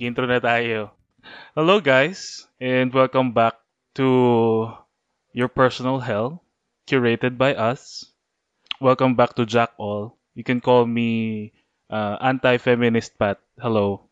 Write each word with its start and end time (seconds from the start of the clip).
Mag-intro 0.00 0.24
na 0.24 0.40
tayo. 0.40 0.96
Hello 1.52 1.76
guys, 1.76 2.48
and 2.56 2.88
welcome 2.88 3.36
back 3.36 3.60
to 3.92 4.72
Your 5.36 5.52
Personal 5.52 6.00
Hell, 6.00 6.40
curated 6.88 7.36
by 7.36 7.52
us. 7.52 8.08
Welcome 8.80 9.12
back 9.12 9.36
to 9.36 9.44
Jack 9.44 9.76
All. 9.76 10.16
You 10.32 10.40
can 10.40 10.64
call 10.64 10.88
me 10.88 11.52
uh, 11.92 12.16
anti-feminist 12.16 13.20
Pat. 13.20 13.44
Hello. 13.60 14.08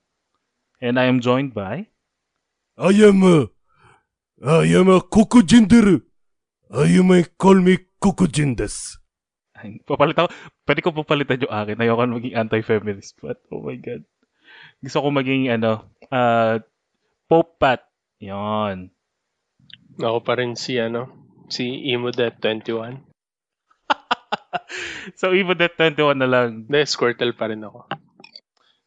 And 0.76 1.00
I 1.00 1.08
am 1.08 1.24
joined 1.24 1.56
by... 1.56 1.88
I 2.76 2.92
am 2.92 3.24
a, 3.24 3.48
I 4.44 4.68
am 4.68 4.92
a. 4.92 5.00
I 6.68 7.00
am 7.00 7.16
a 7.16 7.24
call 7.40 7.64
me. 7.64 7.80
Ay, 9.56 9.80
papalit 9.88 10.20
ako. 10.20 10.28
Pwede 10.68 10.84
ko 10.84 10.92
papalitan 10.92 11.48
yung 11.48 11.54
akin. 11.56 11.80
Ayoko 11.80 12.04
maging 12.12 12.36
anti-feminist 12.36 13.16
Pat. 13.24 13.40
Oh 13.48 13.64
my 13.64 13.80
God. 13.80 14.04
Gusto 14.78 15.02
ko 15.02 15.08
maging 15.10 15.50
ano, 15.50 15.90
uh, 16.14 16.62
Pope 17.26 17.58
Pat. 17.58 17.82
Yon. 18.22 18.94
Ako 19.98 20.22
pa 20.22 20.38
rin 20.38 20.54
si 20.54 20.78
ano, 20.78 21.10
si 21.50 21.90
Imodet 21.90 22.38
21. 22.38 23.02
so, 25.18 25.34
even 25.34 25.58
that 25.58 25.74
21 25.74 26.18
na 26.18 26.28
lang. 26.28 26.48
Hindi, 26.68 26.80
Squirtle 26.86 27.34
pa 27.34 27.50
rin 27.50 27.64
ako. 27.64 27.88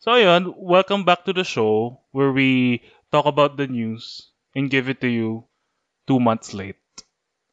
So, 0.02 0.18
ayun, 0.18 0.56
welcome 0.58 1.06
back 1.06 1.28
to 1.28 1.34
the 1.34 1.46
show 1.46 2.02
where 2.16 2.34
we 2.34 2.82
talk 3.14 3.28
about 3.28 3.58
the 3.60 3.68
news 3.68 4.34
and 4.56 4.72
give 4.72 4.90
it 4.90 5.04
to 5.04 5.12
you 5.12 5.46
two 6.08 6.18
months 6.18 6.56
late. 6.56 6.80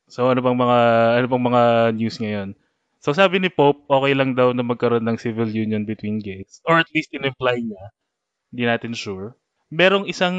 So, 0.08 0.32
ano 0.32 0.40
bang 0.40 0.56
mga, 0.56 0.78
ano 1.20 1.26
bang 1.28 1.44
mga 1.44 1.62
news 1.98 2.16
ngayon? 2.16 2.56
So, 3.04 3.12
sabi 3.12 3.38
ni 3.38 3.52
Pope, 3.52 3.84
okay 3.90 4.16
lang 4.16 4.32
daw 4.32 4.50
na 4.56 4.64
magkaroon 4.64 5.04
ng 5.04 5.20
civil 5.20 5.50
union 5.50 5.84
between 5.84 6.18
gays. 6.18 6.64
Or 6.64 6.80
at 6.80 6.88
least 6.96 7.12
in-imply 7.12 7.60
niya. 7.60 7.84
Hindi 8.52 8.64
natin 8.64 8.92
sure. 8.96 9.36
Merong 9.68 10.08
isang, 10.08 10.36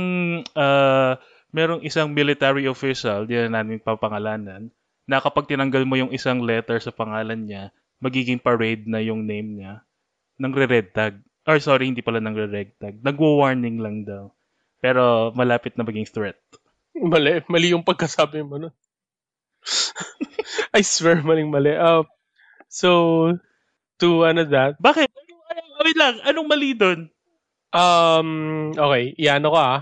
uh, 0.58 1.14
merong 1.54 1.86
isang 1.86 2.10
military 2.14 2.66
official, 2.66 3.30
di 3.30 3.38
na 3.38 3.62
natin 3.62 3.82
papangalanan, 3.82 4.74
na 5.10 5.22
kapag 5.22 5.50
tinanggal 5.50 5.86
mo 5.86 5.98
yung 5.98 6.14
isang 6.14 6.42
letter 6.42 6.78
sa 6.82 6.94
pangalan 6.94 7.46
niya, 7.46 7.74
magiging 8.02 8.42
parade 8.42 8.86
na 8.86 9.02
yung 9.02 9.26
name 9.26 9.62
niya. 9.62 9.82
Nang 10.40 10.54
red 10.56 10.94
tag. 10.94 11.20
Or 11.50 11.58
sorry, 11.58 11.90
hindi 11.90 12.06
pala 12.06 12.22
nang 12.22 12.38
red 12.38 12.78
tag. 12.78 13.02
Nagwo-warning 13.02 13.82
lang 13.82 14.06
daw. 14.06 14.32
Pero 14.80 15.34
malapit 15.36 15.76
na 15.76 15.84
maging 15.84 16.08
threat. 16.08 16.40
Mali. 16.96 17.44
Mali 17.52 17.76
yung 17.76 17.84
pagkasabi 17.84 18.42
mo, 18.46 18.58
no? 18.58 18.72
I 20.78 20.82
swear, 20.86 21.20
maling 21.20 21.52
mali. 21.52 21.76
Uh, 21.76 22.08
so, 22.72 22.90
to 24.00 24.24
ano 24.24 24.48
that? 24.48 24.80
Bakit? 24.80 25.12
Wait 25.80 25.98
lang, 26.00 26.20
anong 26.24 26.48
mali 26.48 26.76
doon? 26.76 27.12
Um, 27.70 28.30
okay, 28.74 29.14
iano 29.18 29.54
ko 29.54 29.58
ah. 29.58 29.80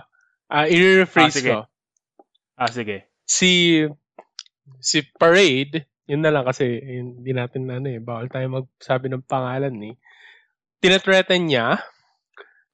Uh, 0.47 0.67
i-rephrase 0.67 1.27
Ah, 1.27 1.37
sige. 1.39 1.51
ko. 1.51 1.59
Ah, 2.57 2.71
sige. 2.71 2.97
Si, 3.27 3.83
si 4.79 4.97
Parade, 5.19 5.87
yun 6.07 6.23
na 6.23 6.31
lang 6.31 6.47
kasi 6.47 6.79
hindi 6.79 7.35
natin 7.35 7.67
ano 7.67 7.87
eh, 7.91 7.99
bawal 7.99 8.31
tayo 8.31 8.47
magsabi 8.47 9.11
ng 9.11 9.27
pangalan 9.27 9.75
eh. 9.83 9.95
Tinatreaten 10.79 11.51
niya 11.51 11.83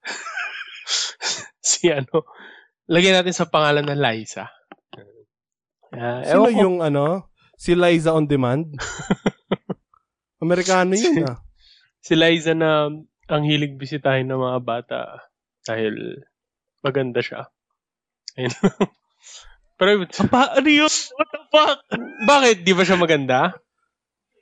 si 1.64 1.90
ano, 1.90 2.22
lagyan 2.86 3.18
natin 3.22 3.34
sa 3.34 3.50
pangalan 3.50 3.82
na 3.86 3.98
Liza. 3.98 4.46
Uh, 5.94 6.22
Sino 6.26 6.50
yung 6.50 6.76
ano? 6.82 7.30
Si 7.54 7.74
Liza 7.74 8.14
on 8.14 8.26
demand? 8.26 8.74
Amerikano 10.44 10.92
yun 10.92 11.24
ah. 11.24 11.40
si 12.04 12.12
Liza 12.12 12.52
na 12.52 12.90
ang 13.26 13.42
hilig 13.42 13.76
bisitahin 13.76 14.28
ng 14.28 14.36
mga 14.36 14.60
bata 14.60 15.00
dahil 15.64 16.20
maganda 16.80 17.24
siya. 17.24 17.48
Ayun. 18.36 18.52
Pero 19.78 20.06
Pa, 20.30 20.54
ano 20.54 20.68
yun? 20.68 20.92
What 21.18 21.28
the 21.34 21.40
fuck? 21.50 21.78
bakit 22.24 22.62
di 22.62 22.72
ba 22.72 22.86
siya 22.86 22.94
maganda? 22.94 23.58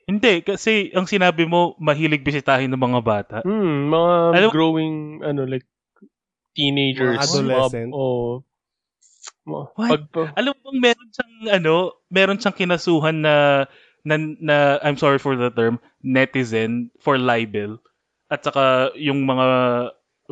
Hindi, 0.03 0.43
kasi 0.43 0.91
ang 0.91 1.07
sinabi 1.07 1.47
mo, 1.47 1.79
mahilig 1.79 2.27
bisitahin 2.27 2.69
ng 2.69 2.77
mga 2.77 3.01
bata. 3.01 3.37
Hmm, 3.41 3.87
mga 3.87 4.13
Alam- 4.35 4.53
growing 4.53 4.95
ano 5.23 5.47
like 5.47 5.63
teenagers, 6.53 7.17
Mga 7.17 7.23
adolescent. 7.23 7.89
Mga, 7.89 7.97
oh, 7.97 8.43
mga- 9.47 9.69
What? 9.73 9.89
pag, 9.89 10.03
pa- 10.11 10.33
Alam 10.37 10.53
mo 10.59 10.69
meron 10.75 11.09
siyang, 11.09 11.33
ano, 11.49 11.73
meron 12.11 12.37
siyang 12.37 12.53
kinasuhan 12.53 13.17
na, 13.23 13.65
na, 14.03 14.15
na, 14.19 14.55
I'm 14.83 14.99
sorry 14.99 15.17
for 15.17 15.33
the 15.33 15.49
term, 15.49 15.79
netizen 16.03 16.91
for 16.99 17.15
libel. 17.15 17.79
At 18.33 18.41
saka 18.41 18.89
yung 18.97 19.29
mga 19.29 19.47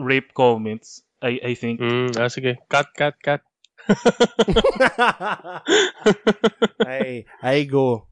rape 0.01 0.33
comments, 0.33 1.05
I, 1.21 1.37
I 1.45 1.53
think. 1.53 1.77
Hmm, 1.77 2.09
ah, 2.17 2.33
sige. 2.33 2.57
Cut, 2.65 2.89
cut, 2.97 3.13
cut. 3.21 3.45
ay, 6.89 7.29
I 7.45 7.57
go. 7.69 8.09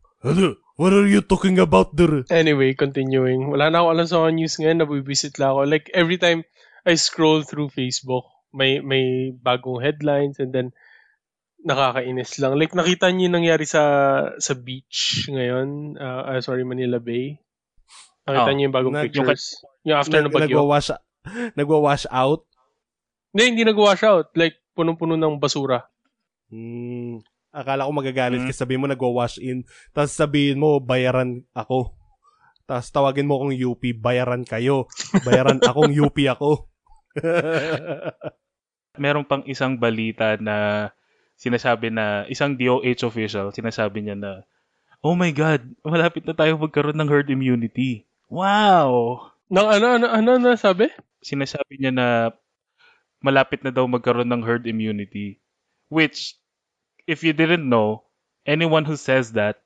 What 0.77 0.94
are 0.94 1.09
you 1.09 1.25
talking 1.25 1.57
about 1.57 1.97
there? 1.97 2.22
Anyway, 2.29 2.77
continuing. 2.77 3.50
Wala 3.50 3.73
na 3.73 3.81
ako 3.81 3.88
alam 3.89 4.05
sa 4.05 4.17
mga 4.22 4.31
news 4.38 4.55
ngayon. 4.61 4.77
Nabibisit 4.85 5.41
lang 5.41 5.57
ako. 5.57 5.61
Like, 5.66 5.89
every 5.97 6.21
time 6.21 6.45
I 6.85 6.94
scroll 6.94 7.41
through 7.41 7.73
Facebook, 7.73 8.29
may 8.53 8.81
may 8.81 9.33
bagong 9.33 9.81
headlines 9.81 10.38
and 10.38 10.53
then 10.53 10.69
nakakainis 11.66 12.38
lang. 12.38 12.56
Like, 12.61 12.77
nakita 12.77 13.09
niyo 13.09 13.27
yung 13.27 13.41
nangyari 13.41 13.66
sa 13.66 13.83
sa 14.38 14.53
beach 14.53 15.27
ngayon. 15.33 15.97
Uh, 15.97 16.38
ah, 16.38 16.41
sorry, 16.45 16.61
Manila 16.61 17.01
Bay. 17.01 17.41
Nakita 18.29 18.45
Oh, 18.45 18.53
niyo 18.53 18.63
yung 18.63 18.75
bagong 18.75 18.94
nag- 18.94 19.06
pictures. 19.09 19.44
Yung, 19.81 19.97
after 19.97 20.19
ng 20.19 20.29
Nag- 20.29 20.35
bagyo. 20.35 20.56
Nagwa-wash, 20.56 20.90
nagwa-wash 21.53 22.06
out? 22.07 22.45
Hindi, 23.29 23.44
hindi 23.47 23.63
nag-wash 23.66 24.03
out. 24.03 24.29
Like, 24.34 24.57
punong-puno 24.73 25.13
ng 25.13 25.38
basura. 25.38 25.90
Hmm. 26.47 27.22
Akala 27.50 27.84
ko 27.84 27.91
magagalit 27.91 28.41
Hmm. 28.41 28.47
kasi 28.47 28.57
sabihin 28.57 28.81
mo 28.81 28.88
nagwa-wash 28.88 29.38
in. 29.38 29.66
Tapos 29.89 30.13
sabihin 30.13 30.57
mo, 30.57 30.78
bayaran 30.78 31.41
ako. 31.51 31.97
Tapos 32.63 32.89
tawagin 32.89 33.25
mo 33.25 33.38
akong 33.38 33.53
UP, 33.56 33.81
bayaran 33.91 34.45
kayo. 34.45 34.85
Bayaran 35.22 35.57
akong 35.59 35.89
UP 35.89 36.13
ako. 36.28 36.69
Meron 38.97 39.25
pang 39.25 39.45
isang 39.45 39.78
balita 39.78 40.35
na 40.38 40.89
sinasabi 41.34 41.89
na, 41.89 42.28
isang 42.28 42.53
DOH 42.53 43.01
official, 43.03 43.50
sinasabi 43.50 44.03
niya 44.03 44.13
na, 44.13 44.31
Oh 45.00 45.16
my 45.16 45.31
God, 45.31 45.63
malapit 45.81 46.28
na 46.28 46.35
tayo 46.35 46.59
magkaroon 46.59 46.97
ng 46.97 47.07
herd 47.07 47.31
immunity. 47.31 48.03
Wow! 48.29 49.29
Nang 49.50 49.67
ano, 49.67 49.85
ano, 49.97 50.07
ano, 50.07 50.29
ano 50.38 50.53
sabi? 50.56 50.88
sinasabi 51.23 51.79
niya 51.79 51.91
na 51.94 52.07
malapit 53.19 53.63
na 53.63 53.72
daw 53.72 53.84
magkaroon 53.88 54.31
ng 54.31 54.44
herd 54.44 54.63
immunity. 54.67 55.44
Which, 55.91 56.39
if 57.07 57.23
you 57.25 57.34
didn't 57.35 57.68
know, 57.68 58.07
anyone 58.45 58.85
who 58.85 58.95
says 58.95 59.35
that, 59.35 59.59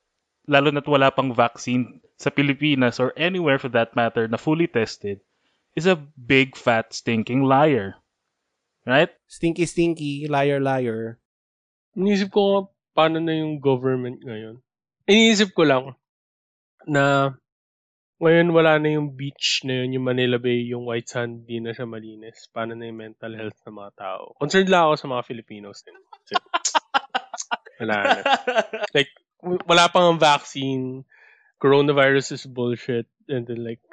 lalo 0.50 0.73
na't 0.73 0.90
wala 0.90 1.13
pang 1.13 1.31
vaccine 1.35 2.02
sa 2.18 2.34
Pilipinas 2.34 3.00
or 3.00 3.13
anywhere 3.16 3.59
for 3.59 3.69
that 3.75 3.96
matter 3.96 4.28
na 4.28 4.40
fully 4.40 4.68
tested, 4.68 5.22
is 5.78 5.85
a 5.85 6.00
big 6.18 6.56
fat 6.57 6.94
stinking 6.94 7.46
liar. 7.46 8.00
Right? 8.84 9.12
Stinky, 9.29 9.63
stinky, 9.63 10.28
liar, 10.28 10.59
liar. 10.59 11.22
Iniisip 11.96 12.34
ko, 12.34 12.73
paano 12.91 13.22
na 13.22 13.32
yung 13.32 13.61
government 13.61 14.20
ngayon? 14.26 14.59
Iniisip 15.08 15.55
ko 15.55 15.64
lang 15.64 15.85
na 16.84 17.35
ngayon 18.23 18.55
wala 18.55 18.79
na 18.79 18.96
yung 18.96 19.11
beach 19.20 19.67
na 19.67 19.84
yun, 19.84 19.99
yung 19.99 20.05
Manila 20.08 20.40
Bay, 20.40 20.72
yung 20.72 20.87
white 20.87 21.11
sand, 21.11 21.43
di 21.43 21.59
na 21.59 21.75
siya 21.75 21.84
malinis. 21.84 22.47
Paano 22.55 22.72
na 22.72 22.87
yung 22.87 22.96
mental 22.96 23.35
health 23.35 23.59
ng 23.67 23.75
mga 23.75 23.91
tao? 23.99 24.31
Concerned 24.40 24.72
lang 24.72 24.87
ako 24.87 24.93
sa 24.96 25.08
mga 25.11 25.23
Filipinos 25.28 25.84
din. 25.84 25.99
Kasi, 25.99 26.34
wala 27.84 27.96
na. 27.99 28.22
Like, 28.96 29.11
wala 29.43 29.91
pang 29.91 30.16
ang 30.16 30.20
vaccine, 30.23 31.03
coronavirus 31.59 32.40
is 32.40 32.47
bullshit, 32.47 33.11
and 33.28 33.43
then 33.43 33.59
like, 33.59 33.84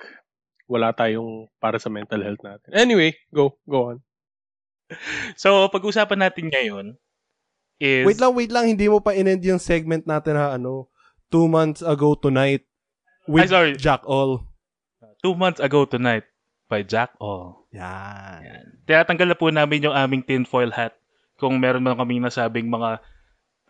wala 0.71 0.95
tayong 0.95 1.51
para 1.59 1.83
sa 1.83 1.91
mental 1.91 2.23
health 2.23 2.43
natin. 2.47 2.71
Anyway, 2.71 3.19
go, 3.35 3.59
go 3.67 3.91
on. 3.91 3.99
so, 5.43 5.67
pag-usapan 5.75 6.31
natin 6.31 6.47
ngayon 6.55 6.87
is... 7.83 8.07
Wait 8.07 8.23
lang, 8.23 8.39
wait 8.39 8.55
lang. 8.55 8.71
Hindi 8.71 8.87
mo 8.87 9.03
pa 9.03 9.11
in-end 9.11 9.43
yung 9.43 9.59
segment 9.59 10.07
natin 10.07 10.39
ha, 10.39 10.55
ano, 10.55 10.87
two 11.35 11.51
months 11.51 11.83
ago 11.83 12.15
tonight 12.15 12.70
with 13.27 13.49
Ay, 13.49 13.53
sorry. 13.53 13.73
Jack 13.77 14.07
All. 14.07 14.47
Two 15.21 15.37
months 15.37 15.61
ago 15.61 15.85
tonight 15.85 16.25
by 16.71 16.81
Jack 16.87 17.13
All. 17.21 17.69
Yan. 17.75 18.41
Yan. 18.41 18.65
Tinatanggal 18.87 19.29
na 19.29 19.37
po 19.37 19.53
namin 19.53 19.85
yung 19.85 19.97
aming 19.97 20.25
tinfoil 20.25 20.73
hat 20.73 20.97
kung 21.41 21.57
meron 21.57 21.85
man 21.85 21.97
kaming 21.97 22.21
nasabing 22.21 22.69
mga 22.69 23.01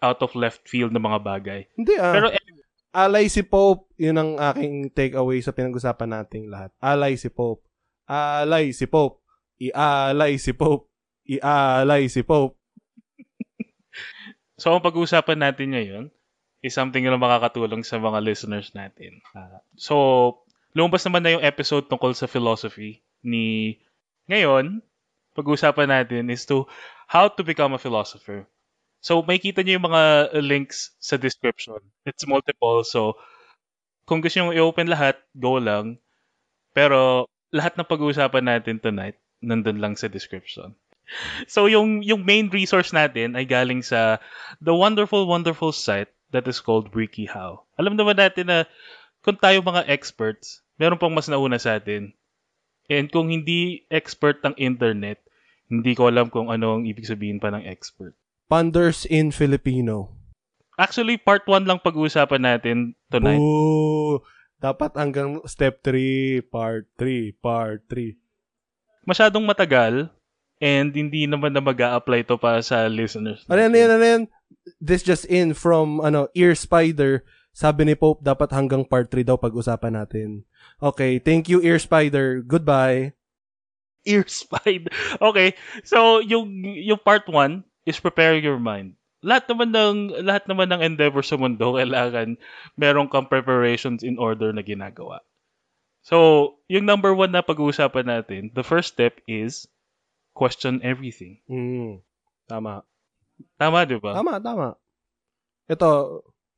out 0.02 0.20
of 0.20 0.34
left 0.34 0.66
field 0.66 0.90
na 0.90 1.02
mga 1.02 1.20
bagay. 1.22 1.60
Hindi 1.76 1.94
ah. 1.98 2.12
Pero 2.12 2.26
anyway, 2.32 2.64
alay 2.90 3.26
si 3.30 3.46
Pope, 3.46 3.86
yun 4.00 4.18
ang 4.18 4.30
aking 4.36 4.90
takeaway 4.90 5.38
sa 5.38 5.54
pinag-usapan 5.54 6.10
nating 6.20 6.50
lahat. 6.50 6.74
Alay 6.82 7.14
si 7.14 7.30
Pope. 7.30 7.62
Alay 8.10 8.74
si 8.74 8.90
Pope. 8.90 9.22
I-alay 9.60 10.40
si 10.40 10.56
Pope. 10.56 10.88
I-alay 11.28 12.08
si 12.08 12.24
Pope. 12.24 12.56
so 14.60 14.72
ang 14.72 14.82
pag-uusapan 14.82 15.38
natin 15.38 15.76
ngayon 15.76 16.04
is 16.60 16.76
something 16.76 17.04
na 17.04 17.16
makakatulong 17.16 17.80
sa 17.84 17.96
mga 17.96 18.20
listeners 18.20 18.72
natin. 18.76 19.24
Ah, 19.32 19.64
so, 19.76 19.94
lumabas 20.76 21.04
naman 21.08 21.24
na 21.24 21.32
yung 21.36 21.44
episode 21.44 21.88
tungkol 21.88 22.12
sa 22.12 22.28
philosophy 22.28 23.00
ni 23.24 23.76
ngayon, 24.28 24.84
pag-uusapan 25.32 25.88
natin 25.88 26.28
is 26.28 26.44
to 26.44 26.68
how 27.08 27.26
to 27.26 27.42
become 27.42 27.72
a 27.72 27.80
philosopher. 27.80 28.44
So, 29.00 29.24
makikita 29.24 29.64
niyo 29.64 29.80
yung 29.80 29.88
mga 29.88 30.02
links 30.44 30.92
sa 31.00 31.16
description. 31.16 31.80
It's 32.04 32.28
multiple, 32.28 32.84
so 32.84 33.16
kung 34.04 34.20
gusto 34.20 34.42
nyo 34.42 34.52
i-open 34.52 34.90
lahat, 34.90 35.16
go 35.38 35.56
lang. 35.56 35.96
Pero 36.76 37.30
lahat 37.54 37.78
ng 37.78 37.88
pag-uusapan 37.88 38.44
natin 38.44 38.76
tonight, 38.82 39.16
nandun 39.40 39.80
lang 39.80 39.96
sa 39.96 40.10
description. 40.10 40.76
So, 41.50 41.66
yung, 41.66 42.06
yung 42.06 42.22
main 42.22 42.52
resource 42.54 42.94
natin 42.94 43.34
ay 43.34 43.42
galing 43.42 43.82
sa 43.82 44.22
the 44.62 44.70
wonderful, 44.70 45.26
wonderful 45.26 45.74
site 45.74 46.10
that 46.30 46.46
is 46.46 46.62
called 46.62 46.90
WikiHow. 46.94 47.62
Alam 47.78 47.94
naman 47.98 48.18
natin 48.18 48.50
na 48.50 48.58
kung 49.20 49.36
tayo 49.36 49.60
mga 49.60 49.86
experts, 49.86 50.64
meron 50.80 50.98
pang 50.98 51.12
mas 51.12 51.28
nauna 51.28 51.60
sa 51.60 51.76
atin. 51.76 52.14
And 52.90 53.06
kung 53.12 53.30
hindi 53.30 53.86
expert 53.92 54.42
ng 54.42 54.58
internet, 54.58 55.22
hindi 55.70 55.94
ko 55.94 56.10
alam 56.10 56.32
kung 56.32 56.50
ano 56.50 56.80
ang 56.80 56.88
ibig 56.88 57.06
sabihin 57.06 57.38
pa 57.38 57.54
ng 57.54 57.62
expert. 57.62 58.18
Panders 58.50 59.06
in 59.06 59.30
Filipino. 59.30 60.18
Actually, 60.74 61.20
part 61.20 61.46
1 61.46 61.68
lang 61.68 61.78
pag-uusapan 61.78 62.42
natin 62.42 62.98
tonight. 63.12 63.38
Ooh, 63.38 64.24
dapat 64.58 64.96
hanggang 64.98 65.38
step 65.46 65.84
3, 65.86 66.42
part 66.50 66.88
3, 66.98 67.36
part 67.38 67.84
3. 67.86 68.16
Masyadong 69.06 69.44
matagal 69.46 70.10
and 70.58 70.90
hindi 70.92 71.24
naman 71.30 71.54
na 71.54 71.62
mag 71.62 71.78
apply 71.78 72.26
to 72.26 72.40
para 72.40 72.60
sa 72.60 72.88
listeners. 72.90 73.44
Ano 73.46 73.60
yan, 73.60 73.70
ano 73.70 73.76
yan, 73.76 73.90
ano 73.92 74.04
yan? 74.04 74.22
This 74.80 75.02
just 75.02 75.24
in 75.26 75.56
from 75.56 76.00
ano 76.00 76.28
Ear 76.36 76.54
Spider. 76.54 77.24
Sabi 77.50 77.82
ni 77.82 77.98
Pope, 77.98 78.22
dapat 78.22 78.54
hanggang 78.54 78.86
part 78.86 79.10
3 79.10 79.26
daw 79.26 79.34
pag-usapan 79.34 79.98
natin. 79.98 80.46
Okay, 80.78 81.18
thank 81.18 81.50
you 81.50 81.58
Ear 81.60 81.82
Spider. 81.82 82.40
Goodbye. 82.46 83.18
Ear 84.04 84.24
spied. 84.28 84.88
Okay, 85.20 85.52
so 85.84 86.24
yung 86.24 86.64
yung 86.64 87.00
part 87.00 87.28
1 87.28 87.64
is 87.84 88.00
prepare 88.00 88.36
your 88.38 88.56
mind. 88.56 88.96
Lahat 89.20 89.44
naman 89.52 89.76
ng 89.76 90.24
lahat 90.24 90.48
naman 90.48 90.72
ng 90.72 90.80
endeavor 90.80 91.20
sa 91.20 91.36
mundo 91.36 91.74
kailangan 91.78 92.40
meron 92.80 93.12
kang 93.12 93.28
preparations 93.28 94.00
in 94.00 94.16
order 94.16 94.52
na 94.56 94.64
ginagawa. 94.64 95.20
So, 96.00 96.56
yung 96.72 96.88
number 96.88 97.12
one 97.12 97.28
na 97.28 97.44
pag-uusapan 97.44 98.08
natin, 98.08 98.42
the 98.56 98.64
first 98.64 98.96
step 98.96 99.20
is 99.28 99.68
question 100.32 100.80
everything. 100.80 101.44
Mm, 101.44 102.00
tama. 102.48 102.88
Tama, 103.56 103.84
di 103.84 103.96
ba? 104.00 104.16
Tama, 104.16 104.40
tama. 104.40 104.68
Ito, 105.66 105.88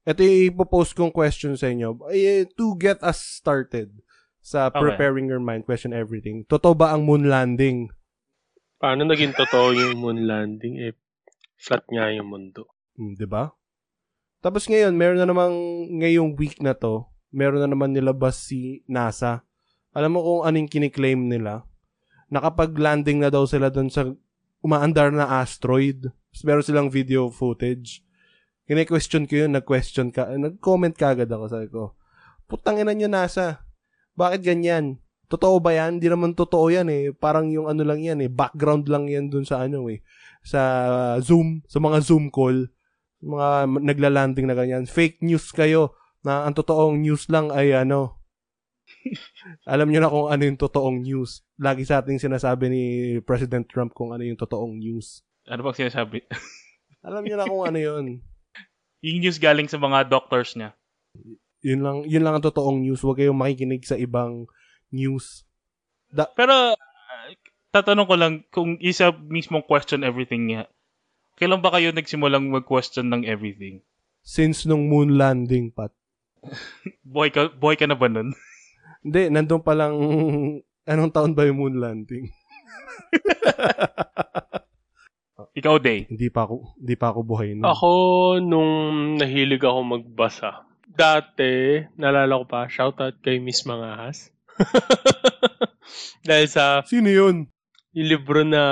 ito 0.02 0.20
yung 0.20 0.38
ipopost 0.54 0.96
kong 0.96 1.14
question 1.14 1.54
sa 1.54 1.68
inyo. 1.68 2.08
Eh, 2.10 2.48
to 2.56 2.74
get 2.74 2.98
us 3.04 3.20
started 3.20 3.92
sa 4.42 4.68
Okay. 4.68 4.82
preparing 4.82 5.30
your 5.30 5.38
mind, 5.38 5.62
question 5.62 5.94
everything. 5.94 6.42
Totoo 6.48 6.74
ba 6.74 6.90
ang 6.90 7.06
moon 7.06 7.30
landing? 7.30 7.92
Paano 8.82 9.06
naging 9.06 9.38
totoo 9.38 9.70
yung 9.70 10.02
moon 10.02 10.26
landing? 10.26 10.82
Eh, 10.82 10.98
flat 11.54 11.86
nga 11.86 12.10
yung 12.10 12.26
mundo. 12.26 12.66
Hmm, 12.98 13.14
'di 13.14 13.30
ba? 13.30 13.54
Tapos 14.42 14.66
ngayon, 14.66 14.98
meron 14.98 15.22
na 15.22 15.30
namang 15.30 15.54
ngayong 16.02 16.34
week 16.34 16.58
na 16.58 16.74
to, 16.74 17.06
meron 17.30 17.62
na 17.62 17.70
naman 17.70 17.94
nilabas 17.94 18.42
si 18.42 18.82
NASA. 18.90 19.46
Alam 19.94 20.18
mo 20.18 20.20
kung 20.26 20.42
anong 20.42 20.66
kiniklaim 20.66 21.30
nila? 21.30 21.62
Nakapag-landing 22.26 23.22
na 23.22 23.30
daw 23.30 23.46
sila 23.46 23.70
doon 23.70 23.86
sa 23.86 24.10
umaandar 24.58 25.14
na 25.14 25.38
asteroid. 25.38 26.10
Meron 26.40 26.64
silang 26.64 26.88
video 26.88 27.28
footage. 27.28 28.00
Kine-question 28.64 29.28
ko 29.28 29.44
yun, 29.44 29.52
nag-question 29.52 30.08
ka, 30.08 30.32
nag-comment 30.32 30.96
ka 30.96 31.12
agad 31.12 31.28
ako, 31.28 31.44
sabi 31.50 31.68
ko, 31.68 31.92
putang 32.48 32.80
ina 32.80 32.96
nyo 32.96 33.10
NASA, 33.10 33.68
bakit 34.16 34.40
ganyan? 34.40 34.96
Totoo 35.28 35.60
ba 35.60 35.72
yan? 35.72 36.00
Hindi 36.00 36.08
naman 36.12 36.36
totoo 36.36 36.68
yan 36.68 36.88
eh. 36.92 37.12
Parang 37.16 37.48
yung 37.48 37.64
ano 37.64 37.80
lang 37.84 38.04
yan 38.04 38.20
eh, 38.20 38.28
background 38.28 38.84
lang 38.88 39.08
yan 39.08 39.32
dun 39.32 39.48
sa 39.48 39.64
ano 39.64 39.88
eh, 39.88 40.04
sa 40.44 40.60
Zoom, 41.24 41.64
sa 41.64 41.80
mga 41.80 42.04
Zoom 42.04 42.28
call, 42.28 42.68
mga 43.24 43.68
nagla-landing 43.80 44.44
na 44.44 44.56
ganyan. 44.56 44.84
Fake 44.84 45.24
news 45.24 45.48
kayo 45.52 45.96
na 46.20 46.44
ang 46.44 46.52
totoong 46.52 47.00
news 47.00 47.32
lang 47.32 47.48
ay 47.48 47.72
ano, 47.72 48.20
alam 49.72 49.88
nyo 49.88 50.00
na 50.04 50.12
kung 50.12 50.28
ano 50.28 50.42
yung 50.44 50.60
totoong 50.60 51.00
news. 51.00 51.40
Lagi 51.56 51.88
sa 51.88 52.04
ating 52.04 52.20
sinasabi 52.20 52.68
ni 52.68 52.84
President 53.24 53.64
Trump 53.64 53.96
kung 53.96 54.12
ano 54.12 54.22
yung 54.22 54.36
totoong 54.36 54.76
news. 54.76 55.24
Ano 55.50 55.66
bang 55.66 55.78
sinasabi? 55.86 56.22
Alam 57.06 57.26
nyo 57.26 57.36
na 57.38 57.46
kung 57.50 57.64
ano 57.66 57.78
yun. 57.78 58.04
yung 59.02 59.18
news 59.18 59.42
galing 59.42 59.66
sa 59.66 59.82
mga 59.82 60.06
doctors 60.06 60.54
niya. 60.54 60.70
Yun 61.62 61.82
lang, 61.82 61.96
yun 62.06 62.22
lang 62.22 62.38
ang 62.38 62.46
totoong 62.46 62.82
news. 62.82 63.02
Huwag 63.02 63.18
kayong 63.18 63.38
makikinig 63.38 63.82
sa 63.82 63.98
ibang 63.98 64.46
news. 64.94 65.42
Pero, 66.14 66.74
uh, 66.78 67.30
tatanong 67.74 68.06
ko 68.06 68.14
lang, 68.14 68.32
kung 68.54 68.78
isa 68.78 69.10
mismong 69.10 69.66
question 69.66 70.06
everything 70.06 70.46
niya, 70.46 70.70
kailan 71.38 71.58
ba 71.58 71.74
kayo 71.74 71.90
nagsimulang 71.90 72.50
mag-question 72.50 73.10
ng 73.10 73.26
everything? 73.26 73.82
Since 74.22 74.70
nung 74.70 74.86
moon 74.86 75.18
landing, 75.18 75.74
Pat. 75.74 75.90
Boy 77.06 77.34
ka, 77.34 77.50
boy 77.50 77.74
ka 77.74 77.90
na 77.90 77.98
ba 77.98 78.06
nun? 78.06 78.34
Hindi, 79.02 79.30
nandun 79.34 79.62
pa 79.66 79.74
lang, 79.74 79.94
anong 80.86 81.10
taon 81.10 81.34
ba 81.34 81.46
yung 81.46 81.58
moon 81.58 81.76
landing? 81.82 82.30
Ikaw, 85.52 85.76
Day. 85.84 86.08
hindi 86.08 86.32
pa 86.32 86.48
ako, 86.48 86.80
hindi 86.80 86.96
pa 86.96 87.12
ako 87.12 87.20
buhay 87.28 87.52
nun. 87.52 87.68
Ako, 87.68 87.90
nung 88.40 88.72
nahilig 89.20 89.60
ako 89.60 89.80
magbasa, 89.84 90.64
dati, 90.88 91.84
nalala 92.00 92.40
ko 92.40 92.44
pa, 92.48 92.68
shoutout 92.68 93.20
kay 93.20 93.36
Miss 93.36 93.68
Mangahas. 93.68 94.32
Dahil 96.28 96.48
sa 96.48 96.80
Sino 96.88 97.12
yun? 97.12 97.52
yung 97.92 98.08
libro 98.08 98.40
na 98.40 98.64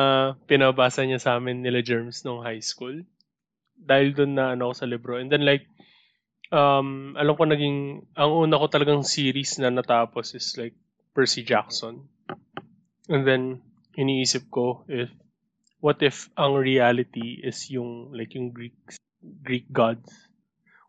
pinabasa 0.48 1.04
niya 1.04 1.20
sa 1.20 1.36
amin 1.36 1.60
nila 1.60 1.84
Germs 1.84 2.24
nung 2.24 2.40
high 2.40 2.64
school. 2.64 3.04
Dahil 3.76 4.16
doon 4.16 4.32
na 4.36 4.56
ano 4.56 4.72
ako 4.72 4.74
sa 4.80 4.88
libro. 4.88 5.20
And 5.20 5.28
then 5.28 5.44
like, 5.44 5.68
um, 6.48 7.12
alam 7.20 7.36
ko 7.36 7.44
naging, 7.44 8.08
ang 8.16 8.30
una 8.32 8.56
ko 8.56 8.72
talagang 8.72 9.04
series 9.04 9.60
na 9.60 9.68
natapos 9.68 10.32
is 10.32 10.56
like 10.56 10.72
Percy 11.12 11.44
Jackson. 11.44 12.08
And 13.12 13.28
then, 13.28 13.42
iniisip 13.98 14.48
ko 14.48 14.86
if, 14.88 15.10
what 15.80 16.00
if 16.04 16.28
ang 16.36 16.60
reality 16.60 17.40
is 17.40 17.68
yung, 17.72 18.12
like 18.12 18.32
yung 18.36 18.52
Greek, 18.52 18.76
Greek 19.42 19.68
gods? 19.72 20.08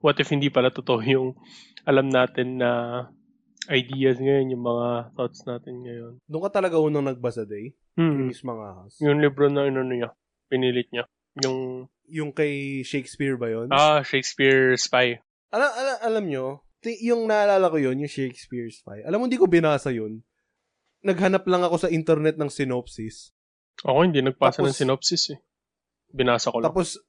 What 0.04 0.20
if 0.20 0.30
hindi 0.32 0.52
pala 0.52 0.72
totoo 0.72 1.02
yung 1.16 1.36
alam 1.88 2.12
natin 2.12 2.62
na 2.62 2.72
ideas 3.70 4.18
ngayon, 4.18 4.54
yung 4.54 4.66
mga 4.66 5.14
thoughts 5.14 5.46
natin 5.46 5.86
ngayon. 5.86 6.14
Doon 6.26 6.44
ka 6.50 6.62
talaga 6.62 6.82
unang 6.82 7.06
nagbasa, 7.06 7.46
Day? 7.46 7.74
Hmm. 7.98 8.26
Yung 8.26 8.28
Miss 8.30 8.42
Mangahas. 8.42 8.98
Yung 9.02 9.22
libro 9.22 9.48
na 9.50 9.70
inano 9.70 9.94
niya, 9.94 10.10
pinilit 10.50 10.90
niya. 10.90 11.06
Yung, 11.46 11.88
Yung 12.12 12.36
kay 12.36 12.84
Shakespeare 12.84 13.40
ba 13.40 13.48
yun? 13.48 13.72
ah, 13.72 14.04
Shakespeare 14.04 14.76
Spy. 14.76 15.22
Alam, 15.54 15.72
alam, 15.72 15.98
alam 16.04 16.26
nyo, 16.28 16.46
yung 16.84 17.30
naalala 17.30 17.70
ko 17.70 17.78
yun, 17.78 18.02
yung 18.02 18.12
Shakespeare 18.12 18.68
Spy. 18.74 19.06
Alam 19.06 19.22
mo, 19.22 19.26
hindi 19.30 19.40
ko 19.40 19.46
binasa 19.48 19.94
yun. 19.94 20.26
Naghanap 21.06 21.46
lang 21.46 21.62
ako 21.64 21.88
sa 21.88 21.90
internet 21.90 22.36
ng 22.36 22.50
synopsis. 22.50 23.32
Ako 23.86 23.98
hindi 24.06 24.22
nagpasa 24.22 24.62
ng 24.62 24.72
Tapos- 24.72 24.80
synopsis 24.80 25.24
eh. 25.34 25.40
Binasa 26.12 26.52
ko 26.52 26.60
lang. 26.60 26.70
Tapos, 26.70 27.00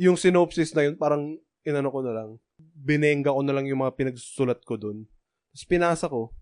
yung 0.00 0.16
synopsis 0.16 0.72
na 0.72 0.88
yun, 0.88 0.96
parang 0.96 1.36
inano 1.62 1.92
ko 1.92 2.00
na 2.00 2.12
lang. 2.16 2.28
Binenga 2.58 3.34
ko 3.34 3.40
na 3.44 3.52
lang 3.52 3.68
yung 3.68 3.84
mga 3.84 3.94
pinagsusulat 3.94 4.64
ko 4.64 4.80
dun. 4.80 5.04
Tapos 5.52 5.64
pinasa 5.68 6.06
ko. 6.08 6.32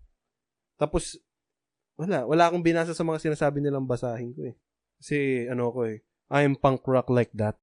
Tapos, 0.79 1.19
wala. 1.99 2.23
Wala 2.25 2.43
akong 2.47 2.63
binasa 2.63 2.95
sa 2.95 3.03
mga 3.03 3.19
sinasabi 3.21 3.59
nilang 3.59 3.85
basahin 3.89 4.31
ko 4.33 4.41
eh. 4.49 4.55
Kasi, 4.97 5.45
ano 5.51 5.69
ko 5.69 5.85
eh. 5.85 6.01
I 6.31 6.43
am 6.47 6.55
punk 6.55 6.83
rock 6.87 7.11
like 7.11 7.31
that. 7.35 7.59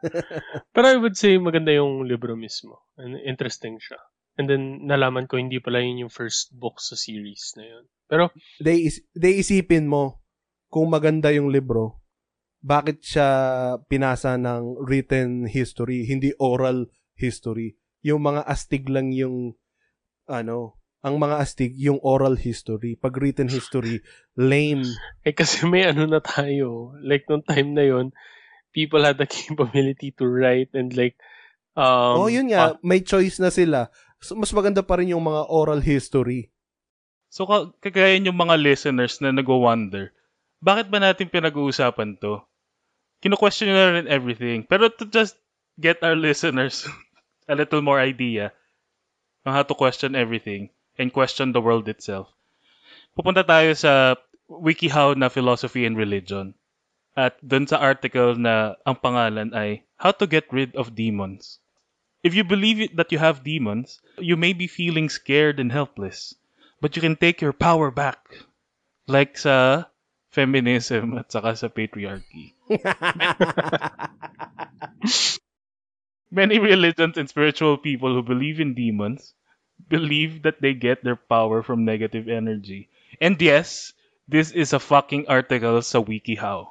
Pero 0.74 0.86
I 0.86 0.96
would 0.96 1.16
say 1.16 1.36
maganda 1.36 1.74
yung 1.74 2.06
libro 2.08 2.36
mismo. 2.36 2.88
And 2.96 3.18
interesting 3.20 3.76
siya. 3.76 3.98
And 4.38 4.48
then 4.48 4.86
nalaman 4.88 5.28
ko 5.28 5.36
hindi 5.36 5.60
pala 5.60 5.82
yun 5.84 6.06
yung 6.06 6.12
first 6.12 6.54
book 6.56 6.80
sa 6.80 6.96
series 6.96 7.52
na 7.58 7.64
yun. 7.66 7.84
Pero 8.08 8.32
They, 8.62 8.88
is, 8.88 9.04
they 9.12 9.40
isipin 9.40 9.90
mo, 9.90 10.19
kung 10.70 10.88
maganda 10.88 11.34
yung 11.34 11.50
libro, 11.50 12.00
bakit 12.62 13.02
siya 13.02 13.28
pinasa 13.90 14.38
ng 14.38 14.80
written 14.86 15.50
history, 15.50 16.06
hindi 16.06 16.30
oral 16.38 16.88
history. 17.18 17.76
Yung 18.00 18.24
mga 18.24 18.46
astig 18.46 18.88
lang 18.88 19.12
yung, 19.12 19.58
ano, 20.30 20.80
ang 21.00 21.16
mga 21.16 21.36
astig, 21.40 21.72
yung 21.80 21.98
oral 22.04 22.36
history. 22.36 22.96
Pag 22.96 23.16
written 23.18 23.48
history, 23.48 24.04
lame. 24.36 24.84
eh 25.26 25.32
kasi 25.32 25.64
may 25.64 25.88
ano 25.88 26.04
na 26.04 26.20
tayo. 26.20 26.92
Like 27.00 27.24
nung 27.26 27.44
time 27.44 27.72
na 27.72 27.84
yun, 27.84 28.12
people 28.76 29.02
had 29.02 29.16
the 29.16 29.26
capability 29.28 30.12
to 30.14 30.28
write 30.28 30.70
and 30.76 30.94
like 30.94 31.18
um 31.74 32.20
oh, 32.20 32.30
yun 32.30 32.52
nga, 32.52 32.76
may 32.84 33.00
choice 33.00 33.40
na 33.40 33.48
sila. 33.48 33.88
So, 34.20 34.36
mas 34.36 34.52
maganda 34.52 34.84
pa 34.84 35.00
rin 35.00 35.16
yung 35.16 35.24
mga 35.24 35.48
oral 35.48 35.80
history. 35.80 36.52
So, 37.32 37.48
ka- 37.48 37.72
kagaya 37.80 38.20
yung 38.20 38.36
mga 38.36 38.60
listeners 38.60 39.16
na 39.24 39.32
nag-wonder, 39.32 40.12
bakit 40.60 40.92
ba 40.92 41.00
natin 41.00 41.32
pinag-uusapan 41.32 42.20
to? 42.20 42.44
Kino-question 43.24 43.72
na 43.72 43.96
rin 43.96 44.08
everything. 44.08 44.64
Pero 44.64 44.88
to 44.88 45.04
just 45.08 45.36
get 45.80 46.00
our 46.04 46.16
listeners 46.16 46.84
a 47.52 47.56
little 47.56 47.80
more 47.80 48.00
idea 48.00 48.52
on 49.44 49.56
how 49.56 49.64
to 49.64 49.74
question 49.76 50.12
everything 50.12 50.68
and 51.00 51.12
question 51.12 51.52
the 51.52 51.64
world 51.64 51.88
itself, 51.88 52.28
pupunta 53.16 53.40
tayo 53.40 53.72
sa 53.72 54.20
WikiHow 54.50 55.16
na 55.16 55.32
Philosophy 55.32 55.88
and 55.88 55.96
Religion. 55.96 56.52
At 57.16 57.40
dun 57.42 57.66
sa 57.66 57.80
article 57.80 58.36
na 58.38 58.78
ang 58.86 59.00
pangalan 59.00 59.50
ay 59.56 59.82
How 59.98 60.12
to 60.16 60.26
Get 60.28 60.46
Rid 60.52 60.76
of 60.76 60.94
Demons. 60.94 61.58
If 62.22 62.36
you 62.36 62.44
believe 62.44 62.96
that 62.96 63.10
you 63.12 63.18
have 63.18 63.42
demons, 63.42 64.00
you 64.20 64.36
may 64.36 64.52
be 64.52 64.68
feeling 64.68 65.08
scared 65.08 65.58
and 65.58 65.72
helpless, 65.72 66.36
but 66.80 66.94
you 66.94 67.00
can 67.00 67.16
take 67.16 67.40
your 67.40 67.56
power 67.56 67.88
back. 67.90 68.20
Like 69.08 69.40
sa 69.40 69.88
feminism 70.30 71.18
at 71.18 71.30
saka 71.30 71.54
sa 71.58 71.68
patriarchy. 71.68 72.54
Many 76.30 76.62
religions 76.62 77.18
and 77.18 77.26
spiritual 77.28 77.76
people 77.76 78.14
who 78.14 78.22
believe 78.22 78.62
in 78.62 78.78
demons 78.78 79.34
believe 79.90 80.46
that 80.46 80.62
they 80.62 80.74
get 80.74 81.02
their 81.02 81.18
power 81.18 81.62
from 81.62 81.84
negative 81.84 82.30
energy. 82.30 82.88
And 83.18 83.34
yes, 83.42 83.92
this 84.30 84.54
is 84.54 84.70
a 84.70 84.78
fucking 84.78 85.26
article 85.26 85.82
sa 85.82 85.98
WikiHow. 85.98 86.70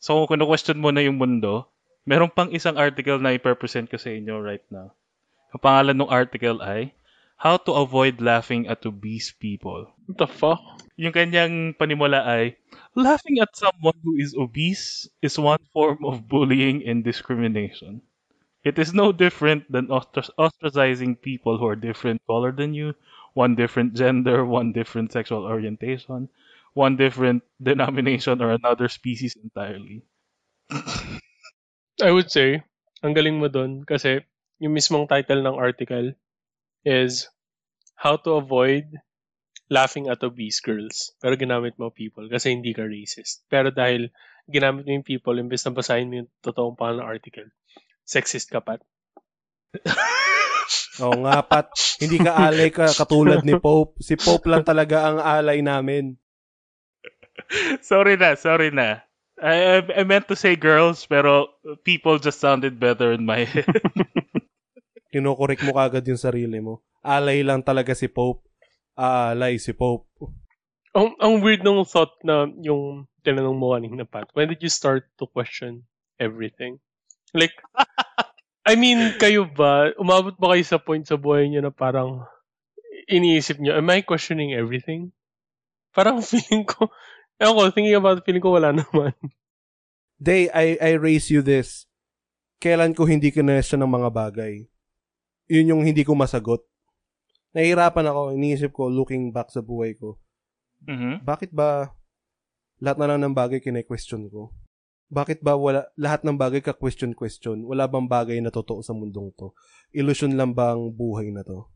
So 0.00 0.24
kung 0.24 0.40
question 0.40 0.80
mo 0.80 0.88
na 0.88 1.04
yung 1.04 1.20
mundo, 1.20 1.68
meron 2.08 2.32
pang 2.32 2.48
isang 2.56 2.80
article 2.80 3.20
na 3.20 3.36
i-present 3.36 3.92
ko 3.92 4.00
sa 4.00 4.08
inyo 4.08 4.40
right 4.40 4.64
now. 4.72 4.96
Ang 5.52 5.60
pangalan 5.60 6.00
ng 6.00 6.08
article 6.08 6.64
ay 6.64 6.96
How 7.40 7.56
to 7.68 7.72
Avoid 7.72 8.20
Laughing 8.20 8.68
at 8.68 8.84
Obese 8.84 9.32
People. 9.32 9.92
What 10.08 10.16
the 10.20 10.28
fuck? 10.28 10.60
Yung 11.00 11.16
kanyang 11.16 11.72
panimula 11.80 12.20
ay 12.28 12.60
Laughing 12.98 13.38
at 13.38 13.54
someone 13.54 13.94
who 14.02 14.18
is 14.18 14.34
obese 14.34 15.06
is 15.22 15.38
one 15.38 15.62
form 15.72 16.04
of 16.04 16.26
bullying 16.26 16.82
and 16.82 17.04
discrimination. 17.06 18.02
It 18.66 18.78
is 18.82 18.92
no 18.92 19.12
different 19.12 19.70
than 19.70 19.86
ostracizing 19.88 21.22
people 21.22 21.56
who 21.56 21.66
are 21.70 21.78
different 21.78 22.20
color 22.26 22.50
than 22.50 22.74
you, 22.74 22.94
one 23.32 23.54
different 23.54 23.94
gender, 23.94 24.44
one 24.44 24.72
different 24.74 25.12
sexual 25.12 25.46
orientation, 25.46 26.28
one 26.74 26.96
different 26.98 27.46
denomination 27.62 28.42
or 28.42 28.50
another 28.50 28.88
species 28.88 29.38
entirely. 29.38 30.02
I 32.02 32.10
would 32.10 32.30
say, 32.30 32.66
ang 33.06 33.14
galing 33.14 33.38
mo 33.38 33.46
dun 33.46 33.86
kasi 33.86 34.26
yung 34.58 34.74
mismong 34.74 35.06
title 35.06 35.46
ng 35.46 35.56
article 35.56 36.12
is 36.84 37.30
How 37.94 38.18
to 38.26 38.42
Avoid 38.42 38.98
Laughing 39.70 40.10
at 40.10 40.20
Obese 40.26 40.58
Girls. 40.60 41.14
Pero 41.22 41.38
ginamit 41.38 41.78
mo 41.78 41.94
people 41.94 42.26
kasi 42.26 42.50
hindi 42.50 42.74
ka 42.74 42.84
racist. 42.84 43.46
Pero 43.46 43.70
dahil 43.70 44.10
ginamit 44.50 44.84
mo 44.84 44.90
yung 44.98 45.06
people, 45.06 45.38
imbes 45.38 45.62
na 45.62 45.72
basahin 45.72 46.10
mo 46.10 46.14
yung 46.26 46.30
totoong 46.42 46.74
pangalan 46.74 47.06
ng 47.06 47.10
article, 47.10 47.48
sexist 48.02 48.50
ka 48.50 48.58
pat. 48.58 48.82
Oo 51.00 51.24
nga, 51.26 51.40
Pat. 51.42 51.72
Hindi 51.98 52.20
ka 52.20 52.32
alay 52.36 52.70
ka 52.70 52.92
katulad 52.92 53.42
ni 53.42 53.56
Pope. 53.56 53.98
Si 54.02 54.14
Pope 54.14 54.46
lang 54.50 54.62
talaga 54.62 55.10
ang 55.10 55.18
alay 55.18 55.64
namin. 55.64 56.14
sorry 57.90 58.20
na, 58.20 58.36
sorry 58.36 58.70
na. 58.70 59.02
I, 59.40 59.80
I, 59.80 60.00
I 60.00 60.02
meant 60.04 60.28
to 60.28 60.36
say 60.36 60.54
girls, 60.54 61.08
pero 61.08 61.48
people 61.86 62.20
just 62.20 62.38
sounded 62.38 62.76
better 62.76 63.16
in 63.16 63.24
my 63.24 63.48
head. 63.48 63.70
Kinokorek 65.14 65.64
mo 65.64 65.74
kagad 65.74 66.04
yung 66.06 66.20
sarili 66.20 66.60
mo. 66.60 66.84
Alay 67.00 67.40
lang 67.40 67.64
talaga 67.64 67.96
si 67.96 68.06
Pope. 68.06 68.44
Alay 69.00 69.56
si 69.56 69.72
Pope. 69.72 70.04
Ang, 70.92 71.16
ang 71.16 71.40
weird 71.40 71.64
nung 71.64 71.88
thought 71.88 72.12
na 72.20 72.44
yung 72.60 73.08
tinanong 73.24 73.56
mo 73.56 73.72
kanina, 73.72 74.04
Pat. 74.04 74.28
When 74.36 74.52
did 74.52 74.60
you 74.60 74.68
start 74.68 75.08
to 75.16 75.24
question 75.24 75.88
everything? 76.20 76.84
Like, 77.32 77.56
I 78.68 78.76
mean, 78.76 79.16
kayo 79.16 79.48
ba, 79.48 79.96
umabot 79.96 80.36
ba 80.36 80.52
kayo 80.52 80.64
sa 80.68 80.76
point 80.76 81.08
sa 81.08 81.16
buhay 81.16 81.48
niyo 81.48 81.64
na 81.64 81.72
parang 81.72 82.28
iniisip 83.08 83.56
niyo, 83.56 83.80
am 83.80 83.88
I 83.88 84.04
questioning 84.04 84.52
everything? 84.52 85.16
Parang 85.96 86.20
feeling 86.26 86.68
ko, 86.68 86.92
ewan 87.40 87.56
ko, 87.56 87.72
thinking 87.72 87.96
about 87.96 88.20
it, 88.20 88.26
feeling 88.28 88.44
ko 88.44 88.52
wala 88.52 88.76
naman. 88.84 89.16
Day, 90.20 90.52
I, 90.52 90.76
I 90.76 91.00
raise 91.00 91.32
you 91.32 91.40
this. 91.40 91.88
Kailan 92.60 92.92
ko 92.92 93.08
hindi 93.08 93.32
kinwestiyon 93.32 93.80
ng 93.80 93.94
mga 93.96 94.10
bagay? 94.12 94.68
Yun 95.48 95.72
yung 95.72 95.82
hindi 95.88 96.04
ko 96.04 96.12
masagot. 96.12 96.60
Nahihirapan 97.50 98.06
ako, 98.06 98.20
iniisip 98.38 98.70
ko, 98.70 98.86
looking 98.86 99.34
back 99.34 99.50
sa 99.50 99.62
buhay 99.62 99.98
ko. 99.98 100.18
Mhm. 100.86 101.26
Bakit 101.26 101.50
ba 101.50 101.92
lahat 102.80 102.96
na 102.96 103.06
lang 103.10 103.20
ng 103.20 103.34
bagay 103.36 103.60
kine-question 103.60 104.30
ko? 104.32 104.54
Bakit 105.10 105.42
ba 105.42 105.58
wala 105.58 105.90
lahat 105.98 106.22
ng 106.22 106.38
bagay 106.38 106.62
ka 106.62 106.70
question 106.70 107.12
question? 107.18 107.66
Wala 107.66 107.90
bang 107.90 108.06
bagay 108.06 108.38
na 108.38 108.54
totoo 108.54 108.78
sa 108.80 108.94
mundong 108.94 109.34
to? 109.34 109.50
Illusion 109.90 110.38
lang 110.38 110.54
ba 110.54 110.78
ang 110.78 110.94
buhay 110.94 111.34
na 111.34 111.42
to? 111.42 111.66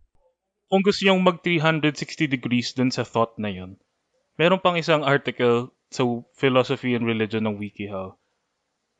Kung 0.70 0.86
gusto 0.86 1.02
niyong 1.02 1.20
mag 1.20 1.42
360 1.42 2.30
degrees 2.30 2.70
dun 2.78 2.94
sa 2.94 3.02
thought 3.02 3.34
na 3.36 3.50
yun, 3.50 3.76
meron 4.38 4.62
pang 4.62 4.78
isang 4.78 5.02
article 5.02 5.74
sa 5.90 6.06
Philosophy 6.38 6.94
and 6.94 7.04
Religion 7.04 7.44
ng 7.44 7.58
WikiHow. 7.58 8.14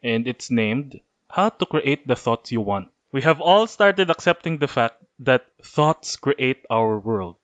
And 0.03 0.27
it's 0.27 0.51
named, 0.51 0.99
How 1.31 1.49
to 1.49 1.65
Create 1.65 2.05
the 2.05 2.19
Thoughts 2.19 2.51
You 2.51 2.61
Want. 2.61 2.91
We 3.15 3.23
have 3.23 3.39
all 3.39 3.71
started 3.71 4.11
accepting 4.11 4.59
the 4.59 4.69
fact 4.69 5.04
that 5.19 5.47
thoughts 5.63 6.17
create 6.17 6.65
our 6.71 6.99
world. 6.99 7.37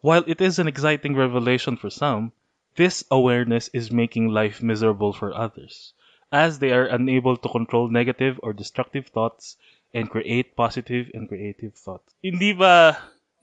While 0.00 0.24
it 0.26 0.40
is 0.40 0.58
an 0.58 0.68
exciting 0.68 1.16
revelation 1.16 1.76
for 1.76 1.90
some, 1.90 2.32
this 2.76 3.04
awareness 3.10 3.68
is 3.72 3.90
making 3.90 4.28
life 4.28 4.62
miserable 4.62 5.12
for 5.12 5.34
others, 5.34 5.94
as 6.30 6.58
they 6.58 6.72
are 6.72 6.86
unable 6.86 7.36
to 7.36 7.48
control 7.48 7.88
negative 7.88 8.38
or 8.42 8.52
destructive 8.52 9.08
thoughts 9.08 9.56
and 9.94 10.10
create 10.10 10.54
positive 10.54 11.10
and 11.14 11.28
creative 11.28 11.74
thoughts. 11.74 12.14
Hindi 12.22 12.52
ba 12.52 12.98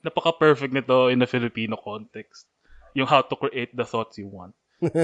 napaka-perfect 0.06 0.72
nito 0.72 1.08
in 1.08 1.18
the 1.18 1.26
Filipino 1.26 1.76
context? 1.76 2.46
Yung 2.94 3.10
how 3.10 3.26
to 3.26 3.34
create 3.34 3.74
the 3.74 3.84
thoughts 3.84 4.16
you 4.18 4.28
want. 4.28 4.54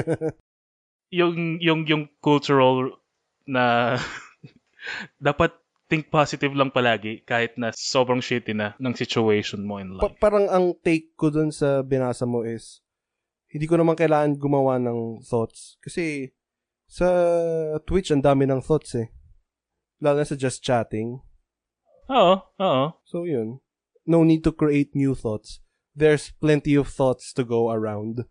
Yung, 1.10 1.58
yung, 1.58 1.90
yung 1.90 2.06
cultural 2.22 2.94
na 3.42 3.98
dapat 5.18 5.50
think 5.90 6.06
positive 6.08 6.54
lang 6.54 6.70
palagi 6.70 7.26
kahit 7.26 7.58
na 7.58 7.74
sobrang 7.74 8.22
shitty 8.22 8.54
na 8.54 8.78
ng 8.78 8.94
situation 8.94 9.66
mo 9.66 9.82
in 9.82 9.98
Pa- 9.98 10.06
life. 10.06 10.22
parang 10.22 10.46
ang 10.46 10.78
take 10.78 11.18
ko 11.18 11.34
dun 11.34 11.50
sa 11.50 11.82
binasa 11.82 12.24
mo 12.24 12.46
is, 12.46 12.78
hindi 13.50 13.66
ko 13.66 13.74
naman 13.74 13.98
kailangan 13.98 14.38
gumawa 14.38 14.78
ng 14.78 15.26
thoughts. 15.26 15.74
Kasi, 15.82 16.30
sa 16.86 17.10
Twitch, 17.82 18.14
ang 18.14 18.22
dami 18.22 18.46
ng 18.46 18.62
thoughts 18.62 18.94
eh. 18.94 19.10
Lalo 19.98 20.22
na 20.22 20.30
sa 20.30 20.38
just 20.38 20.62
chatting. 20.62 21.18
Oo, 22.06 22.34
oo. 22.38 22.84
So, 23.02 23.26
yun. 23.26 23.58
No 24.06 24.22
need 24.22 24.46
to 24.46 24.54
create 24.54 24.94
new 24.94 25.18
thoughts. 25.18 25.58
There's 25.98 26.30
plenty 26.38 26.78
of 26.78 26.86
thoughts 26.86 27.34
to 27.34 27.42
go 27.42 27.74
around. 27.74 28.22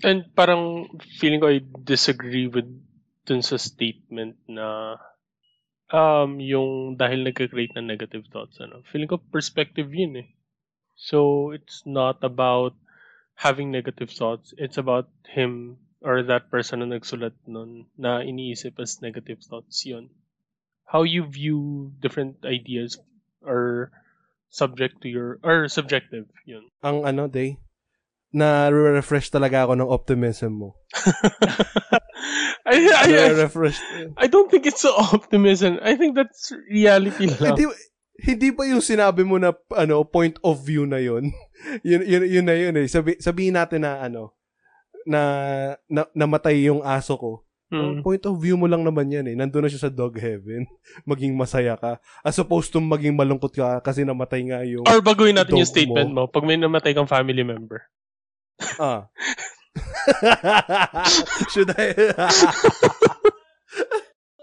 And 0.00 0.32
parang 0.32 0.88
feeling 1.20 1.44
ko 1.44 1.52
I 1.52 1.60
disagree 1.84 2.48
with 2.48 2.64
dun 3.28 3.44
sa 3.44 3.60
statement 3.60 4.40
na 4.48 4.96
um 5.92 6.40
yung 6.40 6.96
dahil 6.96 7.22
nagka-create 7.22 7.76
ng 7.76 7.86
negative 7.86 8.24
thoughts 8.32 8.58
ano. 8.58 8.80
Feeling 8.88 9.12
ko 9.12 9.20
perspective 9.20 9.92
yun 9.92 10.24
eh. 10.24 10.28
So 10.96 11.52
it's 11.52 11.84
not 11.84 12.24
about 12.24 12.72
having 13.36 13.70
negative 13.70 14.10
thoughts. 14.10 14.56
It's 14.56 14.80
about 14.80 15.12
him 15.28 15.78
or 16.02 16.24
that 16.26 16.50
person 16.50 16.82
na 16.82 16.98
nagsulat 16.98 17.36
nun 17.46 17.86
na 17.94 18.24
iniisip 18.24 18.80
as 18.80 19.04
negative 19.04 19.44
thoughts 19.44 19.84
yun. 19.86 20.10
How 20.88 21.04
you 21.04 21.24
view 21.28 21.92
different 22.00 22.42
ideas 22.44 22.98
are 23.46 23.92
subject 24.52 25.00
to 25.02 25.08
your 25.08 25.38
or 25.44 25.68
subjective 25.68 26.28
yun. 26.44 26.68
Ang 26.84 27.06
ano, 27.06 27.28
day, 27.28 27.56
na 28.32 28.72
refresh 28.72 29.28
talaga 29.28 29.68
ako 29.68 29.76
ng 29.76 29.88
optimism 29.92 30.52
mo. 30.56 30.68
I, 32.64 32.78
I, 32.88 33.36
refresh 33.36 33.76
I 34.16 34.26
don't 34.30 34.48
think 34.48 34.64
it's 34.64 34.80
so 34.80 34.96
optimism. 34.96 35.76
I 35.84 36.00
think 36.00 36.16
that's 36.16 36.48
reality 36.72 37.28
lang. 37.28 37.52
hindi, 37.52 37.68
hindi 38.22 38.48
pa 38.56 38.64
yung 38.64 38.80
sinabi 38.80 39.26
mo 39.26 39.36
na 39.36 39.52
ano 39.76 40.00
point 40.08 40.40
of 40.40 40.64
view 40.64 40.88
na 40.88 40.96
yun. 40.96 41.28
yun, 41.88 42.02
yun, 42.08 42.24
yun 42.24 42.46
na 42.48 42.56
yun 42.56 42.74
eh. 42.80 42.88
Sabi, 42.88 43.20
sabihin 43.20 43.60
natin 43.60 43.84
na 43.84 44.00
ano, 44.00 44.32
na, 45.04 45.20
na 45.90 46.08
namatay 46.16 46.64
yung 46.72 46.80
aso 46.80 47.20
ko. 47.20 47.32
Hmm. 47.72 48.04
Point 48.04 48.20
of 48.28 48.36
view 48.36 48.60
mo 48.60 48.68
lang 48.68 48.84
naman 48.84 49.08
yan 49.08 49.24
eh. 49.32 49.36
Nandun 49.36 49.64
na 49.64 49.72
siya 49.72 49.88
sa 49.88 49.92
dog 49.92 50.20
heaven. 50.20 50.68
maging 51.08 51.32
masaya 51.32 51.76
ka. 51.76 52.00
As 52.20 52.36
opposed 52.36 52.68
to 52.72 52.80
maging 52.80 53.16
malungkot 53.16 53.52
ka 53.52 53.80
kasi 53.80 54.04
namatay 54.04 54.44
nga 54.44 54.60
yung... 54.64 54.84
Or 54.84 55.00
baguhin 55.00 55.40
natin 55.40 55.56
yung 55.56 55.68
statement 55.68 56.12
mo. 56.12 56.28
Pag 56.28 56.44
may 56.44 56.60
namatay 56.60 56.92
kang 56.92 57.08
family 57.08 57.40
member. 57.40 57.88
Ah. 58.80 59.08
Should 61.52 61.72
I... 61.76 61.86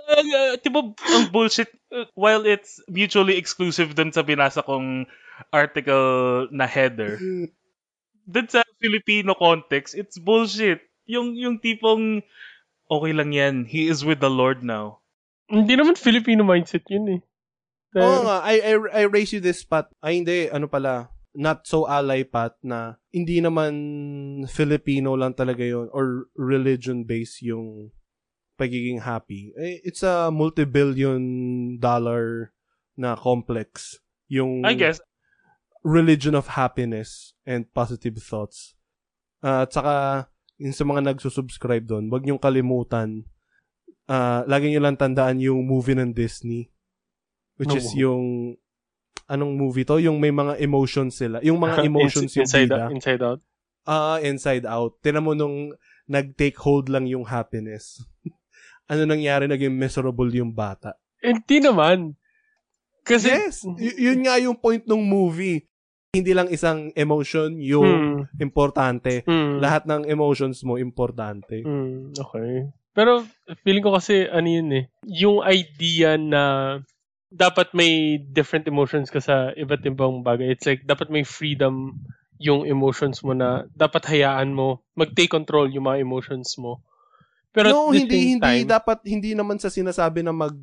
Uh, 0.09 0.25
uh, 0.25 0.53
diba, 0.65 0.81
ang 0.89 1.25
bullshit, 1.29 1.69
uh, 1.93 2.09
while 2.17 2.41
it's 2.45 2.81
mutually 2.89 3.37
exclusive 3.37 3.93
dun 3.93 4.09
sa 4.09 4.25
binasa 4.25 4.65
kong 4.65 5.05
article 5.53 6.49
na 6.49 6.65
header, 6.65 7.21
dun 8.25 8.47
sa 8.49 8.65
Filipino 8.81 9.37
context, 9.37 9.93
it's 9.93 10.17
bullshit. 10.17 10.81
Yung, 11.05 11.37
yung 11.37 11.61
tipong, 11.61 12.25
okay 12.89 13.13
lang 13.13 13.33
yan, 13.33 13.55
he 13.69 13.85
is 13.85 14.01
with 14.01 14.17
the 14.17 14.29
Lord 14.33 14.65
now. 14.65 14.97
Hindi 15.49 15.77
naman 15.77 15.97
Filipino 15.97 16.41
mindset 16.41 16.85
yun 16.89 17.05
eh. 17.09 17.21
Oo 17.97 18.01
Dahil- 18.01 18.25
nga, 18.25 18.37
I, 18.45 18.55
I, 18.61 18.73
I 18.93 19.03
raise 19.09 19.33
you 19.33 19.41
this, 19.41 19.65
Pat. 19.65 19.89
Ay, 20.01 20.21
hindi, 20.21 20.49
ano 20.49 20.69
pala, 20.69 21.09
not 21.39 21.63
so 21.63 21.87
ally, 21.87 22.27
Pat, 22.27 22.59
na 22.59 22.99
hindi 23.15 23.39
naman 23.39 23.71
Filipino 24.51 25.15
lang 25.15 25.31
talaga 25.31 25.63
yon 25.63 25.87
or 25.95 26.27
religion-based 26.35 27.39
yung 27.47 27.95
pagiging 28.59 29.07
happy, 29.07 29.55
eh, 29.55 29.79
it's 29.87 30.03
a 30.03 30.27
multi-billion 30.27 31.23
dollar 31.79 32.51
na 32.99 33.15
complex. 33.15 33.95
Yung 34.27 34.67
I 34.67 34.75
guess, 34.75 34.99
religion 35.79 36.35
of 36.35 36.59
happiness 36.59 37.31
and 37.47 37.71
positive 37.71 38.19
thoughts. 38.19 38.75
Ah, 39.39 39.63
at 39.63 39.71
saka, 39.71 40.27
yung 40.59 40.75
sa 40.75 40.83
mga 40.83 41.07
nagsusubscribe 41.07 41.87
doon, 41.87 42.11
wag 42.11 42.27
niyong 42.27 42.43
kalimutan, 42.43 43.23
ah 44.11 44.43
lagi 44.43 44.67
niyo 44.67 44.83
lang 44.83 44.99
tandaan 44.99 45.39
yung 45.39 45.63
movie 45.63 45.95
ng 45.95 46.11
Disney. 46.11 46.67
Which 47.55 47.71
No. 47.71 47.79
is 47.79 47.95
yung, 47.95 48.55
anong 49.29 49.53
movie 49.53 49.85
to? 49.85 50.01
Yung 50.01 50.17
may 50.17 50.33
mga 50.33 50.57
emotions 50.57 51.15
sila. 51.15 51.37
Yung 51.39 51.57
mga 51.57 51.85
emotions 51.89 52.33
yung 52.33 52.49
inside, 52.49 52.67
bida. 52.67 52.83
out, 52.83 52.91
inside 52.91 53.21
out. 53.21 53.39
Ah, 53.85 54.17
inside 54.19 54.65
out. 54.65 54.97
Tinan 54.99 55.23
mo 55.23 55.31
nung 55.31 55.71
nag-take 56.05 56.57
hold 56.57 56.89
lang 56.89 57.05
yung 57.05 57.23
happiness. 57.23 58.01
ano 58.91 59.05
nangyari? 59.05 59.45
Naging 59.45 59.71
miserable 59.71 60.29
yung 60.29 60.49
bata. 60.49 60.97
Hindi 61.21 61.61
naman. 61.61 62.17
Kasi, 63.01 63.29
yes! 63.29 63.65
Y- 63.77 64.11
yun 64.11 64.25
nga 64.25 64.37
yung 64.37 64.53
point 64.53 64.83
ng 64.83 64.99
movie. 64.99 65.65
Hindi 66.09 66.33
lang 66.33 66.49
isang 66.49 66.89
emotion 66.93 67.53
yung 67.57 67.85
Hmm, 67.85 68.41
importante. 68.41 69.21
hmm, 69.23 69.61
Lahat 69.61 69.85
ng 69.85 70.05
emotions 70.05 70.61
mo 70.61 70.75
importante. 70.75 71.61
hmm, 71.61 72.17
okay. 72.17 72.65
Pero, 72.89 73.21
feeling 73.61 73.85
ko 73.85 73.93
kasi, 73.93 74.25
ano 74.25 74.45
yun 74.45 74.69
eh, 74.73 74.83
yung 75.05 75.39
idea 75.41 76.17
na 76.17 76.43
dapat 77.29 77.71
may 77.77 78.17
different 78.17 78.65
emotions 78.65 79.13
ka 79.13 79.21
sa 79.21 79.53
iba't 79.53 79.85
ibang 79.85 80.25
bagay. 80.25 80.49
It's 80.49 80.65
like, 80.65 80.81
dapat 80.83 81.13
may 81.13 81.21
freedom 81.21 82.01
yung 82.41 82.65
emotions 82.65 83.21
mo 83.21 83.37
na 83.37 83.67
dapat 83.75 84.07
hayaan 84.09 84.55
mo 84.55 84.81
mag-take 84.95 85.29
control 85.29 85.69
yung 85.69 85.85
mga 85.85 86.01
emotions 86.01 86.57
mo. 86.57 86.81
Pero 87.51 87.69
no, 87.69 87.91
hindi 87.91 88.37
hindi 88.37 88.63
time, 88.63 88.69
dapat 88.69 89.03
hindi 89.05 89.35
naman 89.35 89.59
sa 89.59 89.67
sinasabi 89.67 90.23
na 90.23 90.31
mag 90.31 90.55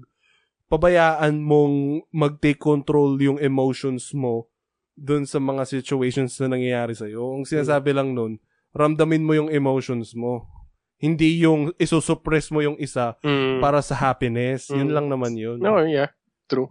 pabayaan 0.66 1.38
mong 1.38 2.06
mag-take 2.10 2.58
control 2.58 3.14
yung 3.22 3.38
emotions 3.38 4.10
mo 4.10 4.50
dun 4.96 5.28
sa 5.28 5.38
mga 5.38 5.62
situations 5.68 6.34
na 6.40 6.56
nangyayari 6.56 6.96
sa 6.96 7.06
iyo. 7.06 7.22
Ang 7.36 7.44
sinasabi 7.46 7.92
lang 7.94 8.16
nun, 8.16 8.40
ramdamin 8.72 9.22
mo 9.22 9.36
yung 9.36 9.50
emotions 9.52 10.16
mo. 10.16 10.48
Hindi 10.96 11.44
yung 11.44 11.76
isusuppress 11.76 12.48
mo 12.48 12.64
yung 12.64 12.80
isa 12.80 13.14
mm, 13.20 13.60
para 13.60 13.84
sa 13.84 13.92
happiness. 13.94 14.72
Yun 14.72 14.88
Mm. 14.88 14.94
lang 14.96 15.06
naman 15.12 15.36
yun. 15.36 15.60
no, 15.60 15.76
yeah, 15.84 16.08
true. 16.46 16.70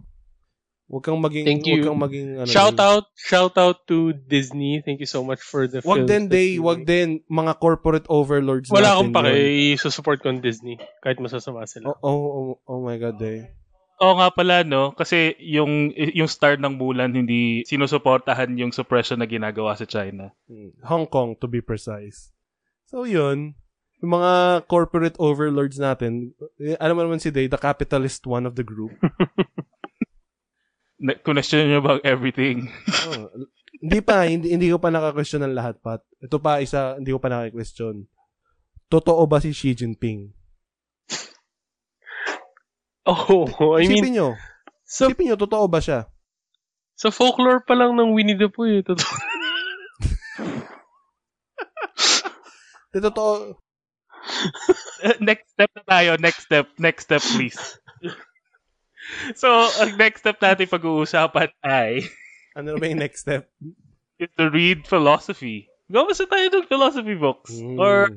Huwag 0.86 1.02
kang 1.02 1.18
maging 1.18 1.42
Thank 1.42 1.66
you. 1.66 1.82
Huwag 1.82 1.86
kang 1.90 2.02
maging 2.06 2.28
ano. 2.38 2.46
shout 2.46 2.78
out, 2.78 3.10
shout 3.18 3.58
out 3.58 3.90
to 3.90 4.14
Disney. 4.14 4.86
Thank 4.86 5.02
you 5.02 5.10
so 5.10 5.26
much 5.26 5.42
for 5.42 5.66
the 5.66 5.82
Wag 5.82 6.06
din 6.06 6.30
you 6.30 6.62
wag 6.62 6.86
din 6.86 7.26
mga 7.26 7.58
corporate 7.58 8.06
overlords 8.06 8.70
Wala 8.70 8.94
natin 8.94 9.10
akong 9.10 9.14
pake, 9.18 9.74
i-support 9.74 10.22
ko 10.22 10.30
ang 10.30 10.38
Disney. 10.38 10.78
Kahit 11.02 11.18
masasama 11.18 11.66
sila. 11.66 11.90
Oh, 11.90 11.98
oh, 12.06 12.30
oh, 12.38 12.54
oh 12.70 12.80
my 12.86 12.94
god, 13.02 13.18
day. 13.18 13.50
Oo 13.98 14.14
nga 14.20 14.30
pala, 14.30 14.62
no? 14.62 14.92
Kasi 14.94 15.34
yung, 15.42 15.90
yung 15.96 16.28
star 16.28 16.60
ng 16.60 16.76
Mulan, 16.76 17.16
hindi 17.16 17.64
sinusuportahan 17.64 18.52
yung 18.60 18.70
suppression 18.70 19.18
na 19.18 19.26
ginagawa 19.26 19.74
sa 19.74 19.88
China. 19.88 20.36
Mm, 20.46 20.84
Hong 20.84 21.08
Kong 21.08 21.34
to 21.40 21.48
be 21.48 21.64
precise. 21.64 22.30
So 22.86 23.08
yun, 23.08 23.56
yung 24.04 24.12
mga 24.20 24.62
corporate 24.68 25.16
overlords 25.16 25.80
natin, 25.80 26.36
eh, 26.60 26.76
alam 26.76 26.94
mo 26.94 27.02
naman 27.08 27.24
si 27.24 27.32
Day, 27.32 27.48
the 27.48 27.58
capitalist 27.58 28.28
one 28.28 28.44
of 28.44 28.54
the 28.54 28.62
group. 28.62 28.92
Question 30.96 31.68
nyo 31.68 31.78
about 31.80 32.02
everything. 32.04 32.66
Oh, 33.06 33.28
hindi 33.76 34.00
pa, 34.00 34.24
hindi, 34.24 34.56
hindi 34.56 34.72
ko 34.72 34.80
pa 34.80 34.88
naka-question 34.88 35.44
ng 35.44 35.52
lahat, 35.52 35.76
Pat. 35.84 36.00
Ito 36.24 36.40
pa 36.40 36.64
isa, 36.64 36.96
hindi 36.96 37.12
ko 37.12 37.20
pa 37.20 37.28
naka-question. 37.28 38.08
Totoo 38.88 39.28
ba 39.28 39.36
si 39.36 39.52
Xi 39.52 39.76
Jinping? 39.76 40.32
Oh, 43.06 43.46
I 43.78 43.86
mean, 43.86 44.02
Isipin 44.02 44.12
nyo, 44.18 44.28
sa, 44.82 45.06
isipin 45.06 45.30
nyo, 45.30 45.36
totoo 45.38 45.70
ba 45.70 45.78
siya? 45.78 46.10
sa 46.96 47.12
folklore 47.12 47.60
pa 47.60 47.76
lang 47.76 47.92
ng 47.92 48.16
Winnie 48.16 48.40
the 48.40 48.48
Pooh, 48.48 48.66
eh. 48.66 48.80
Totoo. 48.80 49.12
Di 52.90 52.98
totoo, 53.06 53.60
next 55.20 55.52
step 55.52 55.70
na 55.76 55.84
tayo. 55.84 56.10
Next 56.16 56.48
step. 56.48 56.66
Next 56.80 57.04
step, 57.04 57.22
please. 57.36 57.60
so, 59.40 59.48
ang 59.80 59.96
next 59.96 60.22
step 60.24 60.38
natin 60.40 60.66
pag-uusapan 60.66 61.50
ay 61.62 62.02
ano 62.58 62.76
ba 62.80 62.84
yung 62.88 63.02
next 63.02 63.26
step? 63.26 63.48
is 64.16 64.32
to 64.40 64.48
read 64.48 64.88
philosophy. 64.88 65.68
Gawin 65.92 66.16
tayo 66.16 66.46
ng 66.48 66.66
philosophy 66.66 67.14
books. 67.14 67.52
Mm. 67.52 67.76
Or 67.76 68.10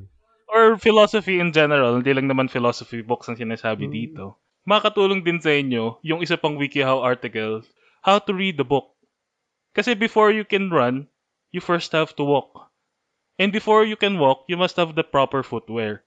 or 0.50 0.64
philosophy 0.82 1.38
in 1.38 1.54
general, 1.54 2.00
hindi 2.00 2.10
lang 2.16 2.26
naman 2.26 2.50
philosophy 2.50 3.06
books 3.06 3.30
ang 3.30 3.38
sinasabi 3.38 3.86
Mm. 3.86 3.94
dito. 3.94 4.40
Makatulong 4.66 5.22
din 5.22 5.38
sa 5.44 5.54
inyo 5.54 6.02
yung 6.02 6.24
isa 6.24 6.40
pang 6.40 6.58
WikiHow 6.58 7.04
article, 7.04 7.62
how 8.02 8.18
to 8.18 8.34
read 8.34 8.58
the 8.58 8.66
book. 8.66 8.96
Kasi 9.78 9.94
before 9.94 10.34
you 10.34 10.44
can 10.48 10.74
run, 10.74 11.06
you 11.54 11.62
first 11.62 11.94
have 11.94 12.16
to 12.18 12.26
walk. 12.26 12.70
And 13.40 13.54
before 13.56 13.86
you 13.88 13.96
can 13.96 14.20
walk, 14.20 14.50
you 14.52 14.58
must 14.60 14.76
have 14.76 14.98
the 14.98 15.06
proper 15.06 15.46
footwear. 15.46 16.04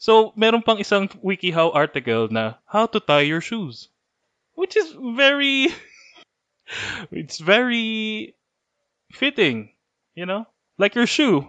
So, 0.00 0.32
meron 0.34 0.62
pang 0.64 0.80
isang 0.80 1.10
WikiHow 1.20 1.74
article 1.74 2.30
na 2.30 2.58
how 2.66 2.86
to 2.88 2.98
tie 2.98 3.26
your 3.26 3.42
shoes. 3.44 3.90
Which 4.54 4.76
is 4.76 4.94
very 4.94 5.70
it's 7.10 7.38
very 7.38 8.34
fitting, 9.12 9.74
you 10.14 10.26
know? 10.26 10.46
Like 10.78 10.94
your 10.94 11.06
shoe 11.06 11.46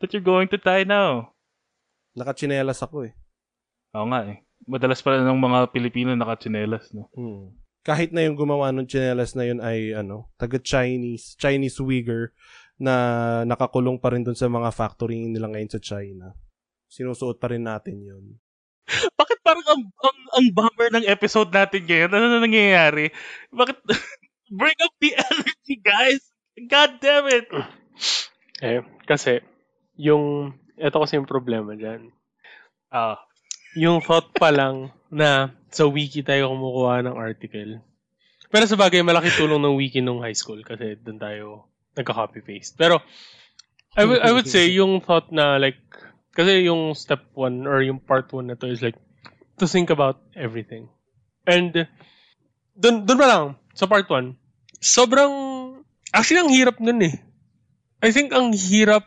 that 0.00 0.12
you're 0.12 0.24
going 0.24 0.48
to 0.48 0.58
tie 0.58 0.84
now. 0.84 1.32
nakachinelas 2.16 2.80
ako 2.84 3.08
eh. 3.08 3.12
Oo 3.96 4.08
nga 4.08 4.28
eh. 4.28 4.44
Madalas 4.68 5.02
pala 5.02 5.24
ng 5.24 5.40
mga 5.42 5.74
Pilipino 5.74 6.14
nakatsinelas, 6.14 6.94
no? 6.94 7.10
Hmm. 7.16 7.56
Kahit 7.82 8.14
na 8.14 8.22
yung 8.22 8.38
gumawa 8.38 8.70
ng 8.70 8.86
chinelas 8.86 9.34
na 9.34 9.42
yun 9.42 9.58
ay 9.58 9.90
ano, 9.90 10.30
taga-Chinese, 10.38 11.34
Chinese 11.34 11.82
Uyghur 11.82 12.30
na 12.78 12.94
nakakulong 13.42 13.98
pa 13.98 14.14
rin 14.14 14.22
dun 14.22 14.38
sa 14.38 14.46
mga 14.46 14.70
factory 14.70 15.26
nila 15.26 15.50
ngayon 15.50 15.72
sa 15.72 15.82
China. 15.82 16.30
Sinusuot 16.86 17.42
pa 17.42 17.50
rin 17.50 17.66
natin 17.66 17.98
yun. 17.98 18.38
Bakit 19.18 19.38
parang 19.42 19.66
ang, 19.66 19.82
ang, 19.82 20.18
ang 20.32 20.46
bummer 20.52 20.88
ng 20.92 21.06
episode 21.06 21.52
natin 21.52 21.84
ngayon? 21.84 22.10
Ano 22.12 22.26
na 22.28 22.40
nangyayari? 22.40 23.12
Bakit? 23.52 23.76
Bring 24.58 24.78
up 24.84 24.94
the 25.00 25.12
energy, 25.16 25.76
guys! 25.80 26.22
God 26.68 27.00
damn 27.00 27.28
it! 27.28 27.48
Eh, 28.62 28.78
kasi, 29.10 29.42
yung, 29.98 30.54
ito 30.78 30.94
kasi 30.94 31.18
yung 31.18 31.26
problema 31.26 31.74
dyan. 31.74 32.14
Ah, 32.94 33.18
Yung 33.74 33.98
thought 33.98 34.30
pa 34.38 34.54
lang 34.54 34.94
na 35.10 35.50
sa 35.66 35.88
wiki 35.90 36.22
tayo 36.22 36.54
kumukuha 36.54 37.02
ng 37.02 37.16
article. 37.18 37.82
Pero 38.52 38.64
sa 38.70 38.78
bagay, 38.78 39.02
malaki 39.02 39.34
tulong 39.34 39.58
ng 39.58 39.74
wiki 39.74 39.98
nung 39.98 40.22
high 40.22 40.36
school 40.36 40.62
kasi 40.62 40.94
doon 41.00 41.18
tayo 41.18 41.46
nagka-copy-paste. 41.98 42.78
Pero, 42.78 43.02
I 43.98 44.06
would- 44.06 44.22
I 44.22 44.30
would 44.30 44.46
say 44.46 44.70
yung 44.70 45.02
thought 45.02 45.34
na 45.34 45.58
like, 45.58 45.82
kasi 46.30 46.62
yung 46.62 46.94
step 46.94 47.26
one 47.34 47.66
or 47.66 47.82
yung 47.82 47.98
part 47.98 48.30
one 48.30 48.46
na 48.46 48.54
to 48.54 48.70
is 48.70 48.78
like, 48.84 48.94
to 49.62 49.70
think 49.70 49.94
about 49.94 50.18
everything. 50.34 50.90
And, 51.46 51.86
dun, 52.74 53.06
dun 53.06 53.18
pa 53.22 53.26
lang, 53.30 53.44
sa 53.78 53.86
part 53.86 54.10
one, 54.10 54.34
sobrang, 54.82 55.30
actually 56.10 56.42
ang 56.42 56.50
hirap 56.50 56.82
nun 56.82 57.06
eh. 57.06 57.14
I 58.02 58.10
think 58.10 58.34
ang 58.34 58.50
hirap 58.50 59.06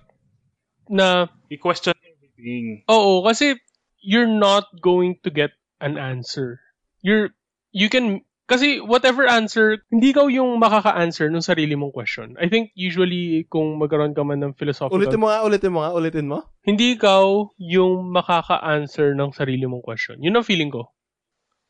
na 0.87 1.27
i-question 1.51 1.91
everything. 1.99 2.87
Oo, 2.87 3.27
kasi 3.27 3.59
you're 3.99 4.31
not 4.31 4.71
going 4.79 5.19
to 5.27 5.29
get 5.29 5.51
an 5.83 5.99
answer. 5.99 6.63
You're, 7.03 7.35
you 7.75 7.91
can, 7.91 8.23
kasi 8.45 8.77
whatever 8.77 9.25
answer, 9.25 9.81
hindi 9.89 10.13
ikaw 10.13 10.29
yung 10.29 10.61
makaka-answer 10.61 11.33
ng 11.33 11.41
sarili 11.41 11.73
mong 11.73 11.89
question. 11.89 12.37
I 12.37 12.45
think 12.45 12.69
usually 12.77 13.49
kung 13.49 13.81
magkaroon 13.81 14.13
ka 14.13 14.21
man 14.21 14.37
ng 14.37 14.53
philosophical, 14.53 15.01
Ulitin 15.01 15.17
mo 15.17 15.33
nga, 15.33 15.41
ulitin 15.41 15.73
mo 15.73 15.79
nga, 15.81 15.91
ulitin 15.97 16.29
mo. 16.29 16.45
hindi 16.61 16.93
ikaw 16.93 17.49
yung 17.57 18.13
makaka-answer 18.13 19.17
ng 19.17 19.33
sarili 19.33 19.65
mong 19.65 19.81
question. 19.81 20.21
Yun 20.21 20.37
ang 20.37 20.45
feeling 20.45 20.69
ko. 20.69 20.93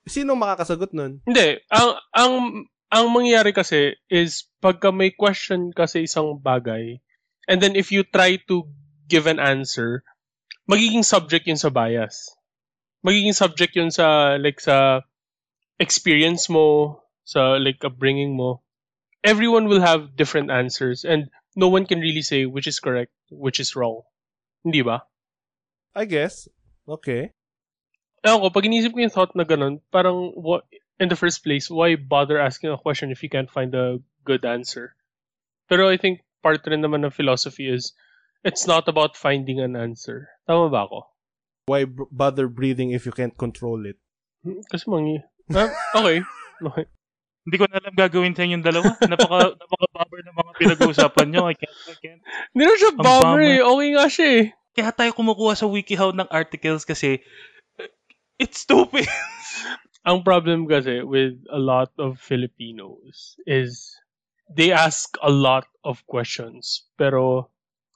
Sino 0.04 0.36
makakasagot 0.36 0.92
nun? 0.92 1.24
Hindi, 1.24 1.64
ang, 1.72 1.90
ang, 2.12 2.34
ang 2.92 3.06
mangyayari 3.08 3.56
kasi 3.56 3.96
is 4.12 4.52
pagka 4.60 4.92
may 4.92 5.16
question 5.16 5.72
kasi 5.72 6.06
isang 6.06 6.38
bagay, 6.44 7.00
and 7.48 7.64
then 7.64 7.80
if 7.80 7.90
you 7.90 8.04
try 8.04 8.36
to 8.52 8.68
give 9.08 9.32
an 9.32 9.40
answer, 9.40 10.04
magiging 10.68 11.08
subject 11.08 11.48
yun 11.48 11.58
sa 11.58 11.72
bias. 11.72 12.36
Magiging 13.00 13.38
subject 13.38 13.74
yun 13.80 13.96
sa, 13.96 14.36
like, 14.36 14.60
sa 14.60 15.08
experience 15.80 16.50
mo, 16.50 17.02
sa, 17.24 17.58
like, 17.58 17.84
upbringing 17.84 18.36
mo. 18.36 18.62
Everyone 19.24 19.66
will 19.66 19.82
have 19.82 20.16
different 20.16 20.52
answers, 20.52 21.04
and 21.04 21.30
no 21.56 21.68
one 21.68 21.86
can 21.86 22.00
really 22.00 22.22
say 22.22 22.46
which 22.46 22.68
is 22.68 22.80
correct, 22.80 23.12
which 23.32 23.60
is 23.60 23.76
wrong. 23.76 24.02
Hindi 24.64 24.82
ba? 24.82 25.04
I 25.96 26.06
guess. 26.06 26.48
Okay. 26.88 27.32
Ewan 28.26 28.42
ko, 28.42 28.50
pag 28.50 28.66
inisip 28.66 28.94
ko 28.94 29.00
yung 29.02 29.14
thought 29.14 29.34
na 29.36 29.46
ganun, 29.46 29.82
parang, 29.90 30.34
what, 30.38 30.66
in 31.00 31.10
the 31.10 31.18
first 31.18 31.44
place, 31.44 31.70
why 31.70 31.96
bother 31.96 32.38
asking 32.40 32.70
a 32.70 32.78
question 32.78 33.12
if 33.12 33.24
you 33.24 33.30
can't 33.30 33.50
find 33.50 33.74
a 33.74 33.98
good 34.24 34.46
answer? 34.46 34.96
Pero 35.70 35.90
I 35.90 35.98
think 35.98 36.22
part 36.42 36.62
rin 36.66 36.82
naman 36.82 37.06
ng 37.06 37.14
philosophy 37.14 37.70
is, 37.70 37.94
it's 38.46 38.68
not 38.70 38.88
about 38.88 39.18
finding 39.18 39.60
an 39.60 39.76
answer. 39.76 40.30
Tama 40.46 40.70
ba 40.70 40.86
ako? 40.86 41.10
Why 41.66 41.86
b- 41.90 42.06
bother 42.14 42.46
breathing 42.46 42.94
if 42.94 43.06
you 43.06 43.12
can't 43.12 43.34
control 43.38 43.86
it? 43.90 43.98
Hmm, 44.46 44.62
Kasi 44.70 44.86
mangi. 44.86 45.26
Ah, 45.54 45.70
okay. 45.94 46.26
Okay. 46.58 46.86
Hindi 47.46 47.56
ko 47.62 47.66
na 47.70 47.78
alam 47.78 47.94
gagawin 47.94 48.34
sa 48.34 48.42
inyong 48.42 48.66
dalawa. 48.66 48.90
Napaka, 49.06 49.54
napaka-bummer 49.62 50.22
ng 50.26 50.36
mga 50.36 50.52
pinag-uusapan 50.58 51.28
nyo. 51.30 51.46
I 51.46 51.54
can't, 51.54 51.78
I 51.86 51.96
can't. 52.02 52.22
Hindi 52.56 52.64
na 52.66 52.74
siya 52.74 52.92
bummer. 52.98 53.42
eh. 53.46 53.62
Okay 53.62 53.90
nga 53.94 54.06
siya 54.10 54.28
eh. 54.34 54.44
Kaya 54.76 54.90
tayo 54.92 55.12
kumukuha 55.14 55.54
sa 55.54 55.70
WikiHow 55.70 56.12
ng 56.18 56.28
articles 56.34 56.84
kasi 56.84 57.22
uh, 57.78 57.90
it's 58.42 58.66
stupid. 58.66 59.06
Ang 60.10 60.26
problem 60.26 60.66
kasi 60.66 61.06
with 61.06 61.38
a 61.54 61.62
lot 61.62 61.94
of 62.02 62.18
Filipinos 62.18 63.38
is 63.46 63.94
they 64.50 64.74
ask 64.74 65.14
a 65.22 65.30
lot 65.30 65.70
of 65.86 66.02
questions. 66.10 66.90
Pero 66.98 67.54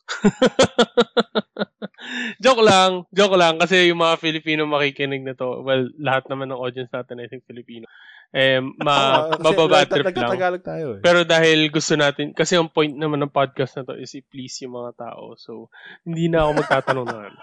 joke 2.43 2.61
lang, 2.63 3.03
joke 3.11 3.35
lang 3.35 3.57
kasi 3.57 3.89
yung 3.89 3.99
mga 3.99 4.15
Filipino 4.17 4.65
makikinig 4.65 5.21
na 5.21 5.33
to, 5.33 5.61
well, 5.61 5.85
lahat 5.97 6.25
naman 6.27 6.49
ng 6.49 6.59
audience 6.59 6.89
natin 6.89 7.19
I 7.19 7.27
think 7.27 7.43
Filipino. 7.45 7.85
Eh, 8.29 8.61
ma 8.61 9.25
Ah, 9.25 9.33
kasi 9.33 9.41
mababad 9.41 9.85
trip 9.89 10.05
lang. 10.05 10.13
nagtatagalog 10.13 10.61
tayo 10.61 10.85
eh. 10.97 11.01
Pero 11.01 11.25
dahil 11.25 11.59
gusto 11.69 11.93
natin, 11.97 12.29
kasi 12.31 12.53
ang 12.53 12.69
point 12.69 12.93
naman 12.93 13.17
ng 13.19 13.33
podcast 13.33 13.73
na 13.75 13.83
to 13.83 13.97
is 13.97 14.13
i-please 14.13 14.61
yung 14.61 14.75
mga 14.75 14.91
tao. 14.95 15.33
So, 15.33 15.67
hindi 16.05 16.29
na 16.29 16.45
ako 16.45 16.51
magtatanong 16.61 17.07
na. 17.09 17.17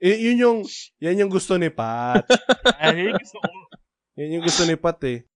Y- 0.00 0.32
yun 0.32 0.36
yung, 0.40 0.58
yan 0.96 1.20
yung 1.20 1.32
gusto 1.32 1.56
ni 1.56 1.68
Pat. 1.68 2.24
Ay, 2.80 3.12
gusto 3.12 3.36
ko. 3.36 3.48
yan 4.16 4.36
yung 4.36 4.44
gusto 4.44 4.64
ni 4.64 4.76
Pat 4.76 5.00
eh. 5.04 5.28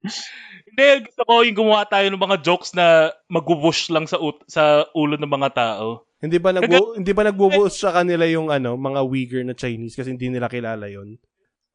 Hindi, 0.00 1.10
gusto 1.10 1.22
ko 1.28 1.32
yung 1.44 1.58
gumawa 1.58 1.84
tayo 1.84 2.08
ng 2.08 2.20
mga 2.20 2.40
jokes 2.40 2.72
na 2.72 3.12
mag-whoosh 3.28 3.92
lang 3.92 4.08
sa 4.08 4.16
ut- 4.16 4.46
sa 4.48 4.88
ulo 4.96 5.20
ng 5.20 5.28
mga 5.28 5.50
tao. 5.52 6.08
Hindi 6.20 6.36
ba 6.36 6.52
nagbu 6.52 7.00
hindi 7.00 7.12
ba 7.16 7.24
nagbubuos 7.24 7.80
sa 7.80 7.96
kanila 7.96 8.28
yung 8.28 8.52
ano, 8.52 8.76
mga 8.76 9.00
Uyghur 9.04 9.42
na 9.44 9.56
Chinese 9.56 9.96
kasi 9.96 10.12
hindi 10.12 10.28
nila 10.28 10.52
kilala 10.52 10.88
yon. 10.88 11.16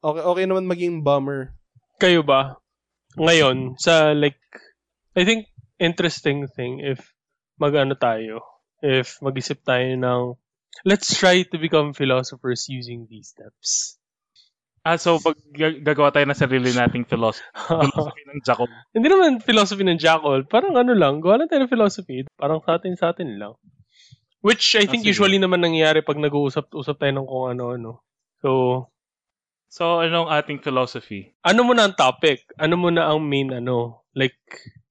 Okay, 0.02 0.22
okay 0.22 0.44
naman 0.46 0.70
maging 0.70 1.02
bummer. 1.02 1.54
Kayo 1.98 2.22
ba? 2.22 2.62
Ngayon, 3.16 3.80
sa 3.80 4.12
like, 4.12 4.38
I 5.16 5.24
think 5.24 5.48
interesting 5.80 6.46
thing 6.46 6.84
if 6.84 7.00
mag-ano 7.56 7.96
tayo, 7.96 8.44
if 8.84 9.18
mag-isip 9.24 9.64
tayo 9.64 9.88
ng, 9.96 10.22
let's 10.84 11.16
try 11.16 11.42
to 11.42 11.56
become 11.56 11.96
philosophers 11.96 12.68
using 12.68 13.08
these 13.08 13.32
steps. 13.32 13.96
Ah, 14.86 14.94
so 14.94 15.18
pag 15.18 15.34
gag- 15.50 15.82
gagawa 15.82 16.14
tayo 16.14 16.30
ng 16.30 16.38
sarili 16.38 16.70
nating 16.70 17.10
philosophy, 17.10 17.42
philosophy 17.82 18.22
ng 18.22 18.38
Jacob. 18.46 18.70
Hindi 18.94 19.08
naman 19.10 19.42
philosophy 19.42 19.82
ng 19.82 19.98
Jackal. 19.98 20.46
Parang 20.46 20.78
ano 20.78 20.94
lang, 20.94 21.18
gawa 21.18 21.42
lang 21.42 21.50
tayo 21.50 21.66
ng 21.66 21.72
philosophy. 21.72 22.22
Parang 22.38 22.62
sa 22.62 22.78
atin, 22.78 22.94
sa 22.94 23.10
atin 23.10 23.34
lang. 23.34 23.58
Which 24.46 24.78
I 24.78 24.86
Ah, 24.86 24.94
think 24.94 25.02
sige. 25.02 25.10
usually 25.10 25.42
naman 25.42 25.58
nangyayari 25.58 26.06
pag 26.06 26.22
nag-uusap-usap 26.22 27.02
tayo 27.02 27.12
ng 27.18 27.26
kung 27.26 27.46
ano-ano. 27.50 27.98
So, 28.38 28.50
So, 29.66 29.98
anong 29.98 30.30
ating 30.30 30.62
philosophy? 30.62 31.34
ano 31.42 31.66
muna 31.66 31.90
ang 31.90 31.98
topic? 31.98 32.46
Ano 32.54 32.78
muna 32.78 33.10
ang 33.10 33.26
main 33.26 33.50
ano? 33.50 34.06
Like, 34.14 34.38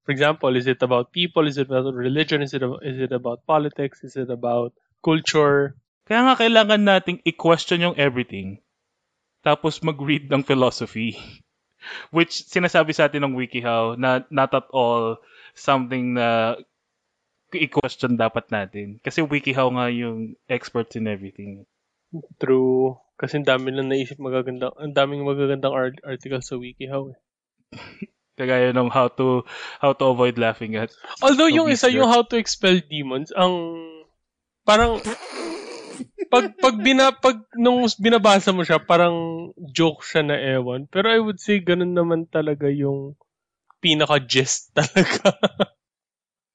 for 0.03 0.12
example, 0.12 0.51
is 0.53 0.67
it 0.67 0.84
about 0.84 1.15
people? 1.15 1.47
Is 1.47 1.55
it 1.55 1.71
about 1.71 1.95
religion? 1.95 2.43
Is 2.43 2.51
it 2.51 2.62
about, 2.62 2.84
is 2.84 2.99
it 2.99 3.15
about 3.15 3.47
politics? 3.47 4.03
Is 4.03 4.19
it 4.19 4.27
about 4.27 4.75
culture? 4.99 5.79
Kaya 6.03 6.27
nga 6.27 6.36
kailangan 6.36 6.84
nating 6.84 7.23
i-question 7.23 7.81
yung 7.81 7.95
everything. 7.95 8.60
Tapos 9.45 9.77
mag-read 9.86 10.25
ng 10.25 10.41
philosophy. 10.41 11.13
Which 12.10 12.49
sinasabi 12.49 12.97
sa 12.97 13.05
atin 13.05 13.29
ng 13.29 13.38
WikiHow 13.38 13.93
na 14.01 14.25
not 14.34 14.58
at 14.58 14.65
all 14.73 15.21
something 15.53 16.17
na 16.17 16.58
i-question 17.53 18.17
dapat 18.17 18.49
natin. 18.49 18.97
Kasi 19.05 19.21
WikiHow 19.21 19.69
nga 19.77 19.93
yung 19.93 20.34
experts 20.49 20.97
in 20.97 21.05
everything. 21.05 21.69
True. 22.41 22.97
Kasi 23.15 23.39
ang 23.39 23.47
dami 23.47 23.69
lang 23.69 23.88
naisip 23.88 24.17
magagandang, 24.17 24.73
ang 24.75 24.97
daming 24.97 25.23
magagandang 25.23 25.71
art- 25.71 26.03
article 26.03 26.41
sa 26.41 26.58
WikiHow. 26.58 27.13
Eh. 27.13 27.19
Kagaya 28.39 28.75
ng 28.75 28.91
how 28.91 29.08
to 29.08 29.47
how 29.79 29.95
to 29.95 30.12
avoid 30.12 30.36
laughing 30.36 30.75
at. 30.75 30.91
Although 31.23 31.47
yung 31.47 31.71
isa, 31.71 31.88
yung 31.88 32.12
how 32.12 32.19
to 32.27 32.36
expel 32.36 32.84
demons, 32.84 33.31
ang 33.31 33.79
parang 34.67 34.99
pag 36.35 36.47
pag 36.59 36.75
bina 36.83 37.15
pag 37.15 37.39
nung 37.55 37.87
binabasa 37.95 38.51
mo 38.51 38.67
siya, 38.67 38.83
parang 38.83 39.49
joke 39.71 40.03
siya 40.03 40.27
na 40.27 40.35
ewan. 40.35 40.91
Pero 40.91 41.07
I 41.07 41.19
would 41.23 41.39
say 41.39 41.63
ganun 41.63 41.95
naman 41.95 42.27
talaga 42.27 42.67
yung 42.67 43.15
pinaka 43.79 44.19
gist 44.19 44.71
talaga. 44.77 45.31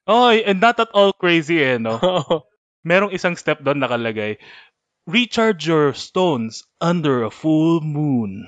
Oh, 0.05 0.29
and 0.29 0.61
not 0.61 0.77
at 0.83 0.93
all 0.93 1.17
crazy 1.17 1.63
eh, 1.65 1.79
no? 1.81 1.97
Merong 2.89 3.15
isang 3.15 3.37
step 3.37 3.65
doon 3.65 3.81
nakalagay. 3.81 4.37
Recharge 5.09 5.65
your 5.65 5.97
stones 5.97 6.67
under 6.81 7.25
a 7.25 7.33
full 7.33 7.81
moon. 7.81 8.45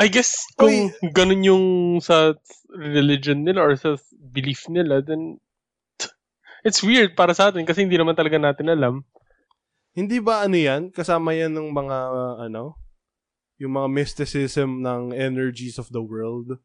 I 0.00 0.08
guess 0.08 0.48
kung 0.56 0.96
ganun 1.12 1.44
yung 1.44 1.66
sa 2.00 2.32
religion 2.72 3.44
nila 3.44 3.60
or 3.60 3.74
sa 3.76 4.00
belief 4.16 4.64
nila, 4.72 5.04
then 5.04 5.36
it's 6.64 6.80
weird 6.80 7.12
para 7.18 7.36
sa 7.36 7.52
atin 7.52 7.68
kasi 7.68 7.84
hindi 7.84 8.00
naman 8.00 8.16
talaga 8.16 8.40
natin 8.40 8.72
alam. 8.72 9.04
Hindi 9.94 10.22
ba 10.22 10.46
ano 10.46 10.54
yan? 10.54 10.94
Kasama 10.94 11.34
yan 11.34 11.54
ng 11.54 11.74
mga 11.74 11.98
uh, 12.10 12.34
ano? 12.46 12.78
Yung 13.58 13.76
mga 13.76 13.88
mysticism 13.90 14.80
ng 14.80 15.12
energies 15.12 15.76
of 15.76 15.90
the 15.92 16.00
world 16.00 16.56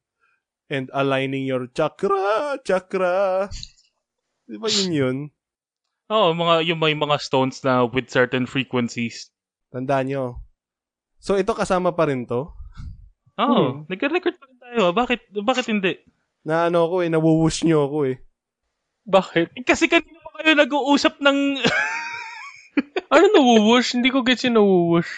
and 0.69 0.89
aligning 0.93 1.43
your 1.45 1.67
chakra, 1.73 2.57
chakra. 2.63 3.49
Di 4.45 4.57
ba 4.61 4.69
yun 4.69 4.91
yun? 4.93 5.17
Oh, 6.05 6.38
mga 6.38 6.69
yung 6.69 6.77
may 6.77 6.93
mga 6.93 7.17
stones 7.17 7.65
na 7.65 7.81
with 7.83 8.13
certain 8.13 8.45
frequencies. 8.45 9.33
Tandaan 9.73 10.07
nyo. 10.07 10.23
So 11.17 11.33
ito 11.35 11.57
kasama 11.57 11.97
pa 11.97 12.05
rin 12.05 12.29
to? 12.29 12.53
Oh, 13.35 13.83
nagre-record 13.89 14.38
pa 14.38 14.45
rin 14.47 14.57
tayo. 14.61 14.79
ah. 14.89 14.93
Bakit 14.93 15.33
bakit 15.43 15.65
hindi? 15.67 15.97
Na 16.45 16.69
ano 16.69 16.88
ko 16.88 17.01
eh, 17.01 17.09
nawuwush 17.09 17.65
nyo 17.65 17.89
ako 17.89 17.97
eh. 18.13 18.15
Bakit? 19.09 19.57
Kasi 19.65 19.89
kanina 19.89 20.21
pa 20.21 20.39
kayo 20.39 20.53
nag-uusap 20.53 21.17
ng 21.19 21.38
Ano 23.09 23.25
nawuwush? 23.31 23.95
Hindi 23.95 24.09
ko 24.11 24.25
gets 24.25 24.43
yung 24.43 24.59
nawuwush. 24.59 25.11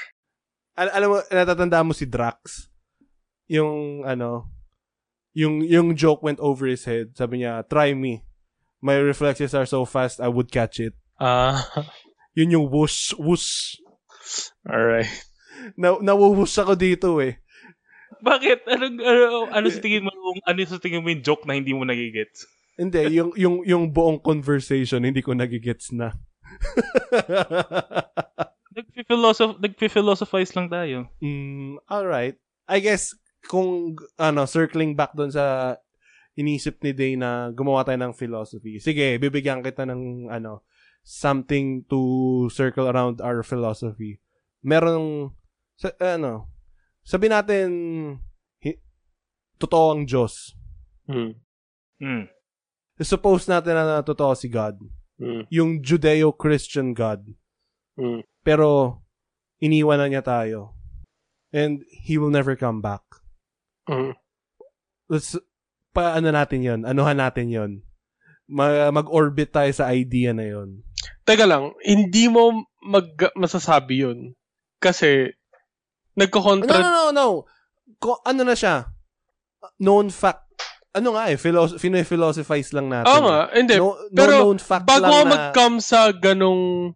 Al- 0.77 0.93
alam 0.93 1.07
mo, 1.09 1.17
natatandaan 1.25 1.87
mo 1.89 1.93
si 1.95 2.05
Drax? 2.05 2.69
Yung, 3.49 4.03
ano, 4.05 4.51
yung, 5.33 5.63
yung 5.65 5.95
joke 5.97 6.21
went 6.21 6.37
over 6.37 6.67
his 6.69 6.85
head. 6.85 7.15
Sabi 7.17 7.41
niya, 7.41 7.65
try 7.65 7.95
me. 7.97 8.21
My 8.83 8.99
reflexes 9.01 9.57
are 9.57 9.65
so 9.65 9.87
fast, 9.89 10.21
I 10.21 10.29
would 10.29 10.53
catch 10.53 10.77
it. 10.77 10.93
Ah, 11.17 11.57
Yun 12.37 12.53
yung 12.53 12.67
whoosh, 12.69 13.17
whoosh. 13.17 13.81
alright. 14.61 15.09
Na, 15.73 15.97
nawuwush 15.97 16.61
ako 16.61 16.77
dito 16.77 17.17
eh. 17.17 17.41
Bakit? 18.21 18.69
Ano, 18.69 18.85
ano, 19.01 19.25
ano 19.49 19.67
sa 19.73 19.81
tingin 19.81 20.05
mo 20.05 20.13
yung, 20.13 20.41
ano 20.45 20.57
sa 20.69 20.77
tingin 20.77 21.01
mo 21.01 21.09
yung 21.09 21.25
joke 21.25 21.49
na 21.49 21.57
hindi 21.57 21.73
mo 21.73 21.81
nagigets? 21.81 22.45
Hindi, 22.77 23.17
yung, 23.17 23.33
yung, 23.33 23.55
yung 23.65 23.83
buong 23.89 24.21
conversation, 24.21 25.01
hindi 25.01 25.25
ko 25.25 25.33
nagigets 25.33 25.89
na. 25.97 26.13
Nagpi-philosoph- 28.77 29.57
nagpi-philosophize 29.57 30.53
lang 30.53 30.67
tayo. 30.69 30.97
mm, 31.17 31.81
alright. 31.89 32.37
I 32.69 32.77
guess, 32.83 33.15
kung, 33.47 33.95
ano, 34.19 34.45
circling 34.45 34.93
back 34.93 35.15
doon 35.17 35.31
sa 35.33 35.77
inisip 36.37 36.77
ni 36.85 36.93
Day 36.93 37.13
na 37.17 37.49
gumawa 37.49 37.81
tayo 37.81 37.97
ng 37.97 38.13
philosophy. 38.13 38.77
Sige, 38.77 39.17
bibigyan 39.17 39.65
kita 39.65 39.87
ng, 39.89 40.29
ano, 40.29 40.61
something 41.01 41.87
to 41.89 42.45
circle 42.51 42.85
around 42.85 43.23
our 43.23 43.41
philosophy. 43.41 44.19
Merong, 44.61 45.33
sa, 45.79 45.89
ano, 45.97 46.51
sabi 47.01 47.31
natin, 47.31 47.69
hi, 48.61 48.77
totoo 49.57 49.95
ang 49.95 50.03
Diyos. 50.05 50.53
Hmm. 51.07 51.39
Hmm. 51.97 52.27
Suppose 52.99 53.47
natin 53.47 53.73
na 53.73 54.03
totoo 54.03 54.35
si 54.35 54.51
God. 54.51 54.77
Hmm. 55.17 55.43
Yung 55.49 55.81
Judeo-Christian 55.81 56.93
God. 56.93 57.25
Hmm. 57.97 58.21
Pero, 58.45 59.01
iniwan 59.57 59.97
na 59.97 60.07
niya 60.07 60.23
tayo. 60.23 60.77
And, 61.49 61.81
He 61.89 62.21
will 62.21 62.33
never 62.33 62.53
come 62.53 62.79
back. 62.81 63.01
Hmm. 63.89 64.13
Let's, 65.09 65.33
paano 65.95 66.29
natin 66.29 66.61
yon 66.61 66.81
Anuhan 66.85 67.17
natin 67.17 67.47
yon 67.49 67.71
Ma- 68.47 68.93
mag-orbit 68.93 69.51
tayo 69.51 69.71
sa 69.73 69.91
idea 69.91 70.31
na 70.31 70.45
yon 70.45 70.83
Teka 71.27 71.43
lang, 71.43 71.75
hindi 71.83 72.31
mo 72.31 72.63
mag 72.83 73.11
masasabi 73.35 74.07
yun. 74.07 74.19
Kasi, 74.79 75.33
No, 76.17 76.25
nagko-contra... 76.25 76.81
no, 76.81 76.89
no, 76.89 77.03
no. 77.13 77.27
Ko, 78.01 78.17
ano 78.25 78.41
na 78.41 78.57
siya? 78.57 78.89
Known 79.77 80.09
fact. 80.09 80.46
Ano 80.97 81.13
nga 81.13 81.29
eh, 81.29 81.37
philosoph- 81.37 81.79
philosophize 81.81 82.73
lang 82.73 82.89
natin. 82.89 83.07
Oo 83.07 83.19
eh. 83.21 83.25
nga, 83.25 83.39
hindi. 83.53 83.75
No, 83.77 83.93
no 83.93 84.11
pero, 84.11 84.33
known 84.41 84.59
fact 84.59 84.85
bago 84.89 85.05
lang 85.05 85.25
na... 85.25 85.31
mag-come 85.31 85.77
sa 85.79 86.09
ganong 86.11 86.93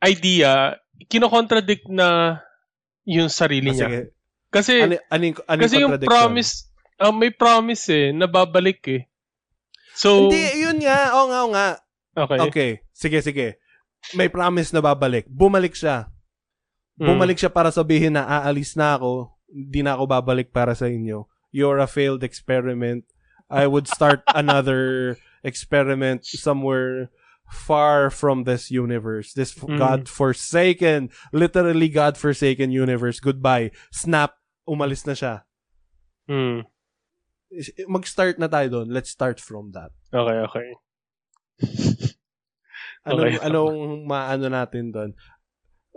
idea, 0.00 0.76
kinokontradict 1.08 1.88
na 1.88 2.40
yung 3.04 3.32
sarili 3.32 3.72
Ah, 3.72 3.76
niya. 3.76 3.88
sige. 3.88 4.00
Kasi, 4.50 4.72
Ano, 4.82 4.94
ano, 5.08 5.24
ano 5.46 5.60
kasi 5.62 5.74
yung 5.78 5.94
promise, 6.02 6.68
ah, 6.98 7.14
may 7.14 7.30
promise 7.30 7.84
eh, 7.88 8.06
nababalik 8.12 8.80
eh. 8.88 9.02
So, 9.94 10.28
Hindi, 10.28 10.64
yun 10.64 10.78
nga. 10.80 11.12
Oo 11.16 11.26
nga, 11.28 11.38
oo 11.44 11.50
nga. 11.52 11.68
okay. 12.16 12.38
Okay. 12.48 12.70
Sige, 12.92 13.18
sige. 13.20 13.46
May 14.16 14.32
promise 14.32 14.72
na 14.72 14.80
babalik. 14.80 15.28
Bumalik 15.28 15.76
siya. 15.76 16.08
Bumalik 17.00 17.40
siya 17.40 17.48
para 17.48 17.72
sabihin 17.72 18.12
na 18.12 18.28
aalis 18.28 18.76
na 18.76 18.96
ako, 18.96 19.32
hindi 19.48 19.80
na 19.80 19.96
ako 19.96 20.04
babalik 20.04 20.52
para 20.52 20.76
sa 20.76 20.84
inyo. 20.84 21.24
You're 21.48 21.80
a 21.80 21.88
failed 21.88 22.20
experiment. 22.20 23.08
I 23.50 23.66
would 23.66 23.90
start 23.90 24.22
another 24.30 25.18
experiment 25.42 26.22
somewhere 26.24 27.10
far 27.50 28.10
from 28.10 28.44
this 28.46 28.70
universe. 28.70 29.34
This 29.34 29.50
Mm. 29.58 29.74
God-forsaken, 29.76 31.10
literally 31.34 31.90
God-forsaken 31.90 32.70
universe. 32.70 33.18
Goodbye. 33.18 33.74
Snap. 33.90 34.38
Umalis 34.70 35.02
na 35.02 35.18
siya. 35.18 35.34
Hmm. 36.30 36.62
Is- 37.50 37.74
Mag-start 37.90 38.38
na 38.38 38.46
tayo 38.46 38.70
doon. 38.70 38.88
Let's 38.94 39.10
start 39.10 39.42
from 39.42 39.74
that. 39.74 39.90
Okay, 40.14 40.38
okay. 40.46 40.68
Anong, 43.08 43.34
Okay. 43.34 43.40
anong 43.42 43.76
maano 44.06 44.46
natin 44.46 44.92
doon? 44.92 45.10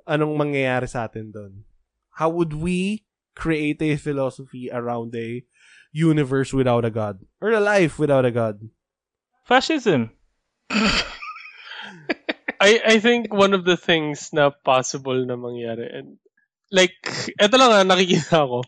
Anong 0.07 0.33
mangyayari 0.39 0.87
sa 0.87 1.05
atin 1.05 1.29
doon? 1.29 1.67
How 2.17 2.31
would 2.31 2.55
we 2.55 3.05
create 3.35 3.77
a 3.83 3.99
philosophy 3.99 4.71
around 4.71 5.11
a 5.13 5.43
universe 5.93 6.51
without 6.51 6.83
a 6.83 6.91
God? 6.91 7.21
Or 7.39 7.53
a 7.53 7.61
life 7.61 7.97
without 7.97 8.25
a 8.25 8.31
God? 8.31 8.59
Fascism. 9.45 10.11
I 12.59 12.81
I 12.83 12.99
think 12.99 13.31
one 13.31 13.53
of 13.53 13.63
the 13.63 13.77
things 13.77 14.33
na 14.33 14.51
possible 14.51 15.19
na 15.23 15.37
mangyari 15.37 15.87
and 15.87 16.17
like 16.71 16.97
eto 17.37 17.55
lang 17.59 17.71
ah, 17.75 17.85
nakikita 17.85 18.43
ko 18.47 18.63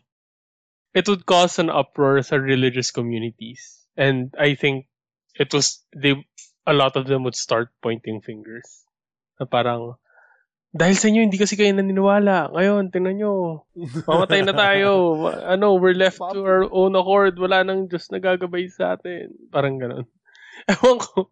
it 0.96 1.08
would 1.08 1.26
cause 1.26 1.60
an 1.60 1.72
uproar 1.72 2.20
sa 2.22 2.36
religious 2.36 2.92
communities 2.92 3.88
and 3.96 4.36
I 4.36 4.56
think 4.60 4.92
it 5.40 5.52
was 5.56 5.84
they 5.96 6.20
a 6.68 6.76
lot 6.76 7.00
of 7.00 7.08
them 7.08 7.24
would 7.24 7.40
start 7.40 7.72
pointing 7.80 8.20
fingers 8.20 8.84
na 9.40 9.48
parang 9.48 9.96
dahil 10.76 10.96
sa 11.00 11.08
inyo 11.08 11.24
hindi 11.24 11.40
kasi 11.40 11.56
kayo 11.56 11.72
naniniwala 11.72 12.52
ngayon 12.52 12.92
tingnan 12.92 13.16
nyo 13.24 13.64
mamatay 14.04 14.44
na 14.44 14.52
tayo 14.52 15.16
ano 15.48 15.80
we're 15.80 15.96
left 15.96 16.20
to 16.20 16.44
our 16.44 16.68
own 16.68 16.92
accord 17.00 17.40
wala 17.40 17.64
nang 17.64 17.88
Diyos 17.88 18.12
na 18.12 18.20
gagabay 18.20 18.68
sa 18.68 19.00
atin 19.00 19.32
parang 19.56 19.80
ganun 19.80 20.06
ewan 20.72 21.00
ko 21.00 21.32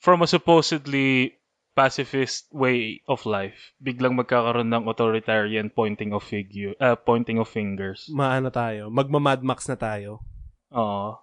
From 0.00 0.24
a 0.24 0.28
supposedly 0.32 1.36
pacifist 1.76 2.48
way 2.48 3.04
of 3.04 3.28
life, 3.28 3.76
biglang 3.76 4.16
magkakaroon 4.16 4.72
ng 4.72 4.88
authoritarian 4.88 5.68
pointing 5.68 6.16
of 6.16 6.24
figure, 6.24 6.72
uh, 6.80 6.96
pointing 6.96 7.36
of 7.36 7.52
fingers. 7.52 8.08
Maano 8.08 8.48
tayo? 8.48 8.88
Magma-Mad 8.88 9.44
Max 9.44 9.68
na 9.68 9.76
tayo. 9.76 10.24
Oo. 10.72 11.20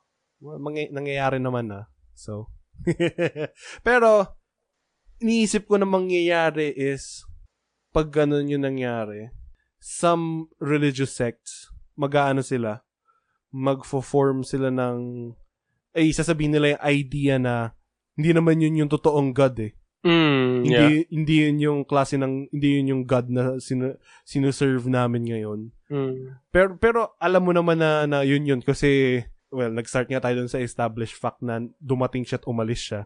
Mangy- 0.62 0.94
nangyayari 0.94 1.42
naman 1.42 1.74
na. 1.74 1.90
So. 2.14 2.54
Pero, 3.88 4.37
iniisip 5.22 5.66
ko 5.68 5.78
na 5.78 5.88
mangyayari 5.88 6.74
is, 6.74 7.26
pag 7.94 8.14
ganun 8.14 8.50
yung 8.52 8.66
nangyari, 8.66 9.34
some 9.82 10.50
religious 10.62 11.14
sects, 11.14 11.70
mag-aano 11.98 12.46
sila, 12.46 12.86
magfo-form 13.50 14.46
sila 14.46 14.70
ng, 14.70 15.32
ay, 15.98 16.14
sasabihin 16.14 16.54
nila 16.54 16.78
yung 16.78 16.84
idea 16.86 17.36
na, 17.42 17.74
hindi 18.18 18.34
naman 18.34 18.62
yun 18.62 18.86
yung 18.86 18.92
totoong 18.92 19.34
God 19.34 19.56
eh. 19.62 19.74
mm, 20.06 20.66
Hindi, 20.66 20.74
yeah 20.74 21.06
hindi 21.14 21.36
yun 21.46 21.58
yung 21.62 21.80
klase 21.86 22.18
ng, 22.18 22.50
hindi 22.50 22.68
yun 22.82 22.92
yung 22.94 23.04
God 23.06 23.30
na 23.30 23.44
sinu, 23.62 23.98
sinuserve 24.26 24.90
namin 24.90 25.26
ngayon. 25.26 25.60
mm. 25.90 26.50
Pero 26.50 26.78
pero 26.78 27.00
alam 27.22 27.46
mo 27.46 27.54
naman 27.54 27.78
na, 27.78 28.06
na 28.10 28.22
yun 28.26 28.46
yun 28.46 28.62
kasi 28.62 29.22
well, 29.54 29.72
nag-start 29.72 30.12
nga 30.12 30.20
tayo 30.20 30.44
dun 30.44 30.52
sa 30.52 30.60
established 30.60 31.16
fact 31.16 31.40
na 31.40 31.64
dumating 31.80 32.28
siya 32.28 32.42
at 32.42 32.50
umalis 32.50 32.82
siya. 32.84 33.02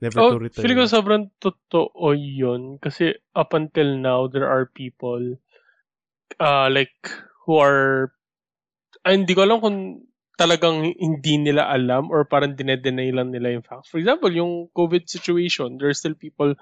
Never 0.00 0.20
Oh, 0.20 0.30
to 0.36 0.38
return. 0.38 0.62
feeling 0.62 0.78
ko 0.78 0.84
sobrang 0.88 1.24
totoo 1.40 2.12
yun. 2.12 2.76
Kasi 2.78 3.16
up 3.32 3.56
until 3.56 3.96
now, 3.96 4.28
there 4.28 4.44
are 4.48 4.68
people 4.68 5.40
uh, 6.40 6.68
like 6.70 6.92
who 7.46 7.56
are 7.56 8.12
ay, 9.06 9.16
hindi 9.16 9.32
ko 9.34 9.46
alam 9.46 9.62
kung 9.62 9.78
talagang 10.36 10.84
hindi 10.84 11.38
nila 11.40 11.70
alam 11.72 12.10
or 12.12 12.26
parang 12.28 12.58
dinedenay 12.58 13.08
lang 13.14 13.32
nila 13.32 13.56
yung 13.56 13.64
facts. 13.64 13.88
For 13.88 13.96
example, 13.96 14.28
yung 14.34 14.68
COVID 14.76 15.08
situation, 15.08 15.78
there 15.80 15.88
are 15.88 15.96
still 15.96 16.12
people 16.18 16.54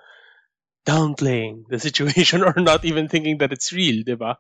downplaying 0.87 1.64
the 1.73 1.79
situation 1.81 2.44
or 2.49 2.55
not 2.61 2.85
even 2.85 3.09
thinking 3.09 3.38
that 3.38 3.53
it's 3.53 3.73
real, 3.73 4.05
di 4.05 4.14
ba? 4.14 4.37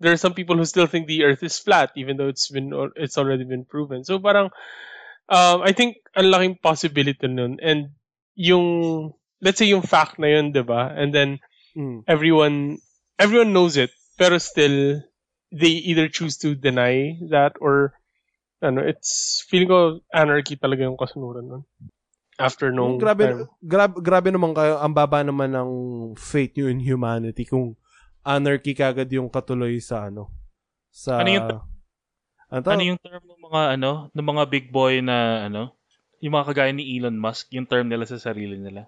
There 0.00 0.10
are 0.12 0.20
some 0.20 0.34
people 0.34 0.56
who 0.56 0.64
still 0.66 0.88
think 0.88 1.06
the 1.06 1.22
earth 1.24 1.42
is 1.44 1.58
flat 1.60 1.92
even 1.94 2.16
though 2.16 2.28
it's 2.28 2.50
been 2.50 2.72
it's 2.96 3.18
already 3.18 3.44
been 3.44 3.64
proven. 3.68 4.02
So 4.02 4.18
parang 4.18 4.50
um, 5.28 5.62
I 5.62 5.72
think 5.72 6.02
ang 6.16 6.32
laking 6.32 6.58
possibility 6.62 7.28
nun. 7.28 7.58
And 7.62 7.94
yung 8.34 8.66
let's 9.42 9.58
say 9.58 9.68
yung 9.68 9.82
fact 9.82 10.18
na 10.18 10.28
yun, 10.30 10.52
'di 10.52 10.64
ba? 10.64 10.92
And 10.92 11.12
then 11.12 11.38
Mm. 11.72 12.04
everyone 12.04 12.76
everyone 13.16 13.56
knows 13.56 13.80
it, 13.80 13.88
pero 14.20 14.36
still 14.36 15.00
they 15.48 15.72
either 15.88 16.04
choose 16.08 16.36
to 16.44 16.52
deny 16.52 17.16
that 17.32 17.56
or 17.64 17.96
ano, 18.60 18.84
it's 18.84 19.40
feeling 19.48 19.72
ko 19.72 20.04
anarchy 20.12 20.54
talaga 20.60 20.84
yung 20.84 21.00
kasunuran 21.00 21.48
nun. 21.48 21.62
After 22.36 22.68
nung 22.72 22.96
Yung 22.96 23.00
grabe, 23.00 23.24
time. 23.24 23.48
grabe, 23.64 23.94
grabe 24.04 24.28
naman 24.28 24.52
kayo, 24.52 24.80
ang 24.80 24.92
baba 24.92 25.24
naman 25.24 25.52
ng 25.52 25.70
faith 26.16 26.52
nyo 26.56 26.68
in 26.68 26.80
humanity 26.80 27.48
kung 27.48 27.76
anarchy 28.20 28.76
kagad 28.76 29.08
yung 29.12 29.32
katuloy 29.32 29.80
sa 29.80 30.12
ano. 30.12 30.28
Sa, 30.92 31.24
Ano 31.24 31.28
yung- 31.32 31.48
ano? 31.48 31.58
Ano 32.52 32.82
yung 32.84 33.00
term 33.00 33.24
ng 33.24 33.42
mga 33.48 33.62
ano, 33.80 33.90
ng 34.12 34.26
mga 34.28 34.44
big 34.52 34.68
boy 34.68 35.00
na 35.00 35.48
ano, 35.48 35.72
yung 36.22 36.38
mga 36.38 36.54
kagaya 36.54 36.70
ni 36.70 36.86
Elon 36.96 37.18
Musk, 37.18 37.50
yung 37.50 37.66
term 37.66 37.90
nila 37.90 38.06
sa 38.06 38.16
sarili 38.16 38.54
nila 38.54 38.86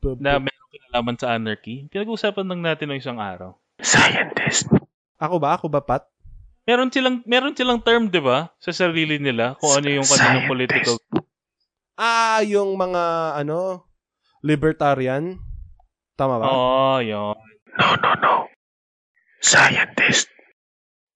B- 0.00 0.16
na 0.18 0.40
meron 0.40 0.68
kinalaman 0.72 1.16
sa 1.20 1.36
anarchy. 1.36 1.86
Pinag-uusapan 1.92 2.48
lang 2.48 2.60
natin 2.64 2.88
ng 2.90 2.98
isang 2.98 3.20
araw. 3.20 3.52
Scientist. 3.78 4.72
Ako 5.20 5.36
ba? 5.36 5.54
Ako 5.54 5.68
ba, 5.68 5.84
Pat? 5.84 6.08
Meron 6.64 6.88
silang 6.88 7.20
meron 7.26 7.52
silang 7.52 7.82
term, 7.82 8.06
'di 8.06 8.22
ba, 8.22 8.54
sa 8.56 8.70
sarili 8.70 9.18
nila 9.18 9.58
kung 9.58 9.74
ano 9.74 9.88
yung 9.90 10.06
kanilang 10.06 10.46
political. 10.46 10.94
Ah, 11.92 12.40
yung 12.40 12.78
mga, 12.78 13.02
ano, 13.36 13.82
libertarian? 14.40 15.38
Tama 16.14 16.38
ba? 16.38 16.46
Oh, 16.46 16.98
yun. 16.98 17.34
No, 17.76 17.86
no, 17.98 18.10
no. 18.16 18.34
Scientist. 19.42 20.30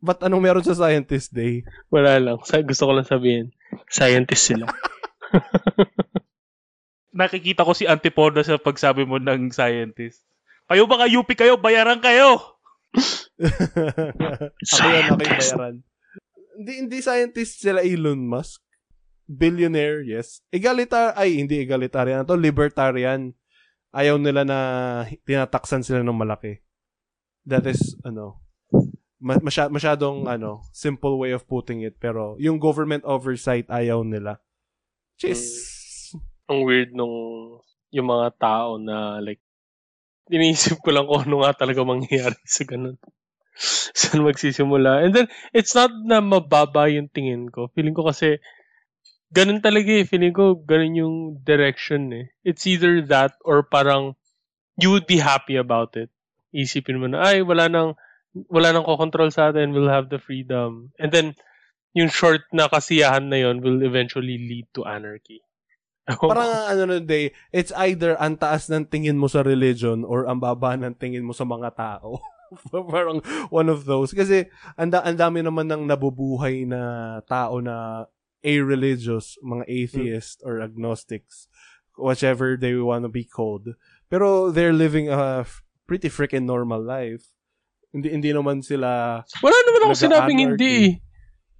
Ba't 0.02 0.20
anong 0.20 0.42
meron 0.42 0.66
sa 0.66 0.74
Scientist 0.74 1.30
Day? 1.30 1.62
Wala 1.88 2.18
lang. 2.18 2.38
Sa- 2.42 2.62
Gusto 2.62 2.90
ko 2.90 2.92
lang 2.92 3.06
sabihin. 3.06 3.54
Scientist 3.86 4.50
sila. 4.50 4.66
Nakikita 7.20 7.64
ko 7.64 7.72
si 7.72 7.88
Antipoda 7.88 8.44
sa 8.44 8.60
pagsabi 8.60 9.08
mo 9.08 9.16
ng 9.16 9.48
scientist. 9.48 10.22
Kayo 10.66 10.84
ba 10.90 11.00
ka 11.00 11.06
UP 11.06 11.28
kayo? 11.32 11.56
Bayaran 11.56 12.02
kayo! 12.02 12.58
ako 14.72 14.86
yan, 14.88 15.04
ako 15.12 15.22
yung 15.22 15.38
bayaran. 15.40 15.76
Hindi, 16.56 16.72
hindi 16.84 16.98
scientist 17.04 17.60
sila 17.60 17.84
Elon 17.84 18.24
Musk. 18.24 18.64
Billionaire, 19.26 20.06
yes. 20.06 20.38
Egalitar, 20.54 21.12
ay, 21.18 21.42
hindi 21.42 21.58
egalitarian. 21.58 22.22
Ito, 22.22 22.38
libertarian. 22.38 23.34
Ayaw 23.90 24.22
nila 24.22 24.46
na 24.46 24.58
tinataksan 25.26 25.82
sila 25.82 26.00
ng 26.06 26.14
malaki. 26.14 26.62
That 27.42 27.66
is, 27.66 27.98
ano, 28.06 28.38
ma- 29.18 29.42
masya- 29.42 29.70
masyadong, 29.70 30.30
ano, 30.30 30.62
simple 30.70 31.18
way 31.18 31.34
of 31.34 31.42
putting 31.50 31.82
it. 31.82 31.98
Pero, 31.98 32.38
yung 32.38 32.62
government 32.62 33.02
oversight, 33.02 33.66
ayaw 33.66 34.06
nila. 34.06 34.38
Which 35.16 35.32
is, 35.32 35.42
Ang 36.46 36.62
weird 36.62 36.92
nung 36.94 37.10
yung 37.90 38.06
mga 38.06 38.36
tao 38.38 38.76
na 38.76 39.18
like 39.18 39.40
iniisip 40.30 40.82
ko 40.82 40.92
lang 40.92 41.08
kung 41.08 41.24
ano 41.24 41.42
nga 41.42 41.56
talaga 41.64 41.86
mangyayari 41.86 42.38
sa 42.46 42.68
ganun. 42.68 42.98
Saan 43.96 44.26
magsisimula. 44.26 45.06
And 45.06 45.16
then, 45.16 45.26
it's 45.56 45.72
not 45.72 45.88
na 46.04 46.20
mababa 46.20 46.92
yung 46.92 47.08
tingin 47.08 47.48
ko. 47.48 47.72
Feeling 47.72 47.96
ko 47.96 48.04
kasi, 48.04 48.36
ganun 49.32 49.64
talaga 49.64 49.88
eh. 49.88 50.04
Feeling 50.04 50.36
ko, 50.36 50.60
ganun 50.60 51.00
yung 51.00 51.16
direction 51.40 52.12
eh. 52.12 52.26
It's 52.44 52.68
either 52.68 53.00
that 53.08 53.32
or 53.48 53.64
parang, 53.64 54.12
you 54.76 54.92
would 54.92 55.08
be 55.08 55.16
happy 55.16 55.56
about 55.56 55.96
it. 55.96 56.12
Isipin 56.52 57.00
mo 57.00 57.08
na, 57.08 57.24
ay, 57.24 57.40
wala 57.40 57.72
nang, 57.72 57.96
wala 58.52 58.76
nang 58.76 58.84
kokontrol 58.84 59.32
sa 59.32 59.48
atin. 59.48 59.72
We'll 59.72 59.88
have 59.88 60.12
the 60.12 60.20
freedom. 60.20 60.92
And 61.00 61.08
then, 61.08 61.32
yung 61.96 62.12
short 62.12 62.44
na 62.52 62.68
kasiyahan 62.68 63.32
na 63.32 63.40
yon 63.40 63.64
will 63.64 63.80
eventually 63.80 64.36
lead 64.36 64.68
to 64.76 64.84
anarchy. 64.84 65.40
parang 66.22 66.52
ano 66.70 66.82
na 66.86 66.98
day, 67.00 67.32
it's 67.50 67.72
either 67.74 68.14
ang 68.20 68.38
taas 68.38 68.68
ng 68.68 68.86
tingin 68.86 69.18
mo 69.18 69.26
sa 69.26 69.42
religion 69.42 70.04
or 70.04 70.28
ang 70.28 70.38
baba 70.38 70.76
ng 70.76 70.94
tingin 71.00 71.24
mo 71.24 71.32
sa 71.32 71.48
mga 71.48 71.72
tao. 71.74 72.20
parang 72.92 73.24
one 73.50 73.66
of 73.72 73.88
those. 73.88 74.12
Kasi 74.12 74.46
ang 74.78 74.92
da- 74.92 75.02
ang 75.02 75.18
dami 75.18 75.42
naman 75.42 75.66
ng 75.66 75.88
nabubuhay 75.88 76.68
na 76.68 77.18
tao 77.26 77.58
na 77.58 78.06
a-religious, 78.46 79.40
mga 79.42 79.64
atheist 79.66 80.44
or 80.46 80.62
agnostics, 80.62 81.50
whichever 81.98 82.54
they 82.54 82.76
want 82.78 83.02
to 83.02 83.10
be 83.10 83.26
called. 83.26 83.74
Pero 84.06 84.54
they're 84.54 84.76
living 84.76 85.10
a 85.10 85.42
f- 85.42 85.66
pretty 85.90 86.06
freaking 86.06 86.46
normal 86.46 86.78
life. 86.78 87.34
Hindi 87.90 88.12
hindi 88.14 88.30
naman 88.30 88.62
sila 88.62 89.24
Wala 89.42 89.58
naman 89.66 89.80
ako 89.88 89.94
sinabing 89.96 90.40
hindi. 90.44 91.02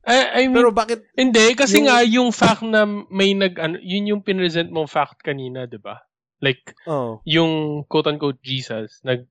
I, 0.06 0.16
I 0.38 0.42
mean, 0.46 0.54
Pero 0.54 0.70
bakit 0.70 1.02
hindi 1.18 1.58
kasi 1.58 1.82
yung- 1.82 1.86
nga 1.90 1.98
yung 2.06 2.30
fact 2.30 2.62
na 2.62 2.86
may 3.10 3.34
nag 3.34 3.58
ano, 3.58 3.76
yun 3.82 4.06
yung 4.06 4.22
pinresent 4.22 4.70
mong 4.70 4.86
fact 4.86 5.18
kanina, 5.26 5.66
'di 5.66 5.82
ba? 5.82 5.98
Like, 6.38 6.76
Oh. 6.84 7.24
yung 7.24 7.82
quote-unquote 7.88 8.44
Jesus, 8.44 9.00
nag, 9.02 9.24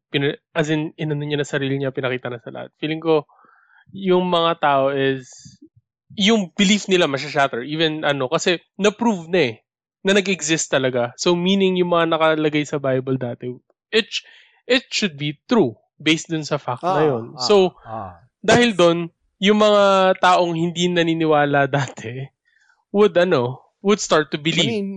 as 0.58 0.74
in, 0.74 0.90
inano 0.98 1.22
niya 1.22 1.38
na 1.38 1.46
sarili 1.46 1.78
niya, 1.78 1.94
pinakita 1.94 2.34
na 2.34 2.42
sa 2.42 2.50
lahat. 2.50 2.74
Feeling 2.82 2.98
ko, 2.98 3.30
yung 3.94 4.26
mga 4.26 4.58
tao 4.58 4.90
is, 4.90 5.30
yung 6.18 6.50
belief 6.58 6.90
nila 6.90 7.06
masya-shatter. 7.06 7.62
Even, 7.62 8.02
ano, 8.02 8.26
kasi, 8.26 8.58
na-prove 8.82 9.30
na 9.30 9.54
eh, 9.54 9.56
na 10.02 10.18
nag-exist 10.18 10.74
talaga. 10.74 11.14
So, 11.22 11.38
meaning, 11.38 11.78
yung 11.78 11.94
mga 11.94 12.18
nakalagay 12.18 12.66
sa 12.66 12.82
Bible 12.82 13.22
dati, 13.22 13.54
it, 13.94 14.10
it 14.66 14.90
should 14.90 15.14
be 15.14 15.38
true, 15.46 15.78
based 16.02 16.34
dun 16.34 16.42
sa 16.42 16.58
fact 16.58 16.82
na 16.82 17.06
yun. 17.06 17.38
so, 17.38 17.78
ah. 17.86 18.18
dahil 18.42 18.74
doon, 18.74 19.14
yung 19.38 19.60
mga 19.60 19.84
taong 20.19 20.54
hindi 20.54 20.88
naniniwala 20.88 21.67
dati, 21.67 22.24
would, 22.89 23.15
ano, 23.15 23.60
would 23.80 24.00
start 24.00 24.32
to 24.32 24.39
I 24.39 24.43
believe. 24.43 24.71
mean, 24.71 24.89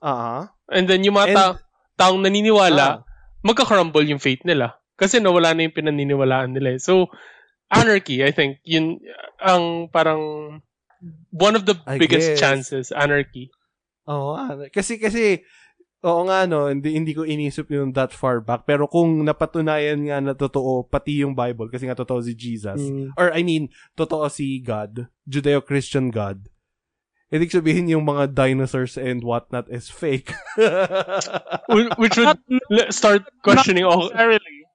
ah, 0.00 0.50
And 0.66 0.88
then, 0.88 1.04
yung 1.04 1.14
mga 1.14 1.28
And- 1.28 1.36
ta- 1.36 1.58
taong 1.98 2.20
naniniwala, 2.20 2.84
ah. 2.84 2.96
magka-crumble 3.44 4.08
yung 4.08 4.18
faith 4.18 4.40
nila. 4.42 4.80
Kasi 4.96 5.20
nawala 5.20 5.52
na 5.52 5.66
yung 5.66 5.76
pinaniniwalaan 5.76 6.52
nila. 6.52 6.76
eh. 6.76 6.80
So, 6.80 7.12
anarchy, 7.68 8.24
I 8.24 8.32
think, 8.32 8.60
yun, 8.64 9.00
ang 9.36 9.88
parang, 9.88 10.20
one 11.28 11.54
of 11.54 11.66
the 11.66 11.74
I 11.84 11.98
biggest 11.98 12.34
guess. 12.34 12.40
chances, 12.40 12.86
anarchy. 12.88 13.50
Oo, 14.06 14.34
ah, 14.34 14.54
kasi 14.70 14.98
kasi 14.98 15.42
oo 16.02 16.20
nga 16.26 16.44
no, 16.44 16.66
hindi 16.66 16.98
hindi 16.98 17.14
ko 17.14 17.22
inisip 17.22 17.70
yung 17.70 17.94
that 17.94 18.10
far 18.10 18.42
back, 18.42 18.66
pero 18.66 18.90
kung 18.90 19.22
napatunayan 19.22 20.02
nga 20.02 20.18
na 20.18 20.34
totoo 20.34 20.82
pati 20.82 21.22
yung 21.22 21.32
Bible 21.32 21.70
kasi 21.70 21.86
nga 21.86 21.94
totoo 21.94 22.18
si 22.20 22.34
Jesus 22.34 22.82
or 23.14 23.30
I 23.30 23.46
mean, 23.46 23.70
totoo 23.94 24.26
si 24.26 24.58
God, 24.58 25.06
Judeo-Christian 25.30 26.10
God. 26.10 26.50
Ibig 27.32 27.48
sabihin 27.48 27.88
yung 27.88 28.04
mga 28.04 28.36
dinosaurs 28.36 29.00
and 29.00 29.24
whatnot 29.24 29.64
is 29.72 29.88
fake. 29.88 30.36
Wh- 31.72 31.96
Which 31.96 32.20
would 32.20 32.36
start 32.92 33.24
questioning 33.40 33.88
all... 33.88 34.12
Necessarily. 34.12 34.68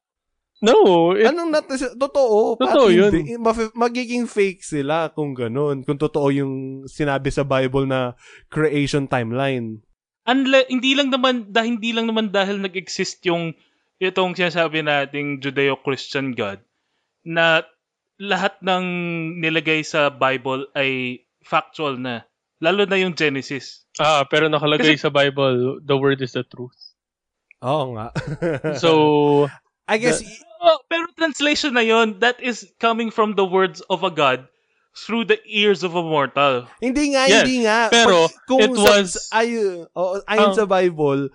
No, 0.57 1.13
it, 1.13 1.29
Anong 1.29 1.53
not 1.53 1.69
totoo? 1.69 2.57
Totoo 2.57 2.89
Pati 2.89 2.97
yun. 2.97 3.13
hindi. 3.13 3.37
Maf- 3.37 3.77
magiging 3.77 4.25
fake 4.25 4.65
sila 4.65 5.13
kung 5.13 5.37
ganun. 5.37 5.85
Kung 5.85 6.01
totoo 6.01 6.33
yung 6.33 6.53
sinabi 6.89 7.29
sa 7.29 7.45
Bible 7.45 7.85
na 7.85 8.17
creation 8.49 9.05
timeline. 9.05 9.85
Unle- 10.27 10.67
hindi 10.67 10.91
lang 10.93 11.09
naman 11.09 11.49
dahil 11.49 11.79
hindi 11.79 11.95
lang 11.95 12.11
naman 12.11 12.29
dahil 12.35 12.59
nag-exist 12.59 13.23
yung 13.25 13.55
itong 13.97 14.35
sinasabi 14.35 14.83
nating 14.83 15.39
Judeo-Christian 15.41 16.35
God 16.35 16.61
na 17.23 17.63
lahat 18.19 18.59
ng 18.61 18.83
nilagay 19.39 19.81
sa 19.87 20.11
Bible 20.11 20.67
ay 20.75 21.23
factual 21.41 21.95
na. 21.97 22.27
Lalo 22.59 22.83
na 22.83 22.97
yung 22.97 23.13
Genesis. 23.13 23.85
ah, 24.01 24.25
pero 24.27 24.49
nakalagay 24.49 24.97
sa 24.97 25.13
Bible, 25.13 25.79
the 25.85 25.95
word 25.97 26.19
is 26.21 26.33
the 26.35 26.43
truth. 26.43 26.75
Oo 27.63 27.97
nga. 27.97 28.13
So, 28.83 29.49
I 29.89 29.97
guess, 29.97 30.21
Oh, 30.57 30.81
pero 30.89 31.05
translation 31.13 31.77
na 31.77 31.85
yon 31.85 32.17
that 32.19 32.41
is 32.41 32.65
coming 32.81 33.13
from 33.13 33.37
the 33.37 33.45
words 33.45 33.79
of 33.93 34.01
a 34.01 34.09
God 34.09 34.49
through 34.97 35.23
the 35.23 35.37
ears 35.45 35.85
of 35.85 35.93
a 35.93 36.01
mortal. 36.01 36.65
Hindi 36.81 37.13
nga, 37.13 37.29
Yes, 37.29 37.45
hindi 37.45 37.61
nga. 37.63 37.87
pero 37.93 38.25
Pag- 38.25 38.37
kung 38.49 38.61
it 38.61 38.73
sa- 38.73 38.81
was- 38.83 39.17
ay, 39.29 39.47
oh, 39.93 40.17
ayon 40.25 40.51
Oh. 40.51 40.57
sa 40.57 40.65
Bible, 40.65 41.29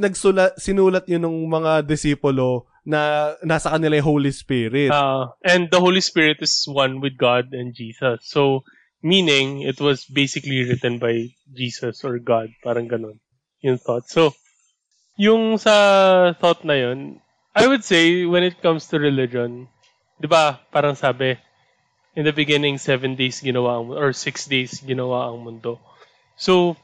nagsula, 0.00 0.56
sinulat 0.56 1.04
yun 1.04 1.20
ng 1.20 1.36
mga 1.46 1.84
disipulo 1.84 2.64
na 2.88 3.32
nasa 3.44 3.68
kanila 3.68 4.00
yung 4.00 4.08
Holy 4.16 4.32
Spirit. 4.32 4.88
uh, 4.88 5.28
and 5.44 5.68
the 5.68 5.76
Holy 5.76 6.00
Spirit 6.00 6.40
is 6.40 6.64
one 6.64 7.04
with 7.04 7.20
God 7.20 7.52
and 7.52 7.76
Jesus. 7.76 8.24
So, 8.24 8.64
meaning, 9.04 9.60
it 9.60 9.76
was 9.76 10.08
basically 10.08 10.64
written 10.64 10.96
by 10.96 11.28
Jesus 11.52 12.00
or 12.00 12.16
God. 12.18 12.48
Parang 12.64 12.88
ganun. 12.88 13.20
Yung 13.60 13.76
thought. 13.76 14.08
So, 14.08 14.32
yung 15.20 15.60
sa 15.60 16.32
thought 16.32 16.64
na 16.64 16.80
yun, 16.80 17.20
I 17.52 17.66
would 17.66 17.84
say, 17.84 18.24
when 18.24 18.40
it 18.40 18.62
comes 18.64 18.88
to 18.88 18.96
religion, 18.96 19.68
di 20.16 20.26
ba, 20.26 20.62
parang 20.72 20.96
sabi, 20.96 21.36
in 22.18 22.26
the 22.26 22.34
beginning, 22.34 22.82
seven 22.82 23.14
days 23.14 23.38
ginawa 23.38 23.78
ang, 23.78 23.94
or 23.94 24.10
six 24.10 24.50
days 24.50 24.82
ginawa 24.82 25.30
ang 25.30 25.46
mundo. 25.46 25.78
So, 26.34 26.74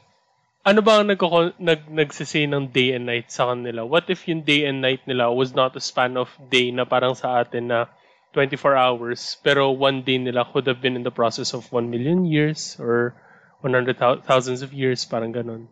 ano 0.63 0.79
ba 0.79 1.03
ang 1.03 1.11
nagko- 1.11 1.59
nag, 1.59 1.91
nagsisay 1.91 2.47
ng 2.47 2.71
day 2.71 2.95
and 2.95 3.03
night 3.03 3.35
sa 3.35 3.51
kanila? 3.51 3.83
What 3.83 4.07
if 4.07 4.31
yung 4.31 4.47
day 4.47 4.63
and 4.63 4.79
night 4.79 5.03
nila 5.03 5.27
was 5.27 5.51
not 5.51 5.75
a 5.75 5.83
span 5.83 6.15
of 6.15 6.31
day 6.47 6.71
na 6.71 6.87
parang 6.87 7.19
sa 7.19 7.43
atin 7.43 7.67
na 7.67 7.91
24 8.31 8.79
hours, 8.79 9.35
pero 9.43 9.75
one 9.75 10.07
day 10.07 10.15
nila 10.15 10.47
could 10.47 10.71
have 10.71 10.79
been 10.79 10.95
in 10.95 11.03
the 11.03 11.11
process 11.11 11.51
of 11.51 11.67
1 11.67 11.91
million 11.91 12.23
years 12.23 12.79
or 12.79 13.19
100 13.59 13.99
thou- 13.99 14.23
thousands 14.23 14.63
of 14.63 14.71
years, 14.71 15.03
parang 15.03 15.35
ganun. 15.35 15.67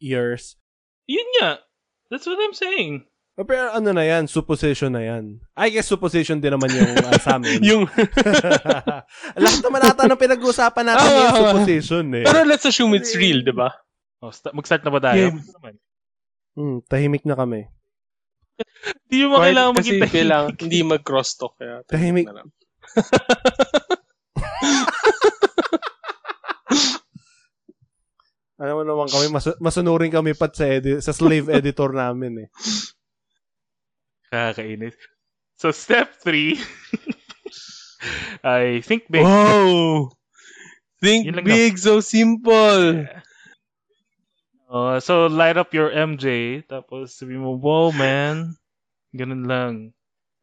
Years. 0.00 0.56
Yun 1.04 1.28
nga. 1.40 1.60
That's 2.08 2.24
what 2.24 2.40
I'm 2.40 2.56
saying. 2.56 3.04
Oh, 3.34 3.42
Pero 3.42 3.66
ano 3.68 3.90
na 3.90 4.06
yan, 4.06 4.30
supposition 4.30 4.94
na 4.94 5.02
yan. 5.02 5.42
I 5.58 5.66
guess 5.68 5.90
supposition 5.90 6.38
din 6.38 6.54
naman 6.54 6.70
yung 6.70 6.86
uh, 6.94 7.18
sa 7.18 7.34
amin. 7.34 7.58
yung, 7.66 7.82
Lahat 9.42 9.58
naman 9.58 9.82
ata 9.82 10.06
ng 10.06 10.14
pinag-uusapan 10.16 10.84
natin 10.86 11.02
Ah, 11.02 11.10
yung 11.10 11.34
supposition 11.34 12.04
eh. 12.14 12.22
pero 12.22 12.46
let's 12.46 12.62
assume 12.62 12.94
it's 12.94 13.10
real, 13.14 13.42
di 13.42 13.50
ba? 13.50 13.74
Oh, 14.22 14.30
sta- 14.30 14.54
mag-start 14.54 14.86
na 14.86 14.94
ba 14.94 15.02
tayo? 15.02 15.18
Yeah. 15.18 15.34
Naman. 15.34 15.74
Hmm, 16.54 16.78
tahimik 16.86 17.26
na 17.26 17.34
kami. 17.34 17.66
Hindi 19.10 19.26
mo 19.26 19.42
kailangan 19.42 19.72
Kasi 19.72 19.78
maging 19.82 19.98
tahimik. 19.98 20.14
kailangan, 20.14 20.50
hindi 20.56 20.78
mag-cross-talk. 20.86 21.52
Kaya, 21.58 21.74
Tahimik. 21.90 22.26
na 22.30 22.34
lang. 22.38 22.48
Ano 28.54 28.78
mo 28.78 28.82
naman 28.86 29.10
kami, 29.10 29.26
mas- 29.28 29.58
masunurin 29.58 30.14
kami 30.14 30.30
pat 30.32 30.54
sa, 30.54 30.70
edi- 30.70 31.02
sa 31.02 31.10
slave 31.10 31.50
editor 31.50 31.90
namin 31.90 32.46
eh. 32.46 32.48
Kakainis. 34.34 34.98
So, 35.54 35.70
step 35.70 36.18
three. 36.18 36.58
I 38.42 38.82
think 38.82 39.06
big. 39.06 39.22
Wow! 39.22 40.10
Think 40.98 41.30
big, 41.46 41.78
so 41.78 42.02
simple. 42.02 43.06
Uh, 44.66 44.98
so, 44.98 45.30
light 45.30 45.54
up 45.54 45.70
your 45.70 45.94
MJ. 45.94 46.60
Tapos, 46.66 47.14
sabi 47.14 47.38
mo, 47.38 47.54
wow, 47.54 47.94
man. 47.94 48.58
Ganun 49.14 49.46
lang. 49.46 49.74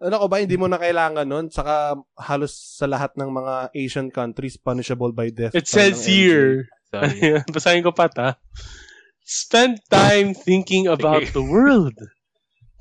Ano 0.02 0.18
ko 0.18 0.26
ba, 0.32 0.42
hindi 0.42 0.58
mo 0.58 0.66
na 0.66 0.82
kailangan 0.82 1.28
nun. 1.28 1.52
Saka 1.52 1.94
halos 2.18 2.56
sa 2.56 2.90
lahat 2.90 3.14
ng 3.20 3.30
mga 3.30 3.54
Asian 3.78 4.10
countries, 4.10 4.58
punishable 4.58 5.14
by 5.14 5.30
death. 5.30 5.54
It 5.54 5.70
says 5.70 6.02
here, 6.08 6.72
basahin 7.54 7.86
ko 7.86 7.94
pa 7.94 8.10
ta. 8.10 8.42
Spend 9.22 9.78
time 9.94 10.34
thinking 10.34 10.90
about 10.90 11.30
the 11.38 11.46
world. 11.46 11.94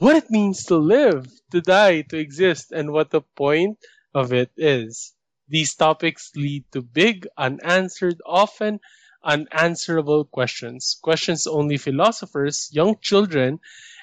What 0.00 0.16
it 0.16 0.30
means 0.30 0.64
to 0.72 0.76
live, 0.76 1.28
to 1.52 1.60
die, 1.60 2.00
to 2.08 2.16
exist, 2.16 2.72
and 2.72 2.90
what 2.90 3.10
the 3.10 3.20
point 3.20 3.76
of 4.14 4.32
it 4.32 4.50
is. 4.56 5.12
These 5.46 5.74
topics 5.76 6.32
lead 6.34 6.64
to 6.72 6.80
big, 6.80 7.28
unanswered, 7.36 8.16
often 8.24 8.80
unanswerable 9.22 10.24
questions. 10.24 10.96
Questions 11.02 11.46
only 11.46 11.76
philosophers, 11.76 12.70
young 12.72 12.96
children, 13.02 13.60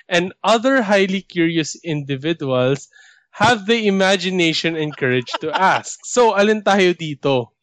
and 0.07 0.33
other 0.43 0.83
highly 0.83 1.21
curious 1.21 1.75
individuals 1.83 2.89
have 3.31 3.65
the 3.65 3.87
imagination 3.87 4.75
and 4.77 4.95
courage 4.95 5.31
to 5.41 5.49
ask. 5.49 6.05
So, 6.05 6.37
alin 6.37 6.61
tayo 6.61 6.93
dito? 6.93 7.57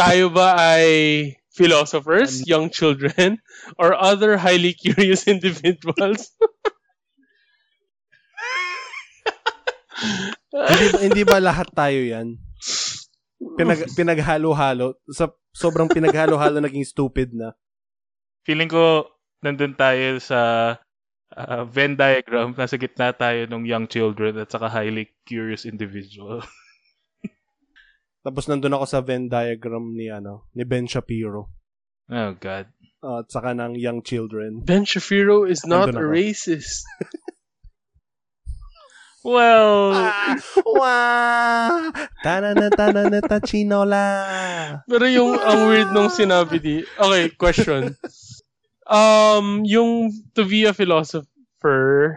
Tayo 0.00 0.32
ba 0.32 0.56
ay 0.56 1.36
philosophers, 1.52 2.40
young 2.48 2.70
children, 2.70 3.36
or 3.76 3.92
other 3.92 4.38
highly 4.38 4.72
curious 4.72 5.28
individuals? 5.34 6.32
Hindi, 10.00 10.86
ba- 10.90 11.02
hindi 11.04 11.22
ba 11.24 11.38
lahat 11.38 11.68
tayo 11.72 12.00
yan? 12.00 12.36
Pinag, 13.56 13.88
pinaghalo-halo. 13.96 15.00
Sa, 15.08 15.32
sobrang 15.52 15.88
pinaghalo-halo 15.88 16.60
naging 16.64 16.84
stupid 16.84 17.32
na. 17.32 17.56
Feeling 18.44 18.68
ko, 18.68 19.08
nandun 19.44 19.76
tayo 19.76 20.20
sa 20.20 20.40
uh, 21.36 21.62
Venn 21.68 21.96
diagram. 21.96 22.52
Nasa 22.56 22.76
gitna 22.76 23.12
tayo 23.16 23.48
ng 23.48 23.64
young 23.64 23.86
children 23.88 24.40
at 24.40 24.52
saka 24.52 24.68
highly 24.68 25.12
curious 25.24 25.64
individual. 25.64 26.44
Tapos 28.24 28.44
nandun 28.48 28.76
ako 28.76 28.84
sa 28.88 29.00
Venn 29.00 29.32
diagram 29.32 29.96
ni 29.96 30.12
ano 30.12 30.48
ni 30.52 30.64
Ben 30.68 30.84
Shapiro. 30.84 31.48
Oh, 32.10 32.34
God. 32.36 32.66
Uh, 33.00 33.24
at 33.24 33.32
saka 33.32 33.56
ng 33.56 33.78
young 33.80 34.04
children. 34.04 34.60
Ben 34.60 34.84
Shapiro 34.84 35.48
is 35.48 35.64
not 35.64 35.94
a 35.94 36.04
racist. 36.04 36.84
Well, 39.20 39.92
Ah, 39.92 40.32
wow! 40.64 41.92
Tanana 42.24 42.72
tanana 42.72 43.20
tachinola. 43.20 44.06
Pero 44.88 45.04
yung 45.04 45.36
ang 45.36 45.68
weird 45.68 45.92
nung 45.92 46.08
sinabi 46.08 46.56
di. 46.56 46.76
Okay, 46.96 47.28
question. 47.36 47.92
Um, 48.88 49.60
yung 49.68 50.08
to 50.32 50.48
be 50.48 50.64
a 50.64 50.72
philosopher, 50.72 52.16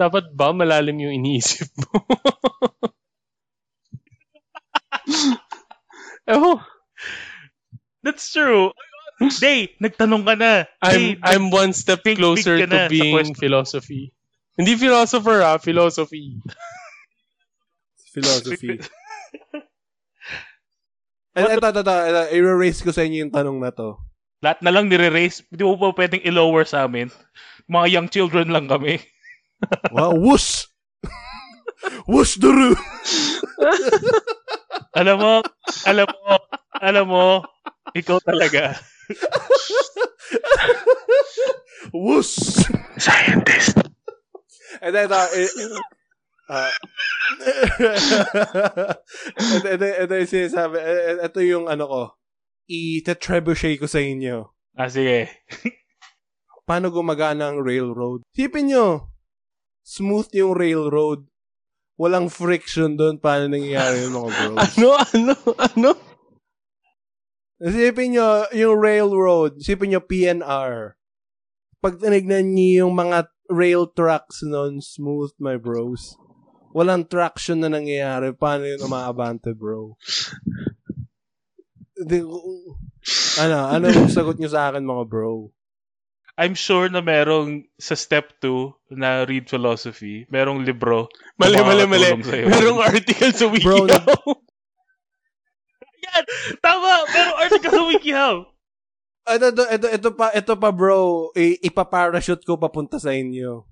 dapat 0.00 0.32
ba 0.32 0.56
malalim 0.56 0.96
yung 0.96 1.12
iniisip 1.12 1.68
mo? 1.76 2.00
oh, 6.28 6.64
that's 8.00 8.32
true. 8.32 8.72
Day, 9.38 9.76
nagtanong 9.82 10.24
ka 10.24 10.34
na. 10.40 10.52
Day, 10.64 10.70
I'm 10.80 11.04
I'm 11.20 11.44
one 11.52 11.76
step 11.76 12.00
big 12.00 12.16
closer 12.16 12.64
to 12.64 12.88
being 12.88 13.34
philosophy. 13.36 14.16
Hindi 14.58 14.74
philosopher 14.74 15.38
ah, 15.46 15.58
philosophy. 15.62 16.34
Philosophy. 18.10 18.82
Eh, 21.38 21.54
ito, 21.54 21.66
ito, 21.70 21.80
ito, 21.86 21.94
ito, 21.94 22.22
i-erase 22.34 22.82
ko 22.82 22.90
sa 22.90 23.06
inyo 23.06 23.18
yung 23.22 23.34
tanong 23.34 23.62
na 23.62 23.70
to. 23.70 23.94
lahat 24.42 24.58
na 24.62 24.74
lang 24.74 24.90
nire-raise. 24.90 25.46
Hindi 25.50 25.62
mo 25.62 25.78
pa 25.78 25.94
pwedeng 25.94 26.26
i-lower 26.26 26.66
sa 26.66 26.86
amin. 26.86 27.10
Mga 27.70 27.86
young 27.94 28.08
children 28.10 28.50
lang 28.50 28.66
kami. 28.66 28.98
Wow, 29.90 30.14
whoosh! 30.14 30.70
whoosh 32.06 32.38
roo! 32.38 32.78
Alam 34.94 35.16
mo, 35.18 35.34
alam 35.82 36.06
mo, 36.06 36.30
alam 36.78 37.06
mo, 37.10 37.42
ikaw 37.90 38.22
talaga. 38.22 38.78
Whoosh! 41.90 42.38
Scientist. 43.02 43.82
And 44.80 44.92
then, 44.94 45.08
uh, 45.12 45.28
eh, 45.32 45.48
ah, 46.52 46.70
ito, 49.56 49.66
ito, 49.68 49.84
ito 49.84 50.12
yung 50.16 50.30
sinasabi, 50.30 50.76
eh, 50.80 51.16
ito 51.24 51.40
yung 51.44 51.66
ano 51.68 51.84
ko, 51.88 52.02
i-trebuchet 52.68 53.80
ko 53.80 53.88
sa 53.88 54.00
inyo. 54.00 54.52
Ah, 54.76 54.92
sige. 54.92 55.28
Paano 56.68 56.92
gumagana 56.92 57.48
ang 57.48 57.64
railroad? 57.64 58.22
Sipin 58.36 58.68
nyo, 58.68 59.08
smooth 59.82 60.28
yung 60.36 60.52
railroad. 60.52 61.24
Walang 61.98 62.30
friction 62.30 62.94
doon. 62.94 63.18
Paano 63.18 63.50
nangyayari 63.50 64.06
yung 64.06 64.14
mga 64.22 64.28
bros? 64.38 64.60
Ano, 64.60 64.88
ano, 64.94 65.34
ano? 65.58 65.90
Sipin 67.58 68.14
nyo, 68.14 68.46
yung 68.54 68.78
railroad, 68.78 69.58
sipin 69.58 69.90
nyo 69.90 70.00
PNR. 70.06 70.94
Pag 71.82 71.98
tinignan 71.98 72.54
nyo 72.54 72.86
yung 72.86 72.94
mga 72.94 73.26
rail 73.48 73.88
tracks 73.88 74.44
nun, 74.44 74.80
smooth, 74.80 75.32
my 75.40 75.56
bros. 75.56 76.16
Walang 76.76 77.08
traction 77.08 77.64
na 77.64 77.72
nangyayari. 77.72 78.36
Paano 78.36 78.68
yun 78.68 78.84
umaabante, 78.84 79.56
bro? 79.56 79.96
Di, 81.96 82.20
ano, 83.40 83.58
ano 83.72 83.84
yung 83.96 84.12
sagot 84.12 84.36
nyo 84.36 84.52
sa 84.52 84.70
akin, 84.70 84.84
mga 84.84 85.04
bro? 85.08 85.50
I'm 86.38 86.54
sure 86.54 86.86
na 86.86 87.02
merong 87.02 87.66
sa 87.82 87.98
step 87.98 88.38
2 88.38 88.94
na 88.94 89.26
read 89.26 89.50
philosophy, 89.50 90.22
merong 90.30 90.62
libro. 90.62 91.10
Mali, 91.34 91.58
mali, 91.58 91.82
mali. 91.82 92.14
Merong 92.46 92.78
article 92.78 93.34
sa 93.34 93.50
Bro, 93.50 93.90
WikiHow. 93.90 94.22
Yan! 96.06 96.24
Tama! 96.62 96.92
Merong 97.10 97.38
article 97.42 97.74
sa 97.74 97.84
WikiHow. 97.90 98.34
Ito, 99.28 99.52
ito, 99.52 99.64
ito, 99.68 99.86
ito 99.92 100.10
pa, 100.16 100.32
ito 100.32 100.54
pa 100.56 100.70
bro, 100.72 101.28
I- 101.36 101.60
ipaparachute 101.60 102.48
ko 102.48 102.56
papunta 102.56 102.96
sa 102.96 103.12
inyo. 103.12 103.68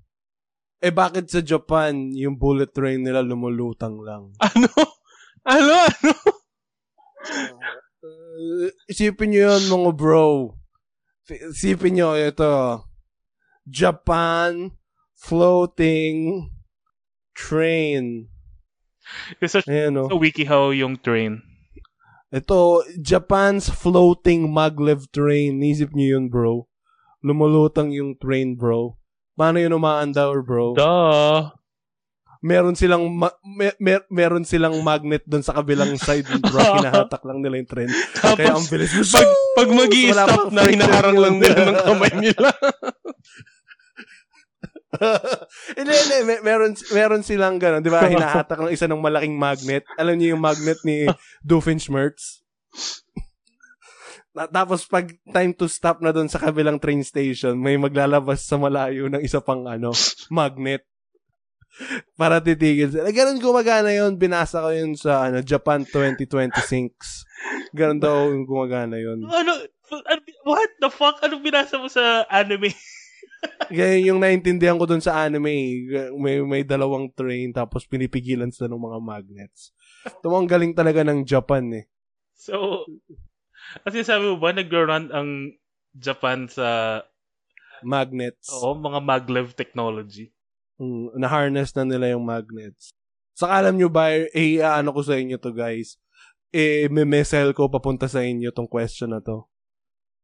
Eh 0.77 0.93
bakit 0.93 1.33
sa 1.33 1.41
Japan, 1.41 2.13
yung 2.13 2.37
bullet 2.37 2.69
train 2.69 3.01
nila 3.01 3.25
lumulutang 3.25 3.97
lang? 4.05 4.37
ano? 4.47 4.69
Ano, 5.47 5.73
ano? 5.73 6.13
Uh, 8.03 8.69
isipin 8.85 9.33
nyo 9.33 9.57
yun, 9.57 9.63
mga 9.65 9.91
bro. 9.97 10.53
Isipin 11.25 11.97
nyo, 11.97 12.13
ito. 12.13 12.85
Japan 13.65 14.69
floating 15.17 16.47
train. 17.33 18.29
Isa 19.41 19.63
Ayan, 19.65 19.97
sa 19.97 20.13
oh. 20.13 20.19
WikiHow 20.21 20.75
yung 20.75 20.99
train. 20.99 21.41
Ito, 22.27 22.83
Japan's 22.99 23.71
floating 23.71 24.51
maglev 24.51 25.07
train. 25.15 25.63
Isip 25.63 25.95
nyo 25.95 26.19
yun, 26.19 26.25
bro. 26.27 26.67
Lumulutang 27.23 27.95
yung 27.95 28.19
train, 28.19 28.59
bro. 28.59 28.99
Paano 29.39 29.63
yun 29.63 29.75
umaandar, 29.75 30.43
bro? 30.43 30.75
Duh. 30.75 31.55
meron 32.37 32.77
silang 32.77 33.09
ma- 33.09 33.33
me- 33.41 33.73
mer- 33.81 34.05
meron 34.13 34.45
silang 34.45 34.77
magnet 34.85 35.25
doon 35.25 35.41
sa 35.41 35.57
kabilang 35.57 35.97
side 36.05 36.29
bro 36.37 36.61
hinahatak 36.77 37.25
lang 37.25 37.41
nila 37.41 37.57
yung 37.57 37.65
train 37.65 37.89
kaya 38.13 38.53
ang 38.53 38.61
Tapos, 38.61 38.69
bilis 38.69 38.93
pag, 39.09 39.29
pag 39.57 39.69
mag 39.73 39.89
stop 39.89 40.53
na, 40.53 40.69
hinaharang 40.69 41.17
lang 41.17 41.41
nila 41.41 41.57
ng 41.65 41.79
kamay 41.81 42.13
nila. 42.13 42.53
hindi 45.77 45.91
hindi 45.91 46.17
me- 46.23 46.43
meron 46.47 46.71
meron 46.95 47.23
silang 47.23 47.59
gano'n 47.59 47.83
di 47.83 47.91
ba 47.91 48.07
hinahatak 48.11 48.55
ng 48.55 48.71
isa 48.71 48.87
ng 48.87 49.03
malaking 49.03 49.35
magnet 49.35 49.83
alam 49.99 50.15
niyo 50.15 50.35
yung 50.35 50.43
magnet 50.43 50.79
ni 50.87 51.03
Doofenshmirtz 51.43 52.47
tapos 54.45 54.85
pag 54.85 55.09
time 55.33 55.49
to 55.57 55.65
stop 55.65 55.97
na 55.97 56.13
doon 56.13 56.29
sa 56.29 56.37
kabilang 56.37 56.77
train 56.77 57.01
station, 57.01 57.57
may 57.57 57.73
maglalabas 57.73 58.45
sa 58.45 58.61
malayo 58.61 59.09
ng 59.09 59.25
isa 59.25 59.41
pang 59.41 59.65
ano, 59.65 59.89
magnet. 60.29 60.85
Para 62.13 62.37
titigil 62.41 62.93
sila. 62.93 63.09
Ganun 63.09 63.41
gumagana 63.41 63.89
yun. 63.93 64.17
Binasa 64.17 64.61
ko 64.61 64.69
yun 64.69 64.93
sa 64.93 65.29
ano, 65.29 65.41
Japan 65.41 65.85
2026. 65.85 67.73
Ganun 67.73 67.97
daw 68.01 68.29
yung 68.29 68.45
gumagana 68.45 68.97
yun. 68.97 69.25
Ano? 69.25 69.53
ano 70.05 70.21
what 70.45 70.71
the 70.81 70.89
fuck? 70.89 71.17
Anong 71.25 71.41
binasa 71.41 71.81
mo 71.81 71.89
sa 71.89 72.25
anime? 72.29 72.73
Ganyan 73.67 74.07
yung 74.15 74.19
naintindihan 74.23 74.79
ko 74.79 74.87
dun 74.87 75.03
sa 75.03 75.27
anime. 75.27 75.85
May, 76.15 76.39
may 76.41 76.63
dalawang 76.63 77.11
train 77.11 77.51
tapos 77.51 77.83
pinipigilan 77.83 78.49
sila 78.49 78.71
ng 78.71 78.79
mga 78.79 78.99
magnets. 79.03 79.75
Ito 80.07 80.31
ang 80.31 80.47
galing 80.47 80.73
talaga 80.73 81.03
ng 81.03 81.27
Japan 81.27 81.67
eh. 81.75 81.85
So, 82.37 82.85
kasi 83.83 84.05
sabi 84.07 84.29
mo 84.29 84.39
ba, 84.39 84.55
nag-run 84.55 85.11
ang 85.11 85.29
Japan 85.97 86.47
sa 86.47 87.01
Magnets. 87.83 88.49
oo, 88.49 88.73
mga 88.73 88.99
maglev 89.03 89.53
technology. 89.53 90.33
Mm, 90.77 91.17
na-harness 91.17 91.73
na 91.77 91.85
nila 91.85 92.13
yung 92.13 92.25
magnets. 92.25 92.93
Saka 93.37 93.61
alam 93.61 93.77
nyo 93.77 93.89
ba, 93.89 94.09
eh, 94.13 94.61
ano 94.61 94.89
ko 94.93 95.01
sa 95.05 95.17
inyo 95.17 95.37
to 95.37 95.53
guys, 95.53 96.01
eh, 96.49 96.89
may 96.89 97.05
messel 97.05 97.53
ko 97.53 97.69
papunta 97.69 98.09
sa 98.09 98.25
inyo 98.25 98.49
tong 98.49 98.69
question 98.69 99.13
na 99.13 99.21
to. 99.21 99.45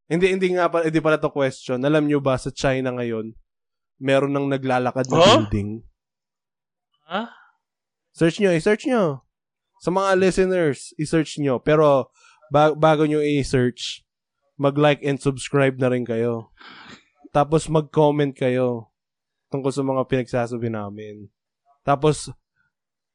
Hindi, 0.08 0.36
hindi 0.36 0.48
nga 0.54 0.68
pa, 0.68 0.84
hindi 0.84 1.00
pala 1.00 1.16
to 1.18 1.32
question. 1.32 1.80
Alam 1.80 2.06
nyo 2.06 2.20
ba, 2.20 2.36
sa 2.36 2.52
China 2.52 2.92
ngayon, 2.94 3.32
meron 3.98 4.36
nang 4.36 4.52
naglalakad 4.52 5.08
na 5.08 5.16
Huh? 5.16 5.28
building. 5.48 5.84
Ha? 7.08 7.32
Search 8.12 8.38
nyo, 8.40 8.52
i-search 8.52 8.86
nyo. 8.86 9.24
Sa 9.80 9.90
mga 9.90 10.16
listeners, 10.20 10.92
i-search 11.00 11.40
nyo. 11.40 11.60
Pero, 11.60 12.12
ba- 12.52 12.76
bago 12.76 13.08
nyo 13.08 13.24
i-search, 13.24 14.04
mag-like 14.60 15.02
and 15.02 15.20
subscribe 15.20 15.80
na 15.80 15.90
rin 15.90 16.06
kayo. 16.06 16.52
Tapos, 17.34 17.66
mag-comment 17.72 18.32
kayo 18.36 18.94
tungkol 19.50 19.72
sa 19.74 19.82
mga 19.82 20.04
pinagsasabi 20.06 20.70
namin. 20.70 21.28
Tapos, 21.82 22.30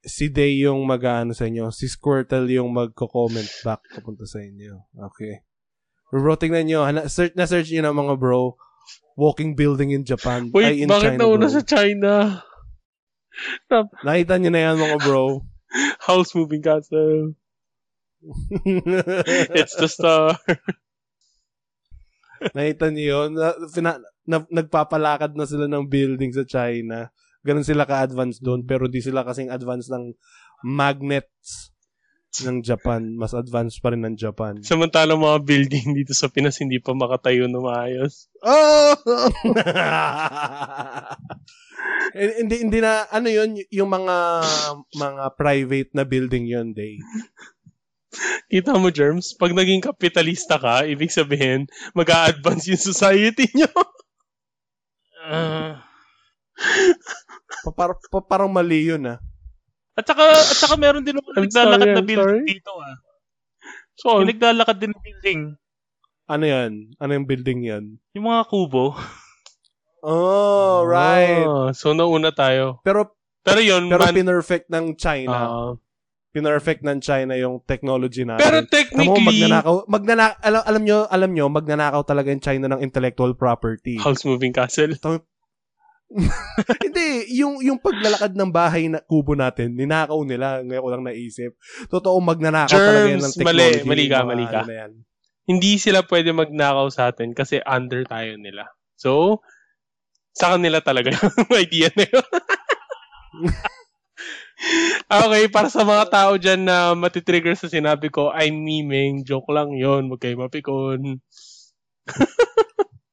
si 0.02 0.30
Day 0.30 0.62
yung 0.62 0.82
mag-ano 0.86 1.34
sa 1.34 1.46
inyo. 1.46 1.70
Si 1.70 1.86
Squirtle 1.90 2.46
yung 2.50 2.70
magko-comment 2.70 3.48
back 3.62 3.82
papunta 3.94 4.26
sa 4.26 4.38
inyo. 4.42 4.88
Okay. 5.10 5.42
Bro, 6.08 6.40
tingnan 6.40 6.64
nyo. 6.64 6.80
Hana- 6.82 7.08
search, 7.08 7.36
na-search 7.36 7.68
nyo 7.70 7.82
na 7.84 7.92
mga 7.92 8.14
bro. 8.16 8.56
Walking 9.18 9.52
building 9.52 9.90
in 9.90 10.06
Japan. 10.06 10.48
ay, 10.48 10.54
Wait, 10.54 10.78
in 10.78 10.88
bakit 10.88 11.18
China, 11.18 11.20
nauna 11.26 11.46
bro. 11.46 11.52
sa 11.52 11.62
China? 11.62 12.12
Nakita 14.06 14.34
nyo 14.38 14.50
na 14.50 14.60
yan 14.62 14.76
mga 14.78 14.98
bro. 15.02 15.24
House 16.08 16.32
moving 16.32 16.64
castle. 16.64 17.36
It's 19.54 19.76
the 19.76 19.86
star. 19.86 20.38
Nakita 22.54 22.88
niyo 22.88 23.26
yun? 23.26 23.30
Na, 23.36 23.52
fina- 23.68 24.00
na- 24.24 24.48
nagpapalakad 24.48 25.34
na 25.34 25.44
sila 25.44 25.66
ng 25.66 25.86
building 25.86 26.32
sa 26.32 26.46
China. 26.46 27.10
Ganun 27.42 27.66
sila 27.66 27.84
ka-advance 27.84 28.38
doon, 28.38 28.62
pero 28.64 28.86
di 28.86 29.02
sila 29.02 29.22
kasing 29.22 29.50
advance 29.50 29.90
ng 29.90 30.14
magnets 30.64 31.70
ng 32.44 32.60
Japan. 32.62 33.16
Mas 33.16 33.32
advanced 33.32 33.80
pa 33.80 33.92
rin 33.92 34.04
ng 34.04 34.16
Japan. 34.16 34.60
Samantalang 34.60 35.20
mga 35.20 35.42
building 35.42 35.96
dito 35.96 36.12
sa 36.12 36.28
Pinas 36.28 36.60
hindi 36.60 36.78
pa 36.78 36.92
makatayo 36.92 37.48
na 37.48 37.60
maayos. 37.60 38.28
Oh! 38.44 38.94
Eh, 42.16 42.40
hindi 42.42 42.64
hindi 42.64 42.80
na 42.80 43.04
ano 43.12 43.28
yun 43.28 43.60
yung 43.68 43.90
mga 43.92 44.16
mga 44.96 45.24
private 45.36 45.90
na 45.92 46.02
building 46.08 46.48
yun 46.48 46.72
day. 46.72 46.96
Kita 48.48 48.80
mo, 48.80 48.88
Germs, 48.88 49.36
pag 49.36 49.52
naging 49.52 49.84
kapitalista 49.84 50.56
ka, 50.56 50.88
ibig 50.88 51.12
sabihin, 51.12 51.68
mag 51.92 52.08
advance 52.08 52.64
yung 52.72 52.80
society 52.80 53.44
nyo. 53.56 53.68
Ah. 55.28 55.84
Pa, 57.68 57.70
par- 57.76 58.00
pa- 58.08 58.24
parang 58.24 58.48
mali 58.48 58.88
yun 58.88 59.04
ah. 59.04 59.20
At 59.98 60.04
saka, 60.06 60.22
at 60.30 60.56
saka 60.56 60.74
meron 60.78 61.02
din 61.02 61.18
naman 61.18 61.34
naglalakad 61.34 61.82
sorry, 61.82 61.94
na 61.98 62.04
building 62.06 62.22
sorry. 62.22 62.46
dito 62.46 62.72
ah. 62.78 62.96
So, 63.98 64.22
Yung 64.22 64.30
naglalakad 64.30 64.76
din 64.78 64.94
na 64.94 65.00
building. 65.02 65.40
Ano 66.30 66.44
yan? 66.46 66.72
Ano 67.02 67.10
yung 67.18 67.26
building 67.26 67.60
yan? 67.66 67.84
Yung 68.14 68.26
mga 68.30 68.46
kubo. 68.46 68.94
Oh, 70.06 70.86
right. 70.86 71.42
Ah, 71.42 71.74
so, 71.74 71.90
nauna 71.90 72.30
tayo. 72.30 72.78
Pero 72.86 73.18
Pero 73.42 73.58
yun, 73.58 73.90
pero 73.90 74.06
man, 74.06 74.14
pinerfect 74.14 74.70
ng 74.70 74.94
China. 74.94 75.34
ah, 75.34 75.72
Pinerfect 76.28 76.84
ng 76.84 77.00
China 77.00 77.32
yung 77.34 77.64
technology 77.64 78.22
natin. 78.22 78.44
Pero 78.44 78.58
Tamo, 78.62 78.70
technically, 78.70 79.24
magnanakaw, 79.24 79.74
magnana, 79.88 80.24
alam, 80.38 80.62
alam 80.62 80.82
nyo, 80.84 80.98
alam 81.08 81.30
nyo, 81.32 81.44
magnanakaw 81.48 82.02
talaga 82.04 82.28
yung 82.30 82.44
China 82.44 82.66
ng 82.70 82.80
intellectual 82.84 83.32
property. 83.34 83.96
House 83.96 84.22
Moving 84.28 84.52
Castle. 84.52 84.94
Hindi, 86.84 87.28
yung 87.36 87.60
yung 87.60 87.76
paglalakad 87.76 88.32
ng 88.32 88.48
bahay 88.48 88.88
na 88.88 89.04
kubo 89.04 89.36
natin, 89.36 89.76
ninakaw 89.76 90.24
nila, 90.24 90.64
ngayon 90.64 90.82
ko 90.82 90.90
lang 90.90 91.04
naisip. 91.04 91.52
Totoo 91.92 92.16
magnanakaw 92.24 92.72
talaga 92.80 93.08
yan 93.12 93.20
ng 93.20 93.34
Germs, 93.36 93.44
mali, 93.44 93.66
technology. 93.76 93.88
mali 93.88 94.04
ka, 94.08 94.18
mali 94.24 94.46
ka. 94.48 94.60
ano 94.64 94.72
yan. 94.72 94.92
Hindi 95.48 95.72
sila 95.80 96.04
pwede 96.04 96.32
magnakaw 96.32 96.88
sa 96.88 97.12
atin 97.12 97.32
kasi 97.36 97.60
under 97.64 98.04
tayo 98.08 98.36
nila. 98.40 98.68
So, 98.96 99.44
sa 100.32 100.56
kanila 100.56 100.80
talaga 100.80 101.12
yung 101.16 101.52
idea 101.56 101.92
na 101.92 102.04
yun. 102.08 102.28
okay, 105.28 105.44
para 105.52 105.68
sa 105.68 105.84
mga 105.84 106.04
tao 106.08 106.32
dyan 106.40 106.62
na 106.64 106.96
matitrigger 106.96 107.54
sa 107.54 107.68
sinabi 107.68 108.08
ko, 108.08 108.32
I'm 108.32 108.64
memeing, 108.64 109.28
joke 109.28 109.48
lang 109.52 109.76
yon 109.76 110.08
wag 110.08 110.20
kayo 110.24 110.40
mapikon. 110.40 111.20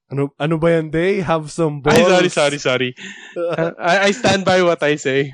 Ano 0.06 0.30
ano 0.38 0.56
ba 0.62 0.70
yan, 0.70 0.94
Day? 0.94 1.18
Have 1.26 1.50
some 1.50 1.82
balls. 1.82 1.98
Ay, 1.98 2.06
sorry, 2.06 2.30
sorry, 2.30 2.60
sorry. 2.62 2.90
I, 3.82 4.10
I 4.10 4.12
stand 4.14 4.46
by 4.46 4.62
what 4.62 4.78
I 4.86 5.02
say. 5.02 5.34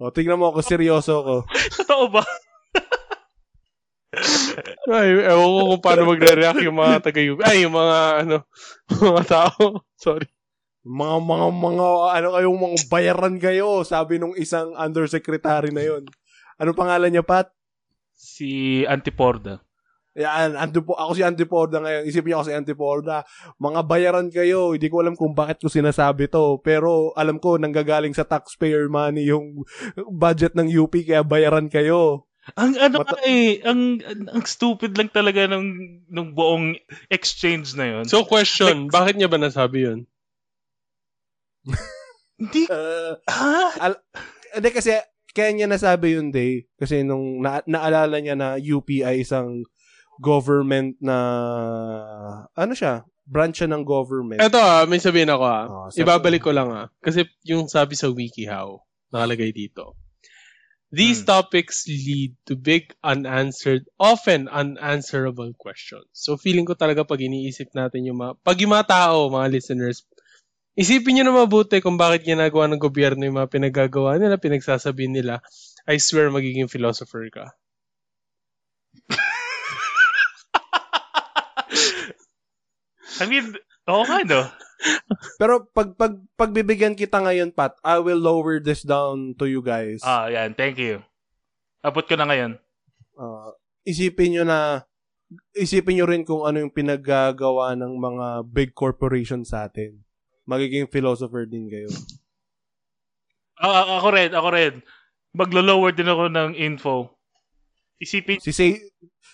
o, 0.00 0.08
tingnan 0.08 0.40
mo 0.40 0.48
ako, 0.48 0.64
seryoso 0.64 1.14
ko. 1.20 1.36
Totoo 1.84 2.08
ba? 2.08 2.24
Ay, 4.94 5.26
ewan 5.26 5.50
ko 5.50 5.60
kung 5.74 5.82
paano 5.82 6.02
magre-react 6.06 6.62
yung 6.62 6.78
mga 6.78 7.02
taga 7.02 7.20
Ay, 7.50 7.66
yung 7.66 7.74
mga, 7.74 7.98
ano, 8.22 8.36
mga 8.86 9.24
tao. 9.26 9.82
Sorry. 9.98 10.30
Mga, 10.86 11.16
mga, 11.24 11.46
mga, 11.50 11.86
ano 12.14 12.28
kayong 12.36 12.60
mga 12.60 12.78
bayaran 12.92 13.36
kayo, 13.42 13.82
sabi 13.82 14.22
nung 14.22 14.36
isang 14.38 14.76
undersecretary 14.78 15.74
na 15.74 15.82
yon. 15.82 16.06
Ano 16.60 16.76
pangalan 16.76 17.10
niya, 17.10 17.26
Pat? 17.26 17.50
Si 18.14 18.84
Antiporda. 18.86 19.63
Yan, 20.14 20.54
ando 20.54 20.78
po, 20.80 20.94
ako 20.94 21.18
si 21.18 21.26
Antiporda 21.26 21.82
ngayon. 21.82 22.06
Isipin 22.06 22.30
niyo 22.30 22.36
ako 22.38 22.46
si 22.46 22.54
Antiporda. 22.54 23.26
Mga 23.58 23.80
bayaran 23.82 24.28
kayo. 24.30 24.70
Hindi 24.70 24.86
ko 24.86 25.02
alam 25.02 25.18
kung 25.18 25.34
bakit 25.34 25.58
ko 25.58 25.66
sinasabi 25.66 26.30
to. 26.30 26.62
Pero 26.62 27.10
alam 27.18 27.42
ko, 27.42 27.58
nanggagaling 27.58 28.14
sa 28.14 28.22
taxpayer 28.22 28.86
money 28.86 29.26
yung 29.26 29.66
budget 30.06 30.54
ng 30.54 30.70
UP, 30.70 30.94
kaya 31.02 31.26
bayaran 31.26 31.66
kayo. 31.66 32.30
Ang 32.54 32.76
ano 32.76 33.02
Mata- 33.02 33.24
eh, 33.26 33.58
ang, 33.64 33.98
ang 34.04 34.44
stupid 34.44 34.94
lang 34.94 35.10
talaga 35.10 35.50
ng, 35.50 35.66
ng 36.06 36.28
buong 36.30 36.78
exchange 37.10 37.74
na 37.74 37.88
yun. 37.88 38.04
So, 38.06 38.22
question, 38.22 38.86
bakit 38.92 39.16
niya 39.18 39.26
ba 39.26 39.40
nasabi 39.40 39.88
yun? 39.90 40.00
Hindi, 42.38 42.68
Uh, 42.68 43.16
ha? 43.26 43.72
Hindi 44.54 44.70
kasi, 44.70 44.94
kaya 45.32 45.50
niya 45.50 45.66
nasabi 45.66 46.14
yun, 46.14 46.30
Day. 46.30 46.68
Kasi 46.76 47.02
nung 47.02 47.40
na- 47.40 47.64
naalala 47.64 48.20
niya 48.20 48.36
na 48.36 48.54
UP 48.54 48.86
ay 49.02 49.24
isang 49.24 49.64
government 50.18 50.94
na, 50.98 51.16
ano 52.52 52.72
siya, 52.72 53.02
branch 53.24 53.58
siya 53.58 53.70
ng 53.72 53.82
government. 53.82 54.38
Eto 54.38 54.56
ah, 54.56 54.84
may 54.84 54.98
sabihin 54.98 55.28
ako 55.28 55.44
ah. 55.44 55.64
Oh, 55.64 55.88
sabi- 55.88 56.04
Ibabalik 56.04 56.42
ko 56.42 56.52
lang 56.52 56.68
ah. 56.70 56.86
Kasi 57.00 57.24
yung 57.42 57.66
sabi 57.66 57.94
sa 57.94 58.08
WikiHow, 58.08 58.78
nakalagay 59.10 59.50
dito. 59.50 59.96
These 60.94 61.26
Hmm. 61.26 61.42
topics 61.42 61.90
lead 61.90 62.38
to 62.46 62.54
big 62.54 62.94
unanswered, 63.02 63.82
often 63.98 64.46
unanswerable 64.46 65.50
questions. 65.58 66.06
So 66.14 66.38
feeling 66.38 66.62
ko 66.62 66.78
talaga 66.78 67.02
pag 67.02 67.18
iniisip 67.18 67.74
natin 67.74 68.06
yung 68.06 68.22
mga, 68.22 68.38
pag 68.38 68.60
yung 68.62 68.70
mga 68.70 68.86
tao, 68.86 69.26
mga 69.26 69.50
listeners, 69.50 70.06
isipin 70.78 71.18
nyo 71.18 71.24
na 71.26 71.34
mabuti 71.42 71.82
kung 71.82 71.98
bakit 71.98 72.22
ginagawa 72.22 72.70
ng 72.70 72.78
gobyerno 72.78 73.26
yung 73.26 73.42
mga 73.42 73.50
pinagagawa 73.50 74.22
nila, 74.22 74.38
pinagsasabihin 74.38 75.18
nila, 75.18 75.42
I 75.90 75.98
swear 75.98 76.30
magiging 76.30 76.70
philosopher 76.70 77.26
ka. 77.26 77.50
I 83.20 83.24
mean, 83.26 83.54
oo 83.86 84.02
nga 84.02 84.22
no. 84.24 84.42
Pero 85.40 85.64
pag, 85.70 85.96
pag, 85.96 86.18
pagbibigyan 86.36 86.98
kita 86.98 87.22
ngayon, 87.22 87.54
Pat, 87.54 87.78
I 87.80 87.98
will 88.02 88.20
lower 88.20 88.60
this 88.60 88.84
down 88.84 89.32
to 89.40 89.46
you 89.48 89.64
guys. 89.64 90.02
Ah, 90.04 90.28
yan, 90.28 90.52
thank 90.52 90.76
you. 90.76 91.00
Abot 91.80 92.04
ko 92.04 92.16
na 92.16 92.28
ngayon. 92.28 92.58
Uh, 93.14 93.54
isipin 93.86 94.34
nyo 94.34 94.44
na, 94.44 94.84
isipin 95.56 96.00
nyo 96.00 96.06
rin 96.08 96.24
kung 96.26 96.44
ano 96.44 96.60
yung 96.60 96.74
pinaggagawa 96.74 97.72
ng 97.78 97.92
mga 97.96 98.26
big 98.50 98.70
corporation 98.76 99.44
sa 99.46 99.68
atin. 99.68 100.04
Magiging 100.44 100.90
philosopher 100.90 101.48
din 101.48 101.70
kayo. 101.72 101.88
Ah, 103.56 103.86
ah, 103.86 104.02
ako 104.02 104.08
rin, 104.12 104.30
ako 104.34 104.48
rin. 104.52 104.72
Maglo-lower 105.32 105.94
din 105.94 106.10
ako 106.10 106.28
ng 106.28 106.50
info. 106.58 107.14
Isipin, 107.96 108.42
Si, 108.42 108.52
Sa- 108.52 108.84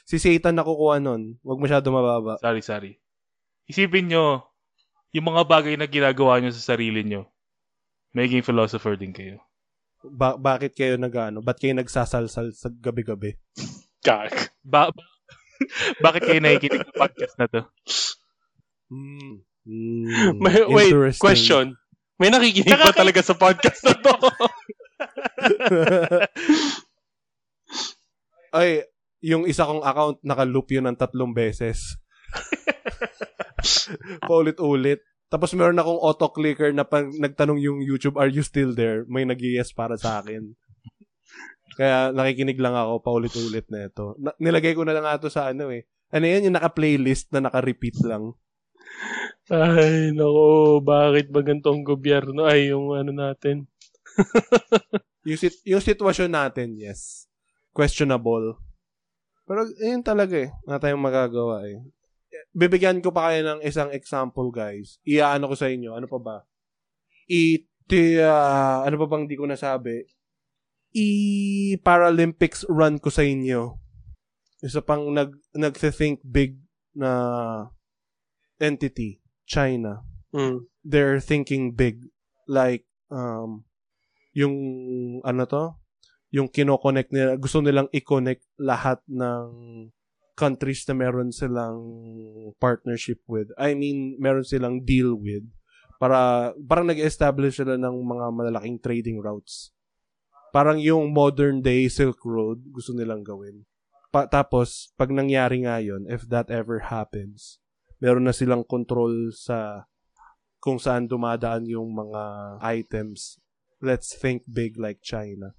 si 0.07 0.17
Satan 0.21 0.55
nakukuha 0.55 1.03
nun. 1.03 1.41
Huwag 1.43 1.59
masyado 1.59 1.91
mababa. 1.91 2.39
sorry, 2.39 2.63
sorry. 2.63 2.93
Isipin 3.71 4.11
nyo, 4.11 4.43
yung 5.15 5.31
mga 5.31 5.47
bagay 5.47 5.79
na 5.79 5.87
ginagawa 5.87 6.43
nyo 6.43 6.51
sa 6.51 6.75
sarili 6.75 7.07
nyo, 7.07 7.31
magiging 8.11 8.43
philosopher 8.43 8.99
din 8.99 9.15
kayo. 9.15 9.39
Ba- 10.03 10.35
bakit 10.35 10.75
kayo 10.75 10.99
nag-ano? 10.99 11.39
Ba't 11.39 11.63
kayo 11.63 11.79
nagsasalsal 11.79 12.51
sa 12.51 12.67
gabi-gabi? 12.67 13.39
Kak. 14.03 14.59
Ba- 14.67 14.91
bakit 16.05 16.27
kayo 16.27 16.43
nakikinig 16.43 16.83
ng 16.83 16.99
podcast 16.99 17.39
na 17.39 17.47
to? 17.47 17.63
Hmm. 18.91 19.47
Hmm. 19.63 20.35
May, 20.43 20.67
wait, 20.67 21.15
question. 21.21 21.79
May 22.19 22.35
nakikinig 22.35 22.75
ba 22.75 22.91
Nakaka- 22.91 23.01
talaga 23.07 23.21
sa 23.23 23.39
podcast 23.39 23.81
na 23.87 23.95
to? 23.95 24.11
Ay, 28.51 28.83
yung 29.23 29.47
isa 29.47 29.63
kong 29.63 29.87
account, 29.87 30.19
naka-loop 30.27 30.67
yun 30.75 30.91
ng 30.91 30.99
tatlong 30.99 31.31
beses. 31.31 31.95
Paulit-ulit. 34.31 35.01
Tapos 35.31 35.55
meron 35.55 35.79
akong 35.79 36.01
auto-clicker 36.03 36.75
na 36.75 36.83
pag 36.83 37.07
nagtanong 37.07 37.63
yung 37.63 37.79
YouTube, 37.79 38.19
are 38.19 38.31
you 38.31 38.43
still 38.43 38.75
there? 38.75 39.07
May 39.07 39.23
nag 39.23 39.39
yes 39.39 39.71
para 39.71 39.95
sa 39.95 40.19
akin. 40.19 40.59
Kaya 41.79 42.11
nakikinig 42.11 42.59
lang 42.59 42.75
ako 42.75 42.99
paulit-ulit 43.01 43.71
na 43.71 43.87
ito. 43.87 44.19
Na- 44.19 44.35
nilagay 44.43 44.75
ko 44.75 44.83
na 44.83 44.93
lang 44.93 45.07
nga 45.07 45.17
ito 45.23 45.31
sa 45.31 45.55
ano 45.55 45.71
eh. 45.71 45.87
Ano 46.11 46.27
yan, 46.27 46.51
yung 46.51 46.59
naka-playlist 46.59 47.31
na 47.31 47.47
naka-repeat 47.47 48.03
lang. 48.03 48.35
Ay, 49.47 50.11
nako, 50.11 50.83
bakit 50.83 51.31
ba 51.31 51.47
ganito 51.47 51.71
ang 51.71 51.87
gobyerno? 51.87 52.51
Ay, 52.51 52.75
yung 52.75 52.91
ano 52.99 53.15
natin. 53.15 53.71
Yung, 55.21 55.37
sit- 55.37 55.61
yung 55.69 55.85
sitwasyon 55.85 56.33
natin, 56.33 56.81
yes. 56.81 57.29
Questionable. 57.77 58.57
Pero 59.45 59.69
yun 59.77 60.01
talaga 60.01 60.49
eh. 60.49 60.49
Wala 60.65 60.81
tayong 60.81 61.05
magagawa 61.05 61.69
eh. 61.69 61.77
Bibigyan 62.51 62.99
ko 62.99 63.15
pa 63.15 63.31
kayo 63.31 63.47
ng 63.47 63.61
isang 63.63 63.95
example, 63.95 64.51
guys. 64.51 64.99
Iaano 65.07 65.47
ko 65.47 65.55
sa 65.55 65.71
inyo. 65.71 65.95
Ano 65.95 66.11
pa 66.11 66.19
ba? 66.19 66.37
I, 67.31 67.63
ti, 67.87 68.19
ah, 68.19 68.83
ano 68.83 68.99
pa 68.99 69.07
bang 69.07 69.31
di 69.31 69.39
ko 69.39 69.47
nasabi? 69.47 70.03
I-Paralympics 70.91 72.67
run 72.67 72.99
ko 72.99 73.09
sa 73.15 73.23
inyo. 73.23 73.79
Isa 74.67 74.83
pang 74.83 75.07
nag, 75.15 75.39
nag-think 75.55 76.21
big 76.27 76.59
na 76.95 77.71
entity. 78.59 79.23
China 79.47 80.07
Hmm. 80.31 80.71
they're 80.87 81.19
thinking 81.19 81.75
big. 81.75 82.07
Like, 82.47 82.87
um, 83.11 83.67
yung, 84.31 84.55
ano 85.27 85.43
to? 85.47 85.75
Yung 86.31 86.47
kinoconnect 86.47 87.11
nila, 87.11 87.35
gusto 87.35 87.59
nilang 87.59 87.91
i-connect 87.91 88.47
lahat 88.59 89.03
ng 89.11 89.47
countries 90.41 90.89
na 90.89 90.97
meron 90.97 91.29
silang 91.29 91.85
partnership 92.57 93.21
with. 93.29 93.53
I 93.61 93.77
mean, 93.77 94.17
meron 94.17 94.49
silang 94.49 94.89
deal 94.89 95.13
with. 95.13 95.45
Para, 96.01 96.57
parang 96.57 96.89
nag-establish 96.89 97.61
sila 97.61 97.77
ng 97.77 97.97
mga 98.01 98.27
malalaking 98.33 98.81
trading 98.81 99.21
routes. 99.21 99.77
Parang 100.49 100.81
yung 100.81 101.13
modern 101.13 101.61
day 101.61 101.93
Silk 101.93 102.25
Road, 102.25 102.65
gusto 102.73 102.97
nilang 102.97 103.21
gawin. 103.21 103.69
Pa- 104.09 104.27
tapos, 104.27 104.89
pag 104.97 105.13
nangyari 105.13 105.69
nga 105.69 105.77
yun, 105.79 106.09
if 106.09 106.25
that 106.33 106.49
ever 106.49 106.89
happens, 106.89 107.61
meron 108.01 108.25
na 108.25 108.33
silang 108.33 108.65
control 108.65 109.29
sa 109.37 109.85
kung 110.57 110.81
saan 110.81 111.05
dumadaan 111.05 111.69
yung 111.69 111.93
mga 111.93 112.23
items. 112.65 113.37
Let's 113.85 114.17
think 114.17 114.49
big 114.49 114.81
like 114.81 115.05
China. 115.05 115.53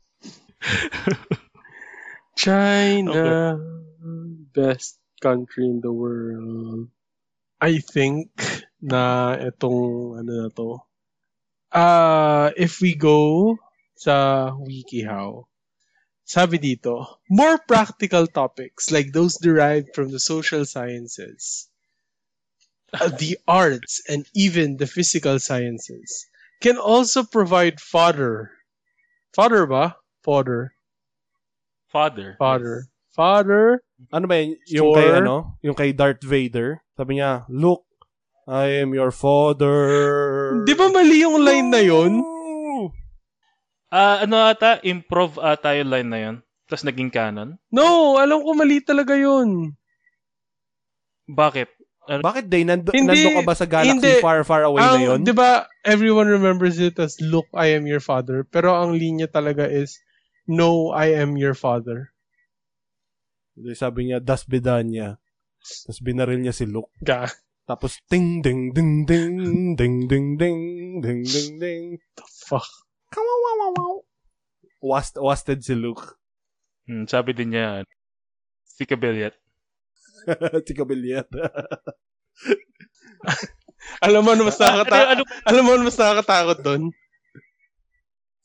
China, 2.35 3.59
best 4.53 4.97
country 5.21 5.65
in 5.65 5.81
the 5.81 5.91
world. 5.91 6.89
I 7.61 7.77
think 7.77 8.33
na 8.81 9.37
itong 9.37 10.17
ano 10.17 10.31
na 10.31 10.49
to. 10.49 10.81
Uh, 11.71 12.51
if 12.57 12.81
we 12.81 12.97
go 12.97 13.55
sa 13.95 14.49
WikiHow, 14.57 15.45
sabi 16.25 16.57
dito, 16.57 17.05
more 17.29 17.61
practical 17.61 18.25
topics 18.25 18.89
like 18.89 19.13
those 19.13 19.37
derived 19.37 19.93
from 19.93 20.09
the 20.09 20.19
social 20.19 20.65
sciences, 20.65 21.69
uh, 22.97 23.07
the 23.13 23.37
arts, 23.47 24.01
and 24.09 24.25
even 24.33 24.75
the 24.75 24.89
physical 24.89 25.37
sciences 25.37 26.25
can 26.59 26.81
also 26.81 27.23
provide 27.23 27.79
fodder. 27.79 28.51
Fodder 29.31 29.69
ba? 29.69 29.95
Fodder 30.25 30.73
Father. 31.91 32.39
Father. 32.39 32.87
Father. 33.11 33.83
Ano 34.15 34.25
ba 34.25 34.39
yun? 34.39 34.55
Yung 34.71 34.95
kay 34.95 35.09
ano? 35.11 35.59
Yung 35.59 35.75
kay 35.75 35.91
Darth 35.91 36.23
Vader. 36.23 36.79
Sabi 36.95 37.19
niya, 37.19 37.43
Look, 37.51 37.83
I 38.47 38.81
am 38.81 38.95
your 38.95 39.11
father. 39.11 40.63
Di 40.63 40.73
ba 40.73 40.87
mali 40.89 41.21
yung 41.21 41.43
line 41.43 41.69
na 41.69 41.81
yun? 41.83 42.23
Ah, 43.91 44.23
ano 44.23 44.39
ata? 44.47 44.79
Improv 44.87 45.35
ata 45.37 45.75
yung 45.75 45.91
line 45.91 46.09
na 46.09 46.19
yun. 46.23 46.35
Tapos 46.71 46.87
naging 46.87 47.11
canon. 47.11 47.59
No, 47.67 48.15
alam 48.15 48.39
ko 48.39 48.55
mali 48.55 48.79
talaga 48.79 49.19
yun. 49.19 49.75
Bakit? 51.27 51.67
Bakit 52.23 52.47
day? 52.47 52.63
Nando, 52.63 52.95
Hindi, 52.95 53.23
nando 53.23 53.29
ka 53.39 53.41
ba 53.45 53.55
sa 53.55 53.67
galaxy 53.67 53.93
hindi. 53.99 54.23
far, 54.23 54.41
far 54.47 54.63
away 54.63 54.81
na 54.81 54.99
yun? 54.99 55.21
Ang, 55.21 55.27
di 55.27 55.35
ba, 55.35 55.67
everyone 55.85 56.27
remembers 56.31 56.79
it 56.79 56.97
as, 56.97 57.19
look, 57.21 57.45
I 57.53 57.75
am 57.77 57.85
your 57.85 57.99
father. 58.01 58.47
Pero 58.47 58.73
ang 58.73 58.95
linya 58.97 59.27
talaga 59.27 59.67
is, 59.67 59.99
no, 60.51 60.91
I 60.91 61.15
am 61.15 61.39
your 61.39 61.55
father. 61.55 62.11
Sabi 63.71 64.11
niya, 64.11 64.19
das 64.19 64.43
bedanya. 64.43 65.15
Tapos 65.61 66.01
binaril 66.03 66.43
niya 66.43 66.51
si 66.51 66.67
Luke. 66.67 66.91
Ga. 66.99 67.31
Tapos, 67.69 68.03
ting, 68.11 68.43
ding, 68.43 68.75
ding, 68.75 69.05
ding, 69.07 69.37
ding, 69.77 70.07
ding, 70.09 70.27
ding, 70.35 70.59
ding, 70.99 71.23
ding, 71.23 71.51
ding. 71.61 71.83
The 72.17 72.25
fuck? 72.27 72.67
Kawawawawaw. 73.13 74.03
Wast, 74.81 75.15
wasted 75.21 75.61
si 75.63 75.77
Luke. 75.77 76.17
Hmm, 76.89 77.05
sabi 77.05 77.37
din 77.37 77.53
niya, 77.53 77.85
si 78.65 78.83
Kabilyat. 78.89 79.37
si 80.67 80.73
Kabilyat. 80.73 81.29
Alam 84.05 84.21
mo 84.25 84.29
ano 84.33 84.45
mas 84.49 84.57
nakakata- 84.57 85.13
ano, 85.13 85.21
ano, 85.21 85.23
alam 85.45 85.63
mo 85.65 85.71
ano 85.73 85.83
mas 85.85 85.97
nakakatakot 85.97 86.57
doon? 86.65 86.83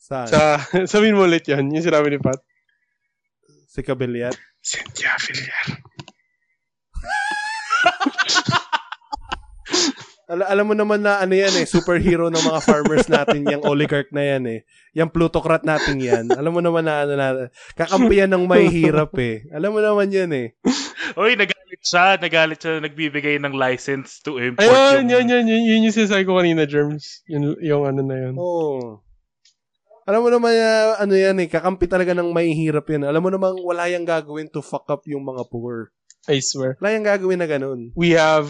Saan? 0.07 0.31
Sa, 0.31 0.55
sabihin 0.95 1.19
mo 1.19 1.27
ulit 1.27 1.43
yan, 1.43 1.67
yung 1.67 1.83
sinabi 1.83 2.15
ni 2.15 2.19
Pat. 2.23 2.39
si 3.67 3.83
Kabilyat. 3.83 4.39
Cynthia 4.63 5.11
Villar. 5.19 5.67
Al- 10.27 10.43
alam 10.43 10.67
mo 10.67 10.75
naman 10.75 11.07
na 11.07 11.23
ano 11.23 11.31
yan 11.39 11.55
eh, 11.55 11.63
superhero 11.63 12.27
ng 12.27 12.43
mga 12.43 12.59
farmers 12.59 13.07
natin, 13.07 13.47
yung 13.47 13.63
oligarch 13.63 14.11
na 14.11 14.27
yan 14.27 14.43
eh. 14.47 14.59
Yung 14.91 15.07
plutocrat 15.07 15.63
natin 15.63 16.03
yan. 16.03 16.27
Alam 16.35 16.59
mo 16.59 16.61
naman 16.63 16.83
na 16.83 17.07
ano 17.07 17.13
na, 17.15 17.47
kakampiyan 17.79 18.31
ng 18.35 18.43
may 18.43 18.67
hirap 18.67 19.15
eh. 19.19 19.47
Alam 19.55 19.79
mo 19.79 19.79
naman 19.79 20.11
yan 20.11 20.31
eh. 20.35 20.51
Uy, 21.15 21.39
nagalit 21.39 21.79
siya. 21.79 22.19
Nagalit 22.19 22.59
siya. 22.59 22.83
Nagbibigay 22.83 23.39
ng 23.39 23.55
license 23.55 24.19
to 24.19 24.35
import 24.35 24.67
Ayun, 24.67 25.07
yung... 25.07 25.31
yun, 25.31 25.47
yun, 25.47 25.47
yun, 25.47 25.63
yun 25.63 25.85
yung 25.87 25.95
sinasabi 25.95 26.27
ko 26.27 26.35
kanina, 26.35 26.67
Germs. 26.67 27.23
Yun, 27.31 27.55
yung 27.63 27.87
ano 27.87 28.03
na 28.03 28.15
yun. 28.19 28.35
Oo. 28.35 29.06
Alam 30.07 30.23
mo 30.23 30.29
naman 30.31 30.55
na, 30.55 30.95
ano 31.03 31.13
yan 31.19 31.35
eh, 31.43 31.51
kakampi 31.51 31.83
talaga 31.83 32.15
ng 32.15 32.31
may 32.31 32.55
hirap 32.55 32.87
yan. 32.87 33.03
Alam 33.03 33.27
mo 33.27 33.29
namang 33.29 33.59
wala 33.59 33.91
yung 33.91 34.07
gagawin 34.07 34.47
to 34.47 34.63
fuck 34.63 34.87
up 34.87 35.03
yung 35.03 35.27
mga 35.27 35.43
poor. 35.51 35.91
I 36.31 36.39
swear. 36.39 36.79
Wala 36.79 36.95
yung 36.95 37.03
gagawin 37.03 37.39
na 37.43 37.47
ganun. 37.47 37.91
We 37.91 38.15
have 38.15 38.47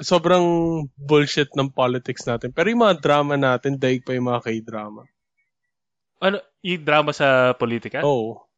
sobrang 0.00 0.44
bullshit 0.96 1.52
ng 1.52 1.72
politics 1.72 2.24
natin. 2.24 2.52
Pero 2.56 2.72
yung 2.72 2.84
mga 2.84 3.00
drama 3.04 3.36
natin, 3.36 3.76
daig 3.76 4.08
pa 4.08 4.16
yung 4.16 4.32
mga 4.32 4.44
k-drama. 4.48 5.04
Ano, 6.20 6.40
yung 6.64 6.84
drama 6.84 7.12
sa 7.12 7.52
politika? 7.56 8.00
Oh. 8.00 8.48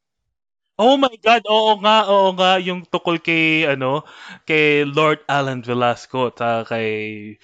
Oh 0.79 0.95
my 0.95 1.11
God, 1.19 1.43
oo 1.51 1.75
nga, 1.83 2.07
oo 2.07 2.31
nga, 2.39 2.63
yung 2.63 2.87
tukol 2.87 3.19
kay, 3.19 3.67
ano, 3.67 4.07
kay 4.47 4.87
Lord 4.87 5.27
Alan 5.27 5.59
Velasco, 5.59 6.31
at 6.31 6.71
kay, 6.71 7.35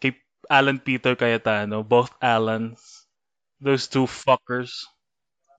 kay 0.00 0.16
Alan 0.48 0.80
Peter 0.80 1.12
Cayetano, 1.12 1.84
both 1.84 2.16
Alans. 2.24 2.99
Those 3.60 3.92
two 3.92 4.08
fuckers. 4.08 4.88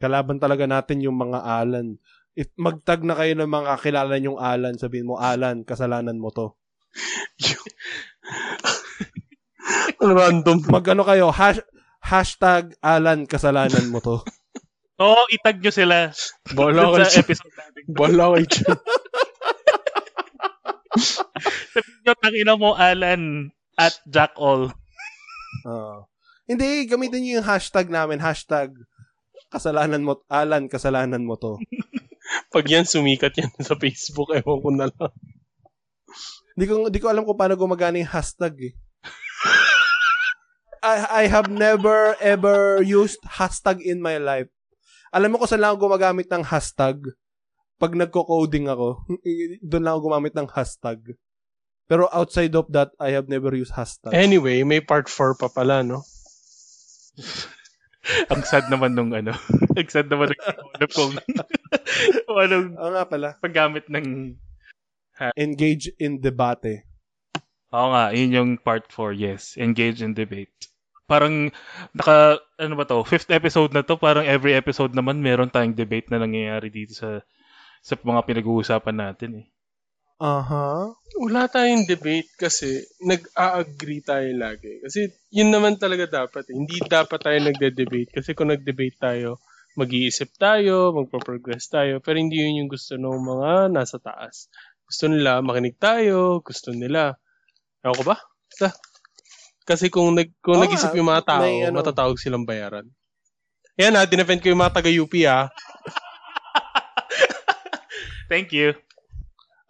Kalaban 0.02 0.41
talaga 0.41 0.66
natin 0.66 1.06
yung 1.06 1.22
mga 1.22 1.45
Alan. 1.45 2.02
If 2.34 2.49
magtag 2.58 3.06
na 3.06 3.14
kayo 3.14 3.38
ng 3.38 3.45
mga 3.45 3.78
kilala 3.78 4.18
yung 4.18 4.41
Alan, 4.41 4.82
sabihin 4.82 5.06
mo, 5.06 5.22
Alan, 5.22 5.62
kasalanan 5.62 6.18
mo 6.18 6.34
to. 6.34 6.58
Random. 10.02 10.66
Magano 10.66 11.06
kayo, 11.06 11.30
hash, 11.30 11.62
hashtag 12.02 12.74
Alan, 12.82 13.30
kasalanan 13.30 13.93
mo 13.93 14.02
to. 14.02 14.26
Oo, 15.02 15.26
itag 15.34 15.58
nyo 15.62 15.72
sila 15.74 16.14
dun 16.54 16.78
ko 16.78 17.02
sa 17.02 17.26
episode 17.26 17.54
natin. 17.58 17.84
Bala 17.89 18.30
ko. 18.30 18.38
Sabihin 21.74 21.99
nyo, 22.06 22.14
tangina 22.22 22.54
mo, 22.58 22.76
Alan, 22.78 23.49
at 23.80 23.97
Jack 24.06 24.38
All. 24.38 24.70
Oo. 25.66 26.11
Hindi, 26.52 26.84
gamitin 26.84 27.24
niyo 27.24 27.32
yung 27.39 27.47
hashtag 27.47 27.88
namin, 27.88 28.20
hashtag 28.20 28.76
kasalanan 29.52 30.04
mo, 30.04 30.24
Alan, 30.32 30.72
kasalanan 30.72 31.28
mo 31.28 31.36
to. 31.36 31.60
Pag 32.56 32.66
yan 32.72 32.88
sumikat 32.88 33.36
yan 33.36 33.52
sa 33.60 33.76
Facebook, 33.76 34.32
ewan 34.32 34.60
ko 34.64 34.70
na 34.72 34.88
lang. 34.88 35.12
Hindi 36.56 36.66
ko, 36.68 36.74
di 36.88 36.99
ko 36.99 37.08
alam 37.12 37.28
kung 37.28 37.36
paano 37.36 37.60
gumagana 37.60 37.99
yung 37.99 38.12
hashtag 38.12 38.72
eh. 38.72 38.74
I, 40.82 41.24
I 41.24 41.24
have 41.30 41.47
never 41.52 42.18
ever 42.18 42.82
used 42.82 43.22
hashtag 43.28 43.86
in 43.86 44.02
my 44.02 44.18
life. 44.18 44.49
Alam 45.14 45.36
mo 45.36 45.43
kung 45.43 45.52
saan 45.52 45.62
lang 45.62 45.76
ako 45.76 45.91
gumagamit 45.91 46.32
ng 46.32 46.47
hashtag? 46.47 46.97
Pag 47.78 47.95
nagko-coding 47.95 48.72
ako, 48.72 49.04
doon 49.70 49.84
lang 49.84 49.91
ako 49.95 50.02
gumamit 50.10 50.34
ng 50.34 50.47
hashtag. 50.52 51.16
Pero 51.91 52.08
outside 52.16 52.56
of 52.56 52.72
that, 52.72 52.95
I 52.99 53.12
have 53.12 53.28
never 53.28 53.52
used 53.52 53.76
hashtag. 53.76 54.16
Anyway, 54.16 54.64
may 54.64 54.80
part 54.80 55.12
4 55.12 55.36
pa 55.36 55.52
pala, 55.52 55.84
no? 55.84 56.08
Ang 58.34 58.41
sad 58.41 58.67
naman 58.67 58.97
nung 58.97 59.13
ano. 59.13 59.32
Ang 59.78 59.89
sad 59.89 60.09
naman 60.09 60.34
nung 60.34 60.72
ano 60.74 60.86
kung, 60.89 61.11
kung 62.26 62.38
anong 62.41 62.69
Oo 62.78 62.91
nga 62.97 63.05
pala. 63.05 63.28
paggamit 63.38 63.86
ng... 63.88 64.38
Engage 65.38 65.93
in 66.01 66.17
debate. 66.17 66.82
Oo 67.69 67.88
nga, 67.93 68.09
yun 68.09 68.34
yung 68.34 68.51
part 68.57 68.89
4, 68.89 69.13
yes. 69.13 69.53
Engage 69.53 70.01
in 70.01 70.17
debate. 70.17 70.49
Parang, 71.05 71.53
naka, 71.93 72.41
ano 72.57 72.74
ba 72.74 72.89
to, 72.89 73.05
fifth 73.05 73.30
episode 73.30 73.69
na 73.69 73.86
to, 73.86 74.01
parang 74.01 74.26
every 74.26 74.57
episode 74.57 74.97
naman 74.97 75.22
meron 75.22 75.53
tayong 75.53 75.78
debate 75.78 76.09
na 76.09 76.26
nangyayari 76.26 76.74
dito 76.74 76.97
sa 76.97 77.22
sa 77.82 77.97
mga 77.97 78.22
pinag-uusapan 78.30 78.97
natin 78.97 79.32
eh. 79.41 79.45
Aha. 80.22 80.93
Wala 81.17 81.49
tayong 81.49 81.89
debate 81.89 82.30
kasi 82.38 82.78
nag-a-agree 83.01 84.05
tayo 84.05 84.30
lagi. 84.38 84.78
Kasi 84.86 85.09
yun 85.34 85.49
naman 85.49 85.82
talaga 85.82 86.05
dapat. 86.05 86.45
Eh. 86.53 86.55
Hindi 86.55 86.78
dapat 86.86 87.26
tayo 87.26 87.41
nagde-debate. 87.41 88.22
Kasi 88.22 88.38
kung 88.38 88.53
nag-debate 88.53 89.01
tayo, 89.01 89.41
mag-iisip 89.74 90.30
tayo, 90.38 90.93
magpo-progress 90.93 91.74
tayo. 91.74 91.97
Pero 92.05 92.22
hindi 92.22 92.38
yun 92.38 92.61
yung 92.63 92.69
gusto 92.69 93.01
ng 93.01 93.17
mga 93.17 93.74
nasa 93.74 93.97
taas. 93.97 94.45
Gusto 94.86 95.09
nila 95.09 95.41
makinig 95.41 95.82
tayo, 95.82 96.45
gusto 96.45 96.69
nila. 96.69 97.17
Ewan 97.82 97.97
ko 97.97 98.03
ba? 98.13 98.22
Basta. 98.22 98.78
Kasi 99.65 99.89
kung, 99.89 100.13
nag, 100.13 100.38
kung 100.38 100.61
Oo 100.61 100.61
nag-isip 100.61 100.93
yung 100.93 101.09
mga 101.09 101.26
tao, 101.26 101.41
may 101.41 101.65
ano. 101.65 101.82
matatawag 101.82 102.22
silang 102.22 102.45
bayaran. 102.45 102.86
Yan 103.74 103.97
ha, 103.97 104.05
dinefend 104.05 104.45
ko 104.45 104.53
yung 104.53 104.61
mga 104.61 104.78
taga-UP 104.78 105.13
ha. 105.26 105.49
Thank 108.32 108.53
you. 108.53 108.78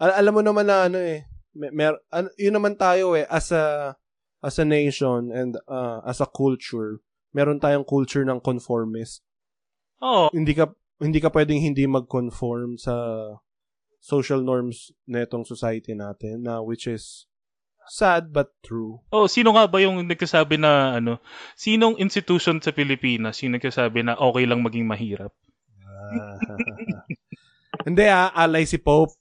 Al- 0.02 0.18
alam 0.18 0.34
mo 0.34 0.42
naman 0.42 0.66
na 0.66 0.90
ano 0.90 0.98
eh, 0.98 1.30
mer- 1.54 1.74
mer- 1.74 2.02
an- 2.10 2.34
yun 2.42 2.58
naman 2.58 2.74
tayo 2.74 3.14
eh, 3.14 3.30
as 3.30 3.54
a, 3.54 3.94
as 4.42 4.58
a 4.58 4.66
nation 4.66 5.30
and 5.30 5.62
uh, 5.70 6.02
as 6.02 6.18
a 6.18 6.28
culture, 6.28 7.00
meron 7.32 7.62
tayong 7.62 7.86
culture 7.86 8.26
ng 8.26 8.42
conformist. 8.42 9.22
Oo. 10.02 10.34
Hindi 10.34 10.58
ka, 10.58 10.74
hindi 10.98 11.22
ka 11.22 11.30
pwedeng 11.30 11.62
hindi 11.62 11.86
mag-conform 11.86 12.82
sa 12.82 12.94
social 14.02 14.42
norms 14.42 14.90
netong 15.06 15.46
society 15.46 15.94
natin 15.94 16.50
na 16.50 16.58
which 16.58 16.90
is 16.90 17.30
sad 17.86 18.34
but 18.34 18.50
true. 18.66 18.98
Oh, 19.14 19.30
sino 19.30 19.54
nga 19.54 19.70
ba 19.70 19.78
yung 19.78 20.02
nagsasabi 20.10 20.58
na 20.58 20.98
ano, 20.98 21.22
sinong 21.54 22.02
institution 22.02 22.58
sa 22.58 22.74
Pilipinas 22.74 23.38
yung 23.46 23.54
nagsasabi 23.54 24.02
na 24.02 24.18
okay 24.18 24.50
lang 24.50 24.66
maging 24.66 24.90
mahirap? 24.90 25.30
hindi 27.88 28.06
ah, 28.10 28.34
alay 28.34 28.66
si 28.66 28.82
Pope. 28.82 29.21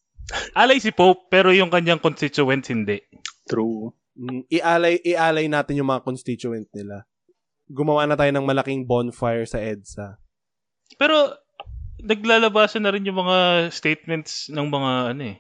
Alay 0.55 0.79
si 0.79 0.91
Pope, 0.95 1.27
pero 1.31 1.51
yung 1.51 1.71
kanyang 1.71 2.03
constituents 2.03 2.71
hindi. 2.71 3.03
True. 3.47 3.95
Mm, 4.15 4.47
ialay, 4.51 5.01
ialay 5.03 5.47
natin 5.47 5.81
yung 5.81 5.91
mga 5.91 6.05
constituent 6.07 6.69
nila. 6.75 7.07
Gumawa 7.71 8.07
na 8.07 8.19
tayo 8.19 8.31
ng 8.35 8.47
malaking 8.47 8.83
bonfire 8.87 9.47
sa 9.47 9.63
EDSA. 9.63 10.19
Pero 10.99 11.39
naglalabasan 12.03 12.83
na 12.83 12.91
rin 12.91 13.07
yung 13.07 13.23
mga 13.23 13.71
statements 13.71 14.51
ng 14.51 14.67
mga 14.67 14.93
ano 15.15 15.23
eh, 15.23 15.39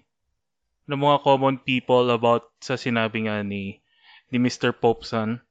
ng 0.87 1.01
mga 1.01 1.17
common 1.27 1.57
people 1.59 2.07
about 2.13 2.51
sa 2.63 2.79
sinabi 2.79 3.27
nga 3.27 3.43
ni 3.43 3.83
ni 4.31 4.39
Mr. 4.39 4.71
Popeson. 4.71 5.43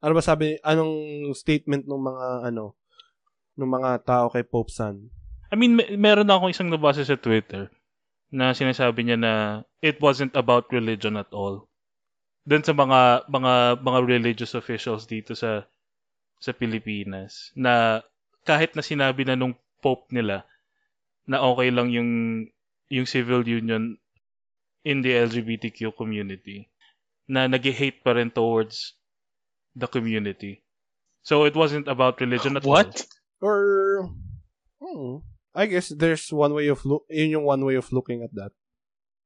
Ano 0.00 0.12
ba 0.16 0.24
sabi, 0.24 0.56
anong 0.64 1.28
statement 1.36 1.84
ng 1.84 2.00
mga 2.00 2.26
ano, 2.48 2.72
ng 3.60 3.68
mga 3.68 3.90
tao 4.08 4.32
kay 4.32 4.40
Pope 4.40 4.72
San? 4.72 5.12
I 5.52 5.58
mean, 5.60 5.76
me- 5.76 5.92
meron 6.00 6.30
akong 6.32 6.48
isang 6.48 6.72
nabasa 6.72 7.04
sa 7.04 7.20
Twitter 7.20 7.68
na 8.30 8.54
sinasabi 8.54 9.04
niya 9.04 9.18
na 9.18 9.34
it 9.82 9.98
wasn't 9.98 10.34
about 10.38 10.70
religion 10.70 11.18
at 11.18 11.30
all. 11.34 11.66
Doon 12.46 12.62
sa 12.62 12.72
mga 12.72 13.26
mga 13.26 13.82
mga 13.82 14.00
religious 14.06 14.54
officials 14.54 15.04
dito 15.04 15.34
sa 15.34 15.66
sa 16.40 16.56
Pilipinas 16.56 17.52
na 17.52 18.00
kahit 18.48 18.72
na 18.72 18.82
sinabi 18.82 19.26
na 19.26 19.36
nung 19.36 19.52
pope 19.84 20.08
nila 20.14 20.46
na 21.28 21.42
okay 21.44 21.68
lang 21.68 21.92
yung 21.92 22.10
yung 22.88 23.06
civil 23.06 23.44
union 23.44 23.98
in 24.82 25.04
the 25.04 25.12
LGBTQ 25.12 25.92
community 25.94 26.70
na 27.30 27.46
nag-hate 27.46 28.02
pa 28.02 28.16
rin 28.16 28.32
towards 28.32 28.98
the 29.76 29.86
community. 29.86 30.64
So 31.22 31.44
it 31.44 31.54
wasn't 31.54 31.86
about 31.86 32.18
religion 32.18 32.56
at 32.56 32.64
all. 32.64 32.74
What? 32.74 33.06
Or, 33.38 34.10
hmm, 34.82 35.22
I 35.54 35.66
guess 35.66 35.90
there's 35.90 36.30
one 36.30 36.54
way 36.54 36.70
of 36.70 36.86
look, 36.86 37.04
yun 37.10 37.40
yung 37.40 37.46
one 37.46 37.62
way 37.66 37.74
of 37.74 37.90
looking 37.90 38.22
at 38.22 38.30
that. 38.38 38.54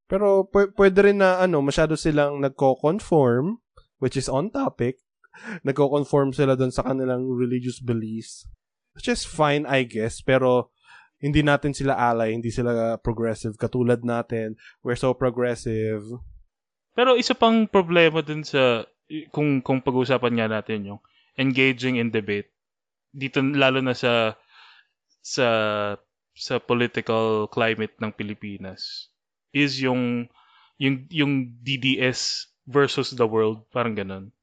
Pero 0.09 0.49
pw- 0.49 0.72
pwede 0.77 1.05
rin 1.05 1.20
na 1.20 1.41
ano, 1.41 1.61
masyado 1.61 1.97
silang 1.97 2.41
nagko-conform, 2.41 3.61
which 4.01 4.16
is 4.16 4.29
on 4.29 4.53
topic. 4.53 5.01
Nagko-conform 5.66 6.31
sila 6.33 6.55
dun 6.55 6.70
sa 6.70 6.85
kanilang 6.87 7.27
religious 7.33 7.81
beliefs. 7.81 8.47
Which 8.95 9.11
is 9.11 9.27
fine, 9.27 9.66
I 9.66 9.83
guess. 9.83 10.22
Pero 10.22 10.70
hindi 11.18 11.43
natin 11.43 11.75
sila 11.75 11.97
ally, 11.97 12.37
hindi 12.37 12.53
sila 12.53 13.01
progressive. 13.01 13.57
Katulad 13.59 14.07
natin, 14.07 14.55
we're 14.85 14.99
so 14.99 15.16
progressive. 15.16 16.05
Pero 16.95 17.18
isa 17.18 17.35
pang 17.35 17.66
problema 17.66 18.22
dun 18.22 18.47
sa 18.47 18.87
kung 19.35 19.61
kung 19.61 19.83
pag-uusapan 19.85 20.33
nga 20.39 20.49
natin 20.61 20.95
yung 20.95 21.01
engaging 21.37 21.99
in 21.99 22.09
debate 22.14 22.55
dito 23.14 23.39
lalo 23.43 23.79
na 23.79 23.95
sa 23.95 24.35
sa 25.22 25.47
sa 26.35 26.59
political 26.59 27.47
climate 27.49 27.95
ng 28.03 28.11
Pilipinas 28.11 29.09
is 29.55 29.78
yung 29.78 30.26
yung 30.76 31.07
yung 31.09 31.55
DDS 31.62 32.51
versus 32.66 33.14
the 33.14 33.24
world 33.24 33.62
parang 33.70 33.95
ganun. 33.95 34.35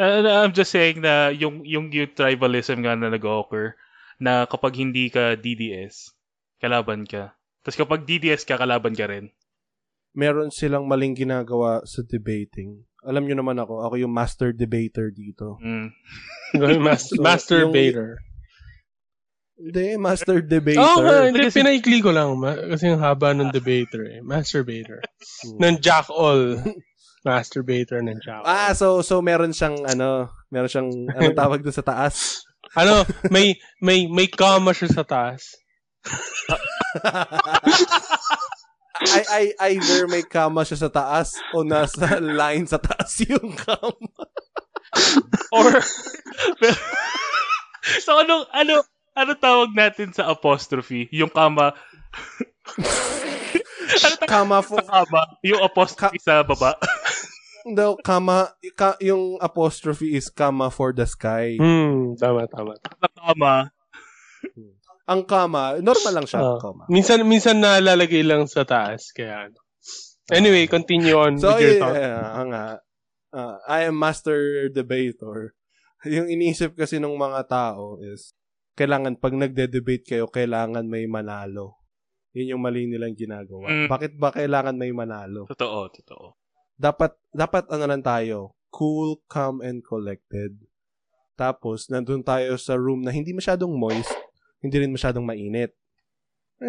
Uh, 0.00 0.24
I'm 0.24 0.56
just 0.56 0.72
saying 0.72 1.04
na 1.04 1.28
yung 1.28 1.60
yung, 1.68 1.92
yung 1.92 2.16
tribalism 2.16 2.80
nga 2.80 2.96
na 2.96 3.12
nag-occur 3.12 3.76
na 4.16 4.48
kapag 4.48 4.80
hindi 4.80 5.12
ka 5.12 5.36
DDS 5.36 6.16
kalaban 6.56 7.04
ka. 7.04 7.36
Tapos 7.60 7.76
kapag 7.76 8.08
DDS 8.08 8.48
ka 8.48 8.56
kalaban 8.56 8.96
ka 8.96 9.04
rin. 9.04 9.28
Meron 10.10 10.50
silang 10.50 10.90
maling 10.90 11.14
ginagawa 11.14 11.86
sa 11.86 12.02
debating. 12.02 12.82
Alam 13.06 13.30
nyo 13.30 13.36
naman 13.38 13.56
ako, 13.62 13.86
ako 13.86 13.94
yung 14.00 14.10
master 14.10 14.50
debater 14.50 15.14
dito. 15.14 15.56
Mm. 15.62 15.94
Master, 16.82 17.16
So, 17.16 17.22
masturbator. 17.22 18.18
Hindi, 19.60 20.00
master 20.00 20.40
debater. 20.40 20.80
Oo 20.80 21.04
nga, 21.04 21.28
hindi, 21.28 21.52
Kasi- 21.52 21.60
pinaikli 21.60 22.00
ko 22.00 22.10
lang. 22.16 22.32
Ma- 22.40 22.56
kasi 22.56 22.88
yung 22.88 23.04
haba 23.04 23.36
ng 23.36 23.52
debater 23.52 24.00
eh. 24.08 24.20
Masturbator. 24.24 25.04
Hmm. 25.44 25.56
ng 25.60 25.76
jack 25.84 26.08
all. 26.08 26.56
Masturbator 27.28 28.00
ng 28.00 28.16
jack 28.24 28.40
all. 28.40 28.48
Ah, 28.48 28.72
so 28.72 29.04
so 29.04 29.20
meron 29.20 29.52
siyang 29.52 29.76
ano, 29.84 30.32
meron 30.48 30.70
siyang 30.72 30.88
anong 31.12 31.36
tawag 31.36 31.60
doon 31.60 31.76
sa 31.76 31.84
taas? 31.84 32.16
Ano, 32.70 33.02
may, 33.34 33.58
may, 33.82 34.06
may 34.06 34.30
comma 34.30 34.70
siya 34.70 35.02
sa 35.02 35.02
taas. 35.02 35.58
I, 39.00 39.20
I, 39.26 39.42
either 39.74 40.06
may 40.06 40.22
kama 40.22 40.62
siya 40.62 40.86
sa 40.86 40.90
taas 40.92 41.34
o 41.50 41.66
nasa 41.66 42.22
line 42.22 42.70
sa 42.70 42.78
taas 42.78 43.26
yung 43.26 43.58
kama. 43.58 44.22
Or 45.50 45.82
So 48.06 48.20
ano 48.20 48.44
ano 48.52 48.84
ano 49.20 49.32
tawag 49.36 49.70
natin 49.76 50.16
sa 50.16 50.32
apostrophe? 50.32 51.06
Yung 51.12 51.28
kama 51.28 51.76
ano 53.90 54.14
tawag 54.16 54.30
Kama 54.30 54.56
for, 54.64 54.80
sa 54.80 55.04
kama? 55.04 55.22
Yung 55.44 55.60
apostrophe 55.60 56.18
sa 56.22 56.40
baba. 56.46 56.78
no, 57.76 57.98
kama, 58.00 58.54
ka, 58.72 58.96
yung 59.02 59.36
apostrophe 59.42 60.14
is 60.14 60.30
kama 60.30 60.70
for 60.70 60.94
the 60.94 61.04
sky. 61.04 61.58
Hmm, 61.58 62.14
tama, 62.16 62.46
tama. 62.48 62.78
Sa 62.78 63.08
kama. 63.12 63.52
Ang 65.10 65.26
kama, 65.26 65.82
normal 65.82 66.22
lang 66.22 66.26
siya, 66.30 66.40
Ah. 66.40 66.58
kama. 66.62 66.86
Minsan, 66.86 67.26
minsan 67.26 67.58
nalalagay 67.58 68.22
lang 68.22 68.46
sa 68.46 68.62
taas. 68.62 69.10
Kaya 69.10 69.50
ano. 69.50 69.58
Anyway, 70.30 70.70
continue 70.70 71.18
on 71.18 71.34
So, 71.42 71.50
with 71.50 71.66
your 71.66 71.74
yeah, 71.74 71.80
thought. 71.82 71.96
yeah, 71.98 72.42
nga. 72.46 72.64
Ah, 73.34 73.56
I 73.66 73.90
am 73.90 73.98
master 73.98 74.70
debater. 74.70 75.58
Yung 76.06 76.30
iniisip 76.30 76.78
kasi 76.78 77.02
ng 77.02 77.18
mga 77.18 77.50
tao 77.50 77.98
is, 77.98 78.30
kailangan, 78.80 79.20
pag 79.20 79.36
nagde-debate 79.36 80.16
kayo, 80.16 80.24
kailangan 80.32 80.88
may 80.88 81.04
manalo. 81.04 81.76
Yun 82.32 82.56
yung 82.56 82.62
mali 82.64 82.88
nilang 82.88 83.12
ginagawa. 83.12 83.68
Mm. 83.68 83.88
Bakit 83.92 84.16
ba 84.16 84.32
kailangan 84.32 84.72
may 84.80 84.88
manalo? 84.88 85.44
Totoo, 85.52 85.92
totoo. 85.92 86.26
Dapat, 86.80 87.12
dapat 87.28 87.68
ano 87.68 87.84
lang 87.84 88.00
tayo, 88.00 88.56
cool, 88.72 89.20
calm, 89.28 89.60
and 89.60 89.84
collected. 89.84 90.56
Tapos, 91.36 91.92
nandun 91.92 92.24
tayo 92.24 92.56
sa 92.56 92.72
room 92.72 93.04
na 93.04 93.12
hindi 93.12 93.36
masyadong 93.36 93.76
moist, 93.76 94.08
hindi 94.64 94.80
rin 94.80 94.96
masyadong 94.96 95.28
mainit. 95.28 95.76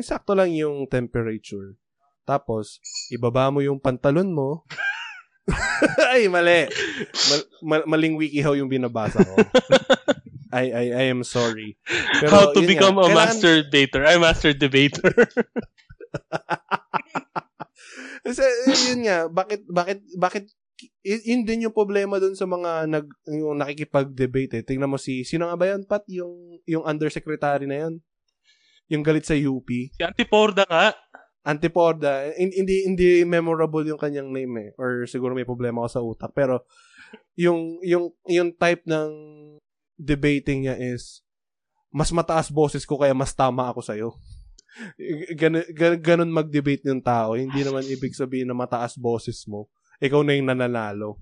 Sakto 0.03 0.36
lang 0.36 0.51
yung 0.51 0.88
temperature. 0.91 1.80
Tapos, 2.28 2.84
ibaba 3.07 3.47
mo 3.51 3.64
yung 3.64 3.80
pantalon 3.80 4.32
mo. 4.32 4.68
Ay, 6.12 6.28
mali. 6.28 6.68
Mal- 7.28 7.49
mal- 7.64 7.88
maling 7.88 8.16
wikihaw 8.20 8.55
yung 8.55 8.72
binabasa 8.72 9.24
ko. 9.24 9.36
I, 10.52 10.64
I, 10.70 10.86
I 10.91 11.04
am 11.08 11.24
sorry. 11.24 11.80
Pero, 12.20 12.30
How 12.30 12.43
to 12.52 12.62
become 12.62 12.95
nga, 12.95 13.04
a 13.04 13.10
kailangan- 13.10 13.16
master 13.32 13.54
debater. 13.64 14.02
Ay, 14.04 14.18
master 14.20 14.52
debater. 14.54 15.12
Kasi, 18.22 18.43
eh, 18.45 18.80
yun 18.93 19.02
nga, 19.08 19.26
bakit, 19.28 19.66
bakit, 19.66 19.99
bakit, 20.14 20.45
yun 21.02 21.41
din 21.41 21.66
yung 21.66 21.74
problema 21.74 22.22
dun 22.22 22.38
sa 22.38 22.45
mga 22.45 22.86
nag, 22.86 23.08
yung 23.26 23.58
nakikipag-debate 23.58 24.62
eh. 24.62 24.66
Tingnan 24.66 24.91
mo 24.91 25.02
si, 25.02 25.26
sino 25.26 25.49
nga 25.49 25.58
ba 25.58 25.74
yan, 25.74 25.89
Pat? 25.89 26.06
Yung, 26.06 26.62
yung 26.70 26.86
undersecretary 26.86 27.66
na 27.66 27.88
yan? 27.88 27.93
Yung 28.91 29.02
galit 29.02 29.26
sa 29.26 29.34
UP? 29.34 29.66
Si 29.68 30.04
Antiporda 30.04 30.68
nga. 30.70 30.93
Antipoda. 31.41 32.30
Hin- 32.38 32.54
Hindi, 32.54 32.86
hindi 32.86 33.08
memorable 33.26 33.82
yung 33.89 33.97
kanyang 33.97 34.30
name 34.30 34.54
eh. 34.62 34.70
Or 34.78 35.10
siguro 35.10 35.34
may 35.34 35.47
problema 35.47 35.82
ako 35.82 35.89
sa 35.89 36.06
utak. 36.06 36.32
Pero, 36.38 36.70
yung, 37.34 37.82
yung, 37.82 38.14
yung 38.30 38.54
type 38.54 38.86
ng 38.86 39.10
debating 39.98 40.68
niya 40.68 40.76
is, 40.78 41.24
mas 41.92 42.12
mataas 42.16 42.48
boses 42.48 42.88
ko 42.88 43.00
kaya 43.00 43.12
mas 43.12 43.36
tama 43.36 43.68
ako 43.68 43.82
sa'yo. 43.84 44.10
Ganun, 45.36 45.68
ganun, 45.76 46.00
ganun 46.00 46.32
mag-debate 46.32 46.88
yung 46.88 47.04
tao. 47.04 47.36
Hindi 47.36 47.60
naman 47.62 47.84
ibig 47.92 48.16
sabihin 48.16 48.48
na 48.48 48.56
mataas 48.56 48.96
boses 48.96 49.44
mo. 49.44 49.68
Ikaw 50.00 50.24
na 50.24 50.34
yung 50.39 50.48
nananalo. 50.48 51.20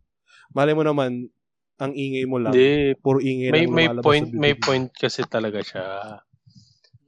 Malay 0.54 0.78
mo 0.78 0.86
naman, 0.86 1.34
ang 1.80 1.94
ingay 1.96 2.28
mo 2.30 2.38
lang. 2.38 2.54
Hindi. 2.54 2.94
Puro 3.00 3.18
ingay 3.18 3.50
May, 3.50 3.66
lang 3.66 3.74
may 3.74 3.88
point, 4.04 4.28
may 4.36 4.54
point 4.54 4.88
kasi 4.94 5.26
talaga 5.26 5.66
siya. 5.66 5.86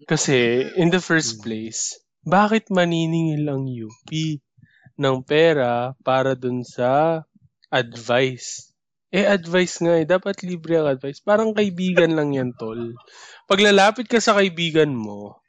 Kasi, 0.10 0.66
in 0.80 0.90
the 0.90 0.98
first 1.04 1.46
place, 1.46 2.02
bakit 2.26 2.74
maniningil 2.74 3.46
ang 3.52 3.70
UP 3.70 4.10
ng 4.98 5.18
pera 5.22 5.94
para 6.02 6.34
dun 6.34 6.66
sa 6.66 7.22
advice? 7.70 8.71
Eh, 9.12 9.28
advice 9.28 9.84
nga 9.84 10.00
eh. 10.00 10.08
Dapat 10.08 10.48
libre 10.48 10.80
ang 10.80 10.88
advice. 10.88 11.20
Parang 11.20 11.52
kaibigan 11.52 12.16
lang 12.16 12.32
yan, 12.32 12.56
tol. 12.56 12.96
Pag 13.44 13.60
lalapit 13.60 14.08
ka 14.08 14.24
sa 14.24 14.40
kaibigan 14.40 14.96
mo, 14.96 15.44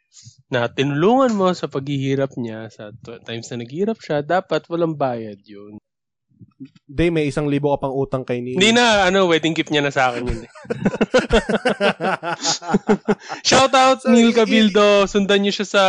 na 0.52 0.68
tinulungan 0.68 1.32
mo 1.32 1.48
sa 1.56 1.70
paghihirap 1.70 2.36
niya, 2.36 2.68
sa 2.68 2.92
times 3.24 3.48
na 3.48 3.64
naghihirap 3.64 3.96
siya, 3.96 4.20
dapat 4.20 4.68
walang 4.68 4.98
bayad 4.98 5.40
yun. 5.46 5.80
Day, 6.84 7.08
may 7.08 7.30
isang 7.30 7.48
libo 7.48 7.72
ka 7.72 7.86
pang 7.86 7.94
utang 7.94 8.26
kay 8.26 8.42
Nini. 8.42 8.58
Hindi 8.58 8.76
na, 8.76 9.08
ano, 9.08 9.30
wedding 9.30 9.56
gift 9.56 9.72
niya 9.72 9.80
na 9.80 9.94
sa 9.94 10.12
akin 10.12 10.28
yun 10.28 10.40
eh. 10.44 10.50
Shout 13.48 13.72
out 13.72 14.02
So, 14.04 14.10
Neil 14.10 14.34
Cabildo. 14.34 15.06
Sundan 15.08 15.46
niyo 15.46 15.54
siya 15.54 15.66
sa 15.66 15.84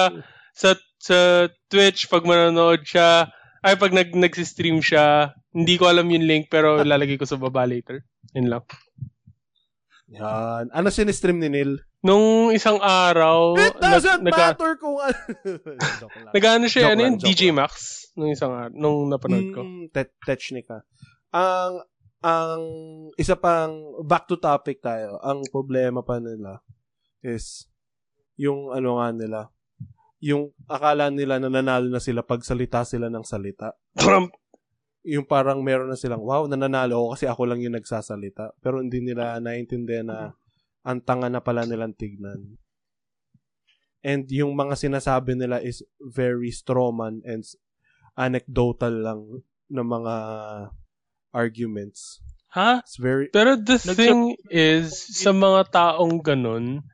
sa 0.54 0.70
sa 1.02 1.50
Twitch 1.68 2.08
pag 2.08 2.24
manonood 2.24 2.86
siya. 2.86 3.34
Ay 3.64 3.80
pag 3.80 3.96
nag 3.96 4.12
nagsi-stream 4.12 4.84
siya. 4.84 5.32
Hindi 5.56 5.80
ko 5.80 5.88
alam 5.88 6.12
yung 6.12 6.28
link 6.28 6.52
pero 6.52 6.78
ilalagay 6.84 7.16
ko 7.16 7.24
sa 7.24 7.40
baba 7.40 7.64
later. 7.64 8.04
Yun 8.36 8.52
lang. 8.52 8.64
Yan. 10.14 10.70
Ano 10.70 10.92
sinistream 10.92 11.40
ni 11.40 11.50
Neil? 11.50 11.82
Nung 12.04 12.52
isang 12.52 12.84
araw, 12.84 13.56
It 13.56 13.80
doesn't 13.80 14.28
nag, 14.28 14.36
matter 14.36 14.76
kung 14.76 15.00
ano. 15.08 15.16
Nag-ano 16.36 16.68
siya, 16.68 16.92
ano 16.94 17.08
yun, 17.08 17.16
DJ. 17.16 17.56
Max, 17.56 18.12
nung 18.20 18.28
isang 18.28 18.52
araw, 18.52 18.76
nung 18.76 19.08
napanood 19.08 19.56
ko. 19.56 19.64
Mm, 19.64 19.88
te- 19.90 20.20
technica. 20.28 20.84
Ang 21.32 21.80
ang 22.24 22.62
isa 23.16 23.40
pang 23.40 24.04
back 24.04 24.28
to 24.28 24.36
topic 24.36 24.84
tayo. 24.84 25.16
Ang 25.24 25.48
problema 25.48 26.04
pa 26.04 26.20
nila 26.20 26.60
is 27.24 27.72
yung 28.36 28.76
ano 28.76 29.00
nga 29.00 29.08
nila. 29.16 29.40
Yung 30.24 30.56
akala 30.72 31.12
nila 31.12 31.36
na 31.36 31.52
nanalo 31.52 31.92
na 31.92 32.00
sila 32.00 32.24
pag 32.24 32.40
salita 32.48 32.88
sila 32.88 33.12
ng 33.12 33.28
salita. 33.28 33.76
Trump. 34.00 34.32
Yung 35.04 35.28
parang 35.28 35.60
meron 35.60 35.92
na 35.92 36.00
silang, 36.00 36.24
wow, 36.24 36.48
nananalo 36.48 36.96
ako 36.96 37.08
kasi 37.20 37.26
ako 37.28 37.42
lang 37.44 37.60
yung 37.60 37.76
nagsasalita. 37.76 38.56
Pero 38.64 38.80
hindi 38.80 39.04
nila 39.04 39.36
naintindihan 39.44 40.08
na 40.08 40.32
ang 40.88 41.04
tanga 41.04 41.28
na 41.28 41.44
pala 41.44 41.68
nilang 41.68 41.92
tignan. 41.92 42.56
And 44.04 44.24
yung 44.32 44.56
mga 44.56 44.80
sinasabi 44.80 45.36
nila 45.36 45.60
is 45.60 45.84
very 46.00 46.56
strawman 46.56 47.20
and 47.28 47.44
anecdotal 48.16 48.96
lang 48.96 49.22
ng 49.72 49.88
mga 49.88 50.16
arguments. 51.36 52.24
Ha? 52.54 52.86
It's 52.86 53.00
very 53.00 53.28
Pero 53.34 53.58
the 53.58 53.80
thing 53.82 54.38
is, 54.52 54.94
sa 54.94 55.34
mga 55.34 55.72
taong 55.74 56.22
ganun, 56.22 56.86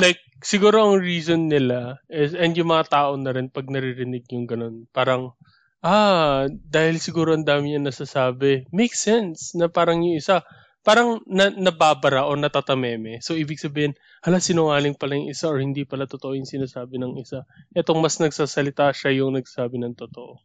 like, 0.00 0.22
siguro 0.42 0.82
ang 0.82 1.02
reason 1.02 1.50
nila 1.50 1.98
is, 2.10 2.34
and 2.34 2.54
yung 2.58 2.70
mga 2.70 2.90
tao 2.90 3.14
na 3.18 3.34
rin 3.34 3.50
pag 3.50 3.66
naririnig 3.70 4.26
yung 4.30 4.46
ganun, 4.46 4.86
parang, 4.90 5.34
ah, 5.82 6.46
dahil 6.50 6.98
siguro 7.02 7.34
ang 7.34 7.46
dami 7.46 7.74
niya 7.74 7.82
nasasabi, 7.82 8.66
makes 8.74 9.02
sense 9.02 9.54
na 9.58 9.66
parang 9.70 10.02
yung 10.02 10.18
isa, 10.18 10.42
parang 10.82 11.20
na, 11.28 11.50
nababara 11.52 12.24
o 12.24 12.34
natatameme. 12.38 13.20
So, 13.20 13.34
ibig 13.34 13.60
sabihin, 13.60 13.98
hala, 14.24 14.38
sinungaling 14.40 14.96
pala 14.96 15.18
yung 15.18 15.28
isa 15.30 15.50
or 15.50 15.60
hindi 15.60 15.84
pala 15.84 16.08
totoo 16.08 16.34
yung 16.38 16.48
sinasabi 16.48 16.96
ng 16.98 17.18
isa. 17.20 17.44
Etong 17.76 18.00
mas 18.00 18.16
nagsasalita, 18.22 18.94
siya 18.94 19.22
yung 19.22 19.36
nagsabi 19.36 19.76
ng 19.82 19.94
totoo. 19.98 20.40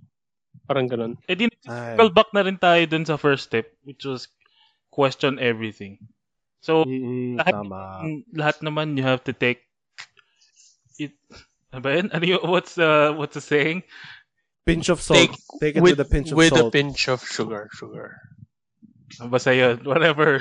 Parang 0.68 0.88
ganun. 0.88 1.14
Eh 1.28 1.36
di, 1.36 1.48
circle 1.64 2.12
back 2.12 2.30
na 2.32 2.44
rin 2.44 2.58
tayo 2.60 2.82
dun 2.88 3.04
sa 3.04 3.20
first 3.20 3.52
step, 3.52 3.68
which 3.84 4.04
was 4.08 4.32
question 4.94 5.42
everything. 5.42 6.00
So, 6.64 6.88
Mm, 6.88 7.40
lahat, 7.40 7.54
tama. 7.60 7.82
lahat 8.32 8.58
naman 8.64 8.96
you 8.96 9.04
have 9.04 9.24
to 9.28 9.36
take 9.36 9.68
it, 11.00 11.14
ano 11.72 11.82
ba 11.82 11.90
yun? 11.96 12.10
Ano 12.12 12.24
yung, 12.26 12.44
what's 12.46 12.76
the, 12.76 13.14
what's 13.18 13.34
the 13.34 13.42
saying? 13.44 13.84
Pinch 14.66 14.88
of 14.90 15.02
salt. 15.02 15.20
Take 15.20 15.36
Take, 15.60 15.76
it 15.78 15.84
with, 15.84 16.00
with 16.00 16.08
a 16.08 16.10
pinch 16.10 16.32
of 16.32 16.38
with 16.38 16.54
a 16.56 16.68
salt. 16.68 16.74
pinch 16.74 17.08
of 17.12 17.20
sugar. 17.24 17.68
Sugar. 17.76 18.16
Basta 19.30 19.52
yun, 19.54 19.84
whatever. 19.90 20.40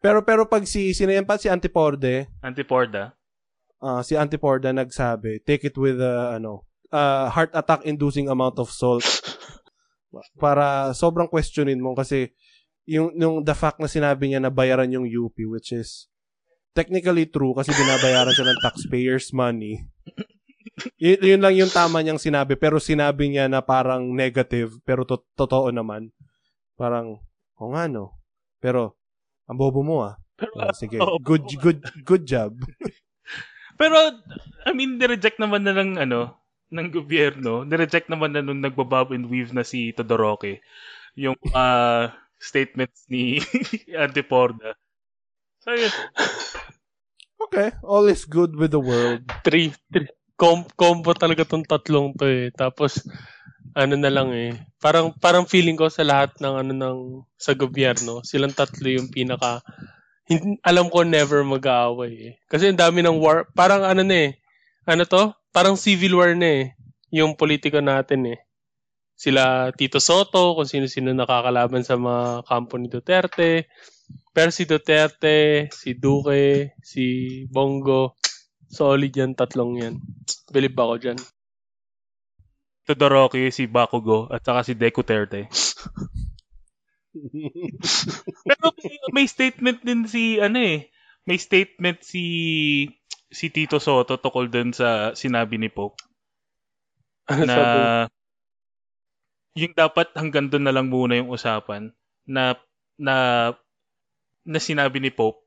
pero 0.00 0.20
pero 0.22 0.44
pag 0.46 0.64
si 0.68 0.92
sino 0.94 1.10
yan 1.12 1.24
pa 1.26 1.36
si 1.40 1.48
Antiporde, 1.48 2.28
Antiporda. 2.44 3.16
ah, 3.82 4.00
si 4.04 4.14
Antiporda 4.14 4.70
nagsabi, 4.70 5.42
take 5.44 5.66
it 5.68 5.76
with 5.76 5.98
a 6.00 6.36
ano, 6.38 6.62
uh, 6.92 7.28
heart 7.28 7.50
attack 7.52 7.82
inducing 7.84 8.28
amount 8.30 8.56
of 8.56 8.70
salt. 8.70 9.02
Para 10.38 10.94
sobrang 10.94 11.26
questionin 11.26 11.82
mo 11.82 11.92
kasi 11.98 12.30
yung 12.86 13.10
yung 13.18 13.42
the 13.42 13.56
fact 13.56 13.82
na 13.82 13.90
sinabi 13.90 14.30
niya 14.30 14.38
na 14.38 14.52
bayaran 14.52 14.92
yung 14.92 15.08
UP 15.08 15.34
which 15.50 15.72
is 15.74 16.06
technically 16.74 17.30
true 17.30 17.54
kasi 17.54 17.70
binabayaran 17.72 18.34
siya 18.34 18.50
ng 18.50 18.62
taxpayers 18.62 19.30
money. 19.30 19.86
Y- 20.98 21.22
yun 21.22 21.38
lang 21.38 21.54
yung 21.54 21.70
tama 21.70 22.02
niyang 22.02 22.18
sinabi 22.18 22.58
pero 22.58 22.82
sinabi 22.82 23.30
niya 23.30 23.46
na 23.46 23.62
parang 23.62 24.10
negative 24.10 24.82
pero 24.82 25.06
to- 25.06 25.24
totoo 25.38 25.70
naman. 25.70 26.10
Parang 26.74 27.22
o 27.54 27.70
nga 27.72 27.86
no. 27.86 28.18
Pero 28.58 28.98
ang 29.46 29.56
bobo 29.56 29.86
mo 29.86 30.02
ah. 30.02 30.18
Pero, 30.34 30.52
Ah, 30.58 30.74
sige. 30.74 30.98
Oo. 30.98 31.22
Good 31.22 31.46
good 31.62 31.80
good 32.02 32.24
job. 32.26 32.58
pero, 33.80 33.94
I 34.66 34.72
mean, 34.74 34.98
nireject 34.98 35.38
naman 35.38 35.62
na 35.62 35.74
ng, 35.78 35.94
ano, 35.98 36.34
ng 36.74 36.88
gobyerno. 36.90 37.62
Nireject 37.62 38.10
naman 38.10 38.34
na 38.34 38.42
nung 38.42 38.58
nagbabob 38.58 39.14
and 39.14 39.30
weave 39.30 39.54
na 39.54 39.62
si 39.62 39.94
Todoroki. 39.94 40.58
Yung 41.14 41.38
ah, 41.54 42.10
statements 42.42 43.06
ni 43.06 43.38
Antiporda. 43.94 44.74
Okay, 47.48 47.72
all 47.84 48.04
is 48.08 48.28
good 48.28 48.52
with 48.56 48.72
the 48.72 48.80
world. 48.80 49.24
Three, 49.44 49.72
three. 49.88 50.08
Com- 50.34 50.68
combo 50.74 51.14
talaga 51.14 51.46
tong 51.46 51.64
tatlong 51.64 52.10
to 52.18 52.26
eh. 52.26 52.50
Tapos, 52.52 53.00
ano 53.72 53.94
na 53.94 54.10
lang 54.10 54.34
eh. 54.34 54.50
Parang, 54.82 55.14
parang 55.16 55.46
feeling 55.46 55.78
ko 55.78 55.86
sa 55.88 56.02
lahat 56.02 56.34
ng 56.42 56.54
ano 56.60 56.72
ng, 56.74 56.98
sa 57.38 57.54
gobyerno, 57.54 58.20
silang 58.26 58.52
tatlo 58.52 58.86
yung 58.90 59.08
pinaka, 59.08 59.62
hin- 60.26 60.58
alam 60.66 60.90
ko 60.90 61.06
never 61.06 61.46
mag-aaway 61.46 62.12
eh. 62.12 62.32
Kasi 62.50 62.68
ang 62.70 62.80
dami 62.80 63.00
ng 63.00 63.16
war, 63.22 63.46
parang 63.54 63.86
ano 63.86 64.02
na 64.02 64.30
eh, 64.30 64.30
ano 64.84 65.06
to? 65.06 65.30
Parang 65.54 65.78
civil 65.78 66.18
war 66.18 66.34
na 66.34 66.48
eh. 66.50 66.64
Yung 67.14 67.38
politiko 67.38 67.78
natin 67.78 68.34
eh. 68.34 68.38
Sila 69.14 69.70
Tito 69.70 70.02
Soto, 70.02 70.58
kung 70.58 70.66
sino-sino 70.66 71.14
nakakalaban 71.14 71.86
sa 71.86 71.94
mga 71.94 72.42
kampo 72.42 72.74
ni 72.76 72.90
Duterte. 72.90 73.70
Pero 74.34 74.50
si 74.50 74.66
Duterte, 74.66 75.68
si 75.70 75.94
Duque, 75.94 76.74
si 76.82 77.04
Bongo, 77.48 78.18
solid 78.66 79.14
yan, 79.14 79.38
tatlong 79.38 79.78
yan. 79.78 79.94
Believe 80.50 80.74
ako 80.74 80.94
dyan. 80.98 81.18
Todoroki, 82.84 83.48
si 83.48 83.64
Bakugo, 83.64 84.28
at 84.28 84.44
saka 84.44 84.60
si 84.66 84.74
Dekuterte. 84.76 85.48
Pero 88.44 88.66
may, 89.14 89.26
statement 89.30 89.80
din 89.86 90.04
si, 90.10 90.42
ano 90.42 90.58
eh, 90.58 90.90
may 91.24 91.38
statement 91.38 92.02
si 92.04 92.24
si 93.34 93.50
Tito 93.50 93.82
Soto 93.82 94.20
tukol 94.22 94.46
dun 94.46 94.70
sa 94.70 95.10
sinabi 95.18 95.58
ni 95.58 95.66
Pope 95.66 95.98
Ano 97.26 97.44
na 97.48 97.56
sabi? 97.56 97.80
yung 99.58 99.74
dapat 99.74 100.10
hanggang 100.18 100.50
doon 100.50 100.64
na 100.66 100.74
lang 100.74 100.86
muna 100.90 101.18
yung 101.18 101.30
usapan 101.30 101.90
na 102.26 102.58
na 102.98 103.14
na 104.44 104.60
sinabi 104.60 105.00
ni 105.00 105.08
Pope. 105.08 105.40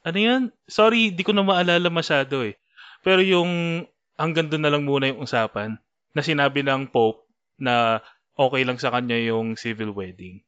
Ano 0.00 0.16
yan? 0.16 0.42
Sorry, 0.64 1.12
di 1.12 1.20
ko 1.20 1.32
na 1.32 1.44
maalala 1.44 1.92
masyado 1.92 2.40
eh. 2.40 2.56
Pero 3.00 3.20
yung 3.20 3.84
hanggang 4.16 4.48
doon 4.48 4.64
na 4.64 4.72
lang 4.72 4.84
muna 4.84 5.08
yung 5.08 5.24
usapan 5.24 5.76
na 6.12 6.20
sinabi 6.20 6.64
ng 6.64 6.88
Pope 6.88 7.24
na 7.56 8.00
okay 8.34 8.64
lang 8.64 8.80
sa 8.80 8.92
kanya 8.92 9.16
yung 9.16 9.56
civil 9.56 9.92
wedding. 9.92 10.40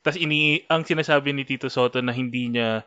Tapos 0.00 0.20
ini 0.20 0.64
ang 0.68 0.84
sinasabi 0.84 1.32
ni 1.32 1.44
Tito 1.44 1.68
Soto 1.68 2.00
na 2.00 2.12
hindi 2.12 2.48
niya 2.48 2.84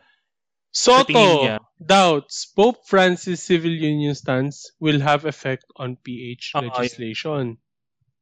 Soto 0.70 1.10
niya. 1.42 1.58
doubts 1.80 2.46
Pope 2.46 2.84
Francis 2.84 3.40
civil 3.40 3.72
union 3.72 4.14
stance 4.14 4.70
will 4.78 5.00
have 5.00 5.24
effect 5.24 5.64
on 5.74 5.96
PH 5.96 6.54
Ah, 6.54 6.62
legislation. 6.62 7.56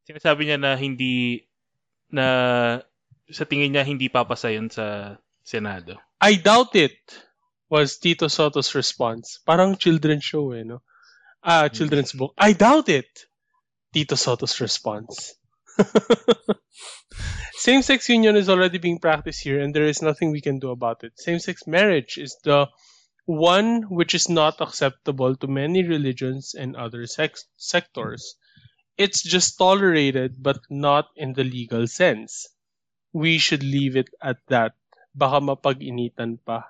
sinasabi 0.06 0.46
niya 0.46 0.56
na 0.56 0.78
hindi 0.78 1.42
na 2.08 2.26
sa 3.26 3.42
tingin 3.44 3.74
niya 3.74 3.82
hindi 3.82 4.06
papasa 4.06 4.54
yun 4.54 4.70
sa 4.70 5.18
Senado. 5.42 5.98
I 6.20 6.34
doubt 6.36 6.74
it 6.74 6.96
was 7.68 7.98
Tito 7.98 8.28
Soto's 8.28 8.74
response. 8.74 9.40
Parang 9.44 9.76
children's 9.76 10.24
show 10.24 10.52
eh, 10.52 10.62
no? 10.64 10.82
Ah, 11.42 11.68
children's 11.68 12.12
book. 12.12 12.32
I 12.38 12.52
doubt 12.52 12.88
it. 12.88 13.06
Tito 13.92 14.14
Soto's 14.16 14.60
response. 14.60 15.34
Same-sex 17.58 18.08
union 18.08 18.36
is 18.36 18.48
already 18.48 18.78
being 18.78 18.98
practiced 18.98 19.42
here 19.42 19.60
and 19.60 19.74
there 19.74 19.84
is 19.84 20.02
nothing 20.02 20.30
we 20.30 20.40
can 20.40 20.58
do 20.58 20.70
about 20.70 21.04
it. 21.04 21.12
Same-sex 21.18 21.66
marriage 21.66 22.16
is 22.18 22.36
the 22.44 22.68
one 23.26 23.82
which 23.90 24.14
is 24.14 24.28
not 24.28 24.60
acceptable 24.60 25.34
to 25.36 25.46
many 25.46 25.82
religions 25.82 26.54
and 26.54 26.76
other 26.76 27.06
sex- 27.06 27.46
sectors. 27.56 28.36
It's 28.96 29.22
just 29.22 29.58
tolerated 29.58 30.36
but 30.42 30.60
not 30.70 31.08
in 31.16 31.34
the 31.34 31.44
legal 31.44 31.86
sense. 31.86 32.46
We 33.12 33.38
should 33.38 33.62
leave 33.62 33.96
it 33.96 34.08
at 34.22 34.38
that. 34.48 34.74
Baka 35.16 35.40
mapag-initan 35.40 36.36
pa. 36.44 36.68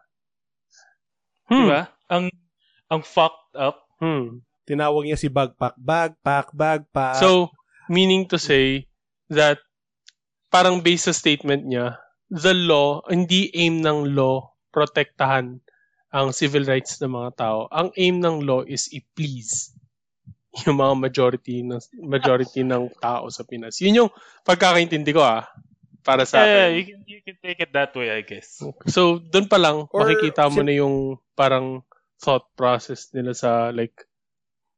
Di 1.51 1.59
Hmm. 1.59 1.67
ba? 1.67 1.81
Ang 2.07 2.31
ang 2.87 3.03
fucked 3.03 3.59
up. 3.59 3.83
Hmm. 3.99 4.47
Tinawag 4.67 5.07
niya 5.07 5.19
si 5.19 5.27
Bagpak. 5.27 5.75
Bagpak, 5.75 6.55
Bagpak. 6.55 7.19
So, 7.19 7.51
meaning 7.91 8.31
to 8.31 8.39
say 8.39 8.87
that 9.31 9.59
parang 10.51 10.83
based 10.83 11.11
sa 11.11 11.15
statement 11.15 11.67
niya, 11.67 11.99
the 12.31 12.55
law, 12.55 13.03
hindi 13.11 13.51
aim 13.55 13.83
ng 13.83 14.15
law 14.15 14.55
protektahan 14.71 15.59
ang 16.15 16.29
civil 16.31 16.63
rights 16.67 17.03
ng 17.03 17.11
mga 17.11 17.31
tao. 17.35 17.59
Ang 17.71 17.91
aim 17.99 18.23
ng 18.23 18.47
law 18.47 18.63
is 18.63 18.87
i-please 18.95 19.75
yung 20.67 20.79
mga 20.79 20.95
majority 20.99 21.67
ng 21.67 21.83
majority 22.07 22.63
ng 22.63 22.95
tao 23.03 23.27
sa 23.31 23.43
Pinas. 23.43 23.83
Yun 23.83 24.07
yung 24.07 24.11
pagkakaintindi 24.47 25.11
ko 25.11 25.23
ah 25.27 25.47
para 26.07 26.23
sa 26.23 26.47
Yeah, 26.47 26.71
akin. 26.71 26.79
you 26.79 26.85
can, 26.87 26.99
you 27.05 27.21
can 27.21 27.37
take 27.43 27.59
it 27.59 27.75
that 27.75 27.91
way, 27.93 28.15
I 28.15 28.23
guess. 28.23 28.63
So, 28.87 29.19
doon 29.19 29.51
pa 29.51 29.59
lang, 29.59 29.91
Or 29.91 30.07
makikita 30.07 30.47
mo 30.47 30.63
sim- 30.63 30.67
na 30.71 30.75
yung 30.79 30.97
parang 31.35 31.83
thought 32.17 32.47
process 32.55 33.11
nila 33.11 33.35
sa 33.35 33.75
like 33.75 34.07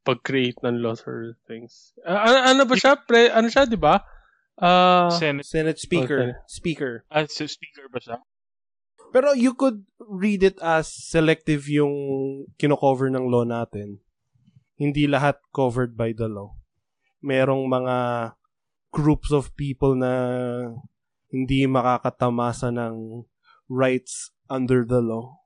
pag-create 0.01 0.57
ng 0.65 0.81
laws 0.81 1.05
or 1.05 1.37
things. 1.45 1.93
Ah, 2.01 2.25
ano, 2.25 2.37
ano 2.49 2.61
ba 2.65 2.73
siya? 2.73 2.97
Pre, 2.97 3.29
ano 3.29 3.45
siya, 3.45 3.69
di 3.69 3.77
ba? 3.77 4.01
Ah, 4.57 5.13
Senate, 5.13 5.45
Senate 5.45 5.77
Speaker. 5.77 6.19
Okay. 6.19 6.49
Speaker. 6.49 6.93
ah, 7.07 7.29
so 7.29 7.45
speaker 7.45 7.85
ba 7.87 8.01
siya? 8.01 8.17
Pero 9.09 9.33
you 9.33 9.53
could 9.53 9.85
read 10.01 10.41
it 10.41 10.57
as 10.59 10.85
selective 10.85 11.65
yung 11.65 11.93
kino-cover 12.57 13.09
ng 13.09 13.25
law 13.25 13.41
natin. 13.41 14.01
Hindi 14.75 15.05
lahat 15.05 15.37
covered 15.49 15.93
by 15.93 16.11
the 16.11 16.29
law. 16.29 16.53
Merong 17.19 17.65
mga 17.65 17.95
groups 18.89 19.29
of 19.29 19.53
people 19.53 19.93
na 19.93 20.11
hindi 21.29 21.65
makakatamasa 21.69 22.73
ng 22.73 23.25
rights 23.69 24.33
under 24.49 24.83
the 24.83 25.01
law. 25.01 25.37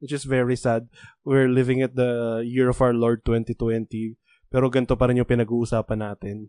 Which 0.00 0.16
is 0.16 0.24
very 0.24 0.56
sad. 0.56 0.88
We're 1.28 1.52
living 1.52 1.84
at 1.84 1.92
the 1.92 2.40
year 2.40 2.72
of 2.72 2.80
our 2.80 2.96
Lord 2.96 3.20
2020. 3.28 4.16
Pero 4.48 4.72
ganito 4.72 4.96
pa 4.96 5.12
rin 5.12 5.20
yung 5.20 5.28
pinag-uusapan 5.28 6.00
natin. 6.00 6.48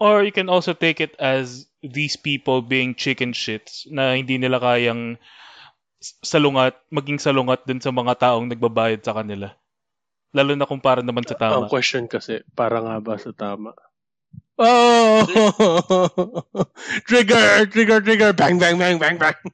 Or 0.00 0.24
you 0.24 0.32
can 0.32 0.48
also 0.48 0.72
take 0.72 0.96
it 0.96 1.12
as 1.20 1.68
these 1.84 2.16
people 2.16 2.64
being 2.64 2.96
chicken 2.96 3.36
shits 3.36 3.84
na 3.92 4.16
hindi 4.16 4.40
nila 4.40 4.56
kayang 4.56 5.20
salungat, 6.24 6.80
maging 6.88 7.20
salungat 7.20 7.68
dun 7.68 7.84
sa 7.84 7.92
mga 7.92 8.16
taong 8.16 8.48
nagbabayad 8.48 9.04
sa 9.04 9.12
kanila. 9.12 9.52
Lalo 10.32 10.56
na 10.56 10.64
kung 10.64 10.80
para 10.80 11.04
naman 11.04 11.28
sa 11.28 11.36
tama. 11.36 11.68
ang 11.68 11.68
question 11.68 12.08
kasi, 12.08 12.40
para 12.56 12.80
nga 12.80 12.96
ba 12.96 13.20
sa 13.20 13.36
tama? 13.36 13.76
Oh! 14.60 15.24
trigger! 17.08 17.64
Trigger! 17.66 18.00
Trigger! 18.04 18.32
Bang! 18.36 18.58
Bang! 18.60 18.76
Bang! 18.76 18.98
Bang! 19.00 19.16
Bang! 19.16 19.36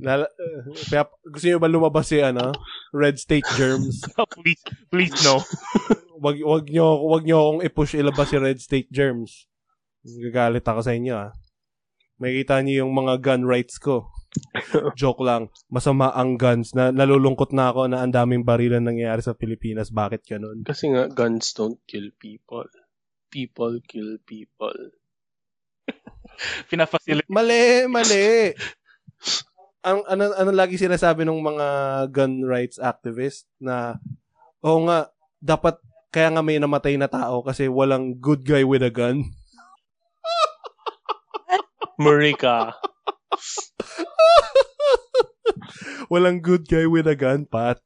Lala, 0.00 0.30
uh, 0.30 0.62
kaya 0.86 1.02
gusto 1.26 1.44
niyo 1.50 1.58
ba 1.58 1.66
lumabas 1.66 2.06
si 2.06 2.22
ano? 2.22 2.54
Red 2.94 3.18
State 3.18 3.44
Germs? 3.58 4.06
please, 4.38 4.62
please 4.86 5.14
no. 5.26 5.42
wag 6.22 6.38
wag 6.38 6.70
niyo 6.70 6.86
wag 7.10 7.26
niyo 7.26 7.36
akong 7.42 7.60
i-push 7.66 7.98
ilabas 7.98 8.30
si 8.30 8.38
Red 8.38 8.62
State 8.62 8.88
Germs. 8.94 9.50
Gagalit 10.06 10.62
ako 10.62 10.80
sa 10.80 10.94
inyo 10.94 11.14
ah. 11.18 11.34
Makikita 12.20 12.60
niyo 12.60 12.84
yung 12.86 12.92
mga 12.92 13.18
gun 13.24 13.42
rights 13.48 13.80
ko. 13.80 14.12
Joke 15.00 15.24
lang. 15.24 15.48
Masama 15.72 16.12
ang 16.12 16.36
guns. 16.36 16.76
Na, 16.76 16.92
nalulungkot 16.92 17.50
na 17.56 17.72
ako 17.72 17.90
na 17.90 18.04
ang 18.04 18.12
daming 18.12 18.44
barilan 18.46 18.84
nangyayari 18.84 19.24
sa 19.24 19.34
Pilipinas. 19.34 19.90
Bakit 19.90 20.28
ganun? 20.28 20.62
Kasi 20.62 20.92
nga, 20.92 21.08
guns 21.08 21.56
don't 21.56 21.80
kill 21.88 22.12
people. 22.20 22.68
People 23.32 23.80
kill 23.88 24.20
people. 24.22 24.94
Pinafacilitate. 26.70 27.26
Mali, 27.32 27.88
mali. 27.88 28.54
ang 29.80 30.04
ano 30.04 30.36
ano 30.36 30.52
lagi 30.52 30.76
sinasabi 30.76 31.24
ng 31.24 31.40
mga 31.40 31.66
gun 32.12 32.44
rights 32.44 32.76
activist 32.76 33.48
na 33.56 33.96
oo 34.60 34.84
nga 34.84 35.08
dapat 35.40 35.80
kaya 36.12 36.28
nga 36.28 36.44
may 36.44 36.60
namatay 36.60 37.00
na 37.00 37.08
tao 37.08 37.40
kasi 37.40 37.64
walang 37.64 38.18
good 38.20 38.44
guy 38.44 38.66
with 38.66 38.84
a 38.84 38.92
gun. 38.92 39.30
Marika. 42.00 42.72
walang 46.12 46.40
good 46.40 46.64
guy 46.64 46.88
with 46.88 47.04
a 47.04 47.14
gun, 47.14 47.44
Pat. 47.44 47.78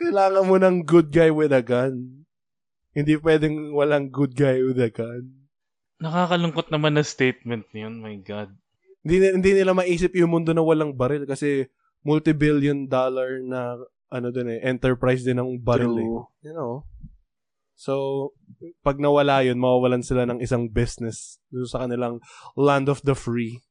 Kailangan 0.00 0.48
mo 0.48 0.56
ng 0.56 0.88
good 0.88 1.12
guy 1.12 1.28
with 1.28 1.52
a 1.52 1.60
gun. 1.60 2.24
Hindi 2.96 3.20
pwedeng 3.20 3.76
walang 3.76 4.08
good 4.08 4.32
guy 4.32 4.64
with 4.64 4.80
a 4.80 4.88
gun. 4.88 5.46
Nakakalungkot 6.00 6.72
naman 6.72 6.96
na 6.96 7.04
statement 7.04 7.68
niyon, 7.76 8.00
my 8.00 8.16
God. 8.22 8.54
Hindi, 9.04 9.34
hindi 9.34 9.50
nila 9.60 9.76
maisip 9.76 10.16
yung 10.16 10.32
mundo 10.32 10.56
na 10.56 10.64
walang 10.64 10.96
baril 10.96 11.28
kasi 11.28 11.68
multi-billion 12.06 12.88
dollar 12.88 13.42
na 13.44 13.76
ano 14.08 14.26
dun 14.32 14.48
eh, 14.48 14.62
enterprise 14.64 15.20
din 15.26 15.36
ng 15.36 15.60
baril 15.60 15.94
eh. 16.00 16.08
True. 16.08 16.24
You 16.46 16.54
know? 16.56 16.74
So, 17.78 18.34
pag 18.82 18.98
nawala 18.98 19.46
yun, 19.46 19.62
mawawalan 19.62 20.02
sila 20.02 20.26
ng 20.26 20.42
isang 20.42 20.66
business 20.66 21.38
sa 21.70 21.86
kanilang 21.86 22.18
land 22.58 22.90
of 22.90 22.98
the 23.06 23.14
free. 23.14 23.62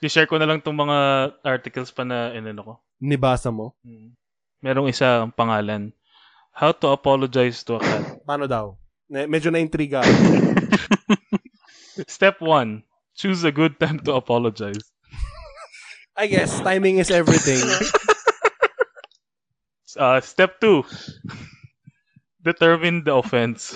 I-share 0.00 0.24
ko 0.24 0.40
na 0.40 0.48
lang 0.48 0.64
tong 0.64 0.76
mga 0.80 1.30
articles 1.44 1.92
pa 1.92 2.08
na 2.08 2.32
inano 2.32 2.64
ko. 2.64 2.74
Nibasa 3.04 3.52
mo? 3.52 3.76
Hmm. 3.84 4.16
Merong 4.64 4.88
isa 4.88 5.28
ang 5.28 5.36
pangalan. 5.36 5.92
How 6.56 6.72
to 6.72 6.88
apologize 6.96 7.60
to 7.68 7.76
a 7.76 7.80
cat. 7.84 8.16
Paano 8.28 8.48
daw? 8.48 8.72
Medyo 9.12 9.52
na-intriga. 9.52 10.00
Step 12.08 12.40
1. 12.40 12.80
Choose 13.20 13.44
a 13.44 13.52
good 13.52 13.76
time 13.76 14.00
to 14.08 14.16
apologize. 14.16 14.80
I 16.16 16.24
guess, 16.24 16.56
timing 16.64 17.04
is 17.04 17.12
everything. 17.12 17.60
Uh, 19.96 20.20
step 20.20 20.60
2. 20.60 20.84
Determine 22.46 23.02
the 23.02 23.10
offense. 23.10 23.74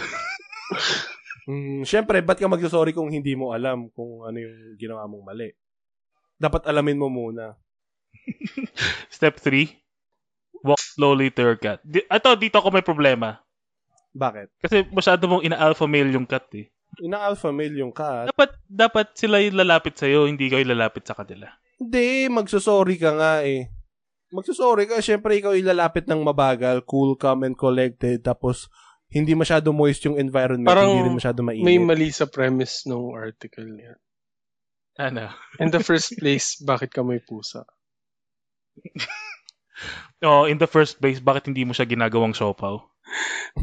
Mm, 1.50 1.82
Siyempre, 1.82 2.22
ba't 2.22 2.38
ka 2.38 2.46
magsasorry 2.46 2.94
kung 2.94 3.10
hindi 3.10 3.34
mo 3.34 3.50
alam 3.50 3.90
kung 3.90 4.22
ano 4.22 4.38
yung 4.38 4.78
ginawa 4.78 5.10
mong 5.10 5.24
mali? 5.26 5.50
Dapat 6.38 6.70
alamin 6.70 7.02
mo 7.02 7.10
muna. 7.10 7.58
Step 9.16 9.42
3. 9.42 9.66
Walk 10.62 10.78
slowly 10.78 11.34
to 11.34 11.42
your 11.42 11.58
cat. 11.58 11.82
Di- 11.82 12.06
Ito, 12.06 12.38
dito 12.38 12.62
ako 12.62 12.70
may 12.70 12.86
problema. 12.86 13.42
Bakit? 14.14 14.62
Kasi 14.62 14.86
masyado 14.94 15.26
mong 15.26 15.42
ina-alpha 15.42 15.90
male 15.90 16.14
yung 16.14 16.28
cat 16.28 16.46
eh. 16.54 16.70
Ina-alpha 17.02 17.50
male 17.50 17.74
yung 17.74 17.90
cat. 17.90 18.30
Dapat, 18.30 18.50
dapat 18.70 19.06
sila 19.18 19.42
yung 19.42 19.58
lalapit 19.58 19.98
sa'yo, 19.98 20.30
hindi 20.30 20.46
kayo 20.46 20.62
lalapit 20.62 21.02
sa 21.02 21.18
kanila. 21.18 21.50
Hindi, 21.80 22.28
magsusorry 22.30 22.94
ka 23.00 23.10
nga 23.16 23.32
eh. 23.42 23.72
Magsusorry 24.30 24.86
ka, 24.86 25.02
syempre 25.02 25.34
ikaw 25.38 25.52
ilalapit 25.58 26.06
ng 26.06 26.22
mabagal, 26.22 26.86
cool, 26.86 27.18
calm, 27.18 27.42
and 27.42 27.58
collected, 27.58 28.22
tapos 28.22 28.70
hindi 29.10 29.34
masyado 29.34 29.74
moist 29.74 30.06
yung 30.06 30.14
environment, 30.22 30.70
Parang 30.70 30.94
hindi 30.94 31.06
rin 31.10 31.18
masyado 31.18 31.42
mainit. 31.42 31.66
May 31.66 31.82
mali 31.82 32.14
sa 32.14 32.30
premise 32.30 32.86
ng 32.86 33.10
article 33.10 33.66
niya. 33.66 33.98
Ano? 35.02 35.34
In 35.58 35.74
the 35.74 35.82
first 35.82 36.14
place, 36.14 36.62
bakit 36.62 36.94
ka 36.94 37.02
may 37.02 37.18
pusa? 37.18 37.66
Oh, 40.20 40.44
in 40.44 40.60
the 40.60 40.68
first 40.68 41.00
place, 41.00 41.16
bakit 41.16 41.48
hindi 41.48 41.64
mo 41.64 41.72
siya 41.72 41.88
ginagawang 41.88 42.36
siopaw? 42.36 42.76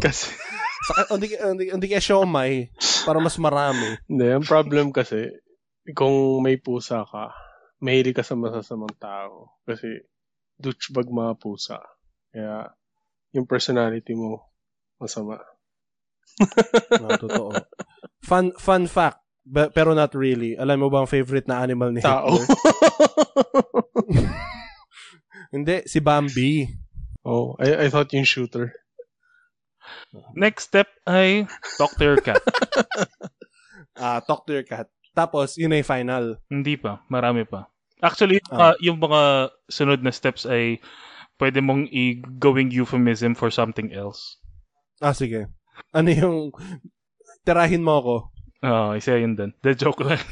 Kasi, 0.02 0.34
Saka, 0.90 1.14
hindi, 1.14 1.38
hindi, 1.38 1.70
hindi 1.70 1.86
kaya 1.86 2.02
siomay, 2.02 2.74
para 3.06 3.22
mas 3.22 3.38
marami. 3.38 4.02
hindi, 4.10 4.26
ang 4.26 4.42
problem 4.42 4.90
kasi, 4.90 5.30
kung 5.94 6.42
may 6.42 6.58
pusa 6.58 7.06
ka, 7.06 7.30
mahilig 7.78 8.18
ka 8.18 8.26
sa 8.26 8.34
masasamang 8.34 8.98
tao. 8.98 9.62
Kasi, 9.70 10.02
douchebag 10.58 11.08
mga 11.10 11.34
pusa. 11.38 11.78
Kaya, 12.34 12.74
yung 13.34 13.46
personality 13.46 14.14
mo, 14.18 14.50
masama. 14.98 15.42
No, 16.98 17.08
totoo. 17.24 17.50
Fun, 18.26 18.52
fun 18.58 18.86
fact, 18.86 19.22
be- 19.46 19.72
pero 19.74 19.94
not 19.94 20.14
really. 20.14 20.58
Alam 20.58 20.86
mo 20.86 20.88
ba 20.90 21.06
ang 21.06 21.10
favorite 21.10 21.48
na 21.48 21.62
animal 21.62 21.94
ni 21.94 22.02
Tao. 22.02 22.34
Hitler? 22.34 22.46
hindi, 25.54 25.76
si 25.88 26.00
Bambi. 26.02 26.68
oh, 27.24 27.56
I, 27.62 27.88
I 27.88 27.90
thought 27.90 28.12
yung 28.14 28.28
shooter. 28.28 28.74
Next 30.36 30.68
step 30.72 30.88
ay 31.08 31.48
talk 31.80 31.96
to 31.98 32.04
your 32.04 32.20
cat. 32.22 32.42
Ah, 33.98 34.22
talk 34.22 34.46
to 34.46 34.54
your 34.54 34.62
cat. 34.62 34.86
Tapos, 35.18 35.58
yun 35.58 35.74
yung 35.74 35.82
final. 35.82 36.38
hindi 36.54 36.78
pa, 36.78 37.02
marami 37.10 37.50
pa. 37.50 37.66
Actually, 38.00 38.38
yung, 38.38 38.50
Ah. 38.54 38.58
mga- 38.58 38.78
yung 38.82 39.00
mga 39.02 39.22
sunod 39.68 40.00
na 40.04 40.12
steps 40.12 40.46
ay 40.46 40.78
pwede 41.38 41.62
mong 41.62 41.90
i-gawing 41.90 42.70
euphemism 42.70 43.34
for 43.34 43.50
something 43.50 43.94
else. 43.94 44.38
Ah, 45.02 45.14
sige. 45.14 45.48
Ano 45.94 46.10
yung... 46.10 46.38
Tirahin 47.46 47.86
mo 47.86 47.94
ako. 48.02 48.16
Oo, 48.66 48.88
isa 48.98 49.16
yun 49.16 49.38
din. 49.38 49.54
The 49.62 49.78
joke 49.78 50.02
lang. 50.02 50.18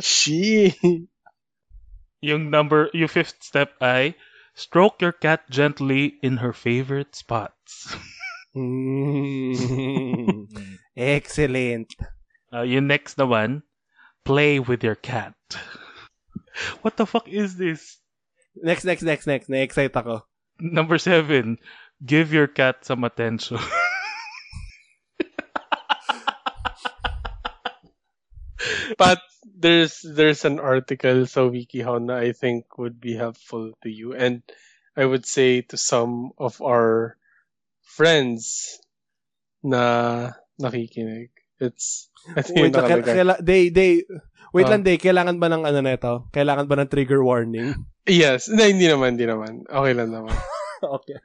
She. 0.00 0.74
yung 2.20 2.50
number, 2.50 2.90
yung 2.92 3.08
fifth 3.08 3.42
step 3.42 3.72
ay 3.80 4.14
stroke 4.54 5.00
your 5.02 5.12
cat 5.12 5.46
gently 5.50 6.18
in 6.22 6.38
her 6.38 6.52
favorite 6.52 7.14
spots. 7.14 7.90
Mm. 8.56 9.52
Excellent. 10.96 11.92
Uh, 12.56 12.64
yung 12.64 12.88
next 12.88 13.20
na 13.20 13.28
one, 13.28 13.60
play 14.24 14.56
with 14.56 14.80
your 14.80 14.96
cat. 14.96 15.36
What 16.80 16.96
the 16.96 17.04
fuck 17.04 17.28
is 17.28 17.60
this? 17.60 18.00
Next, 18.56 18.88
next, 18.88 19.04
next, 19.04 19.28
next. 19.28 19.52
Na-excite 19.52 19.92
ako. 19.92 20.24
Number 20.56 20.96
seven, 20.96 21.60
give 22.00 22.32
your 22.32 22.48
cat 22.48 22.88
some 22.88 23.04
attention. 23.04 23.60
But 28.96 29.20
there's 29.44 30.00
there's 30.00 30.44
an 30.48 30.56
article 30.56 31.26
so 31.26 31.50
WikiHow 31.50 32.00
na 32.00 32.16
I 32.16 32.32
think 32.32 32.78
would 32.80 32.96
be 32.96 33.12
helpful 33.12 33.76
to 33.82 33.90
you 33.90 34.16
and 34.16 34.40
I 34.96 35.04
would 35.04 35.26
say 35.26 35.60
to 35.68 35.76
some 35.76 36.32
of 36.40 36.62
our 36.64 37.20
friends 37.84 38.78
na 39.60 40.32
nakikinig. 40.56 41.28
It's 41.60 42.10
I 42.36 42.42
think 42.42 42.58
Wait, 42.58 42.74
lang, 42.74 42.84
kaila, 42.90 43.04
kaila, 43.06 43.34
day, 43.40 43.70
day. 43.70 44.02
Wait 44.54 44.66
Ah. 44.66 44.76
lang, 44.76 44.82
day. 44.82 44.96
Kailangan 44.98 45.36
ba 45.38 45.46
ng 45.52 45.62
ano 45.62 45.78
neto? 45.80 46.26
Kailangan 46.34 46.66
ba 46.66 46.74
ng 46.80 46.90
trigger 46.90 47.22
warning? 47.22 47.74
Yes, 48.06 48.50
hindi, 48.50 48.76
hindi 48.76 48.86
naman, 48.90 49.14
hindi 49.18 49.26
naman. 49.26 49.66
Okay 49.66 49.92
lang 49.94 50.10
naman. 50.14 50.34
okay. 50.96 51.18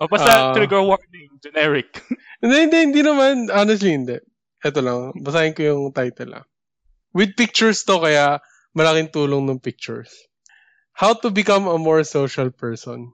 o 0.00 0.06
basta 0.08 0.30
Ah. 0.30 0.54
trigger 0.56 0.82
warning, 0.82 1.28
generic. 1.42 2.02
hindi, 2.42 2.56
hindi, 2.66 2.78
hindi 2.90 3.02
naman. 3.04 3.52
Honestly, 3.52 3.92
hindi. 3.94 4.16
Ito 4.60 4.80
lang. 4.80 5.16
Basahin 5.20 5.56
ko 5.56 5.60
yung 5.64 5.82
title 5.92 6.40
lang. 6.40 6.46
With 7.12 7.34
pictures 7.34 7.82
to, 7.88 7.98
kaya 7.98 8.38
malaking 8.76 9.10
tulong 9.10 9.48
ng 9.50 9.58
pictures. 9.58 10.10
How 10.94 11.16
to 11.16 11.32
become 11.32 11.66
a 11.66 11.80
more 11.80 12.04
social 12.04 12.52
person. 12.52 13.12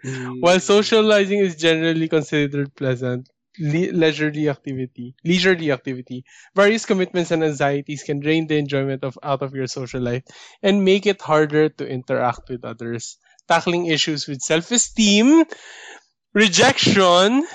Mm. 0.00 0.40
While 0.40 0.60
socializing 0.60 1.44
is 1.44 1.60
generally 1.60 2.08
considered 2.08 2.72
pleasant, 2.72 3.28
le- 3.58 3.92
leisurely 3.92 4.48
activity, 4.48 5.14
leisurely 5.24 5.70
activity, 5.72 6.24
various 6.54 6.86
commitments 6.86 7.30
and 7.30 7.42
anxieties 7.44 8.02
can 8.02 8.20
drain 8.20 8.46
the 8.46 8.56
enjoyment 8.58 9.04
of 9.04 9.18
out 9.22 9.42
of 9.42 9.54
your 9.54 9.66
social 9.66 10.00
life 10.00 10.22
and 10.62 10.84
make 10.84 11.06
it 11.06 11.20
harder 11.20 11.68
to 11.68 11.86
interact 11.88 12.48
with 12.48 12.64
others. 12.64 13.18
Tackling 13.48 13.86
issues 13.86 14.28
with 14.28 14.40
self-esteem, 14.40 15.44
rejection, 16.34 17.46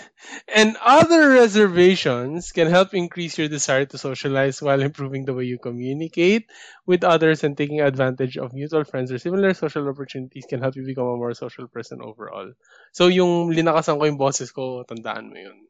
and 0.47 0.77
other 0.81 1.29
reservations 1.31 2.51
can 2.51 2.67
help 2.69 2.93
increase 2.93 3.37
your 3.37 3.47
desire 3.49 3.85
to 3.85 3.97
socialize 3.97 4.61
while 4.61 4.81
improving 4.81 5.25
the 5.25 5.33
way 5.33 5.45
you 5.45 5.59
communicate 5.59 6.49
with 6.85 7.03
others 7.03 7.43
and 7.43 7.57
taking 7.57 7.81
advantage 7.81 8.37
of 8.37 8.53
mutual 8.53 8.83
friends 8.85 9.11
or 9.11 9.19
similar 9.19 9.53
social 9.53 9.87
opportunities 9.89 10.45
can 10.49 10.61
help 10.61 10.75
you 10.75 10.85
become 10.85 11.07
a 11.07 11.17
more 11.17 11.33
social 11.33 11.67
person 11.67 11.99
overall. 12.01 12.51
So, 12.93 13.07
yung 13.07 13.51
linakasan 13.51 13.99
ko 13.99 14.05
yung 14.05 14.17
boses 14.21 14.51
ko, 14.51 14.83
tandaan 14.87 15.29
mo 15.31 15.37
yun. 15.39 15.64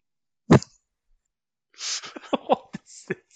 What 2.48 2.76
is 2.82 2.96
this? 3.10 3.36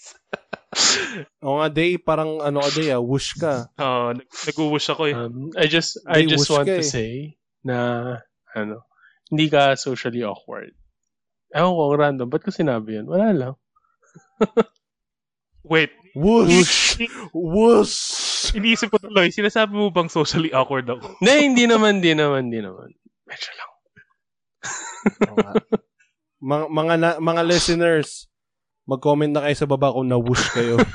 Oo 1.44 1.60
nga, 1.60 1.68
day, 1.68 1.98
parang 2.00 2.40
ano 2.40 2.62
ka, 2.64 2.70
day, 2.74 2.94
ah, 2.94 3.02
whoosh 3.02 3.36
ka. 3.36 3.68
Oo, 3.76 4.16
nag- 4.16 4.30
nag-wish 4.30 4.88
ako 4.90 5.02
eh. 5.10 5.14
Um, 5.16 5.50
I 5.58 5.66
just 5.66 6.00
I 6.06 6.24
just 6.24 6.48
want 6.48 6.68
to 6.68 6.80
eh. 6.80 6.86
say 6.86 7.12
na 7.60 7.76
ano, 8.56 8.86
hindi 9.28 9.46
ka 9.50 9.76
socially 9.76 10.24
awkward. 10.24 10.72
Ewan 11.50 11.74
ko, 11.74 11.82
random. 11.98 12.28
Ba't 12.30 12.46
ko 12.46 12.54
sinabi 12.54 13.02
yun? 13.02 13.10
Wala 13.10 13.34
lang. 13.34 13.54
Wait, 15.70 15.92
Whoosh! 16.14 16.98
Whoosh! 17.30 18.50
iniisip 18.56 18.90
ko 18.90 18.98
tuloy, 18.98 19.30
sinasabi 19.30 19.78
mo 19.78 19.94
bang 19.94 20.10
socially 20.10 20.50
awkward 20.50 20.88
ako? 20.90 21.14
Hindi, 21.22 21.34
hindi 21.46 21.64
naman, 21.70 22.02
hindi 22.02 22.12
naman, 22.16 22.50
hindi 22.50 22.60
naman. 22.64 22.90
Medyo 23.28 23.50
lang. 23.54 23.70
Mga, 26.40 26.64
mga, 26.72 26.94
na, 26.96 27.10
mga 27.20 27.42
listeners, 27.44 28.29
mag-comment 28.90 29.30
na 29.30 29.46
kayo 29.46 29.54
sa 29.54 29.70
baba 29.70 29.94
kung 29.94 30.10
na-whoosh 30.10 30.46
kayo. 30.50 30.82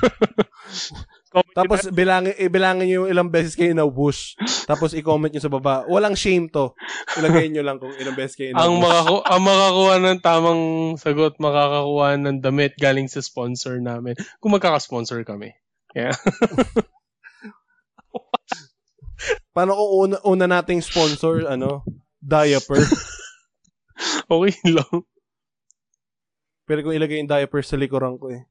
Tapos 1.56 1.88
bilangin, 1.92 2.36
ibilangin 2.36 2.84
nyo 2.88 2.94
yung 3.04 3.08
ilang 3.08 3.30
beses 3.32 3.56
kayo 3.56 3.72
na-whoosh. 3.72 4.36
Tapos 4.68 4.92
i-comment 4.92 5.32
nyo 5.32 5.40
sa 5.40 5.52
baba. 5.52 5.84
Walang 5.88 6.16
shame 6.16 6.48
to. 6.52 6.76
Ilagay 7.16 7.48
nyo 7.48 7.62
lang 7.64 7.80
kung 7.80 7.92
ilang 7.96 8.16
beses 8.16 8.36
kayo 8.36 8.52
Ang, 8.52 8.80
na-whoosh. 8.80 8.84
makaku 8.84 9.16
ang 9.24 9.42
makakuha 9.44 9.94
ng 10.00 10.18
tamang 10.20 10.62
sagot, 11.00 11.34
makakakuha 11.40 12.08
ng 12.20 12.40
damit 12.44 12.76
galing 12.76 13.08
sa 13.08 13.24
sponsor 13.24 13.80
namin. 13.80 14.12
Kung 14.40 14.52
magkaka-sponsor 14.52 15.24
kami. 15.24 15.56
Paano 19.56 19.72
kung 19.72 19.90
una, 19.96 20.16
una 20.28 20.44
nating 20.44 20.84
sponsor, 20.84 21.48
ano? 21.48 21.80
Diaper. 22.20 22.84
Okay 24.28 24.52
lang. 24.68 25.08
Pero 26.66 26.82
kung 26.82 26.94
ilagay 26.94 27.22
yung 27.22 27.30
diaper 27.30 27.62
sa 27.62 27.78
likuran 27.78 28.18
ko 28.18 28.34
eh. 28.34 28.42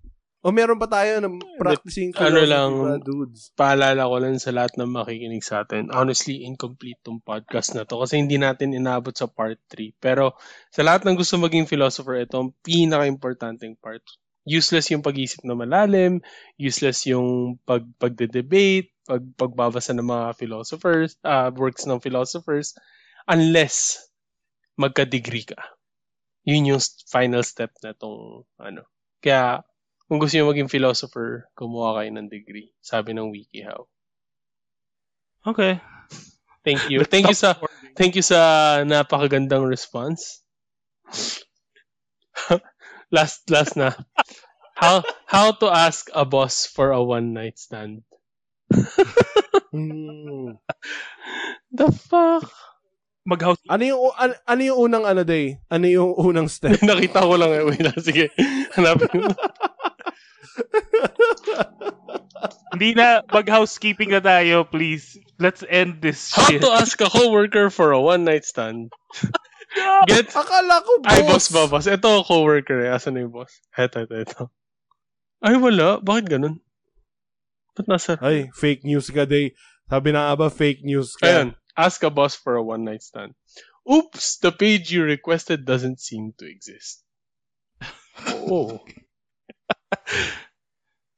O 0.46 0.54
meron 0.54 0.78
pa 0.78 0.86
tayo 0.86 1.18
na 1.26 1.30
practicing 1.58 2.14
Ano 2.22 2.38
philosophy 2.38 2.54
lang, 2.54 2.72
dudes. 3.02 3.50
Paalala 3.58 4.06
ko 4.06 4.16
lang 4.22 4.38
sa 4.38 4.54
lahat 4.54 4.78
ng 4.78 4.94
makikinig 4.94 5.42
sa 5.42 5.66
atin. 5.66 5.90
Honestly, 5.90 6.46
incomplete 6.46 7.02
tong 7.02 7.18
podcast 7.18 7.74
na 7.74 7.82
to 7.82 7.98
kasi 7.98 8.22
hindi 8.22 8.38
natin 8.38 8.78
inabot 8.78 9.10
sa 9.10 9.26
part 9.26 9.58
3. 9.74 9.98
Pero 9.98 10.38
sa 10.70 10.86
lahat 10.86 11.02
ng 11.02 11.18
gusto 11.18 11.42
maging 11.42 11.66
philosopher, 11.66 12.22
ito 12.22 12.38
ang 12.38 12.54
pinaka-importanting 12.62 13.74
part. 13.82 14.06
Useless 14.46 14.94
yung 14.94 15.02
pag-isip 15.02 15.42
na 15.42 15.58
malalim, 15.58 16.22
useless 16.62 17.10
yung 17.10 17.58
pag 17.66 17.82
pagde-debate, 17.98 18.94
pag 19.10 19.26
pagbabasa 19.34 19.98
ng 19.98 20.06
mga 20.06 20.38
philosophers, 20.38 21.18
uh, 21.26 21.50
works 21.58 21.90
ng 21.90 21.98
philosophers, 21.98 22.78
unless 23.26 23.98
magka-degree 24.78 25.50
ka. 25.50 25.75
Yun 26.46 26.78
yung 26.78 26.82
final 27.10 27.42
step 27.42 27.74
na 27.82 27.98
tong 27.98 28.46
ano. 28.62 28.86
Kaya 29.20 29.66
kung 30.06 30.22
gusto 30.22 30.38
niyo 30.38 30.46
maging 30.46 30.70
philosopher, 30.70 31.50
kumuha 31.58 31.98
kayo 32.02 32.10
ng 32.14 32.30
degree. 32.30 32.70
Sabi 32.86 33.18
ng 33.18 33.34
WikiHow. 33.34 33.90
Okay. 35.46 35.82
Thank 36.66 36.90
you. 36.90 37.06
Thank 37.06 37.30
you 37.30 37.38
sa 37.38 37.58
thank 37.94 38.18
you 38.18 38.26
sa 38.26 38.82
napakagandang 38.86 39.66
response. 39.66 40.42
last 43.16 43.46
last 43.50 43.78
na. 43.78 43.94
How 44.78 45.06
how 45.30 45.54
to 45.62 45.70
ask 45.70 46.10
a 46.14 46.26
boss 46.26 46.66
for 46.66 46.94
a 46.94 47.02
one 47.02 47.34
night 47.34 47.58
stand? 47.58 48.06
Hmm. 49.76 50.58
The 51.72 51.92
fuck? 51.92 52.50
Mag-house 53.26 53.58
Ano 53.66 53.82
yung 53.82 54.02
ano, 54.14 54.34
ano 54.46 54.62
yung 54.62 54.78
unang 54.86 55.06
ano 55.10 55.22
day? 55.26 55.58
Ano 55.74 55.90
yung 55.90 56.14
unang 56.14 56.46
step? 56.46 56.78
Nakita 56.86 57.26
ko 57.26 57.34
lang 57.42 57.52
eh. 57.58 57.64
Wait. 57.66 57.82
Sige. 57.98 58.30
Hanapin 58.78 59.26
mo. 59.26 59.34
Hindi 62.76 62.92
na, 62.94 63.24
mag-housekeeping 63.26 64.12
na 64.12 64.22
tayo, 64.22 64.68
please. 64.68 65.18
Let's 65.40 65.64
end 65.66 66.04
this 66.04 66.30
How 66.36 66.52
shit. 66.52 66.62
to 66.62 66.70
ask 66.80 67.00
a 67.02 67.10
coworker 67.10 67.72
for 67.72 67.96
a 67.96 68.00
one 68.00 68.28
night 68.28 68.46
stand? 68.46 68.92
Get 70.06 70.32
Akala 70.32 70.84
ko 70.84 70.92
boss. 71.02 71.12
Ay, 71.12 71.22
boss 71.24 71.46
ba, 71.50 71.64
boss? 71.66 71.88
Ito, 71.88 72.24
coworker 72.28 72.86
eh. 72.86 72.94
Asan 72.94 73.18
na 73.18 73.26
yung 73.26 73.34
boss? 73.34 73.64
Eto, 73.74 74.06
eto, 74.06 74.16
eto. 74.16 74.44
Ay, 75.42 75.58
wala. 75.58 76.04
Bakit 76.04 76.30
ganun? 76.30 76.62
Ba't 77.76 77.88
nasa... 77.90 78.20
Ay, 78.22 78.52
fake 78.56 78.86
news 78.86 79.10
ka 79.10 79.26
day. 79.28 79.56
Sabi 79.90 80.12
na 80.14 80.32
nga 80.32 80.36
ba 80.36 80.48
fake 80.52 80.84
news 80.84 81.16
ka? 81.18 81.28
Ayun. 81.28 81.50
Ask 81.78 82.04
a 82.04 82.10
boss 82.10 82.36
for 82.36 82.56
a 82.56 82.64
one 82.64 82.84
night 82.84 83.04
stand. 83.04 83.36
Oops, 83.86 84.38
the 84.40 84.52
page 84.52 84.92
you 84.92 85.04
requested 85.04 85.66
doesn't 85.66 86.00
seem 86.00 86.34
to 86.40 86.48
exist. 86.48 87.04
Oh. 88.48 88.80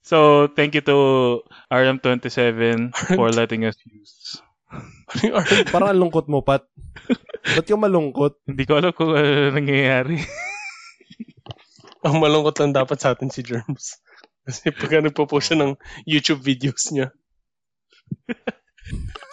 So, 0.07 0.47
thank 0.47 0.71
you 0.71 0.79
to 0.87 1.43
RM27 1.67 2.95
for 3.11 3.27
letting 3.27 3.67
us 3.67 3.75
use. 3.83 4.39
Ano 5.19 5.43
Parang 5.67 5.91
ang 5.91 5.99
lungkot 5.99 6.31
mo, 6.31 6.39
Pat. 6.39 6.63
Ba't 7.43 7.67
ka 7.67 7.75
malungkot? 7.75 8.39
Hindi 8.47 8.63
ko 8.63 8.79
alam 8.79 8.95
kung 8.95 9.15
ano 9.15 9.51
nangyayari. 9.51 10.23
Ang 12.07 12.23
malungkot 12.23 12.55
lang 12.63 12.71
dapat 12.71 13.03
sa 13.03 13.15
atin 13.15 13.27
si 13.27 13.43
Germs. 13.43 13.99
Kasi 14.47 14.71
pagka 14.71 15.03
nagpo-post 15.03 15.51
siya 15.51 15.59
ng 15.59 15.71
YouTube 16.07 16.39
videos 16.39 16.87
niya. 16.95 17.11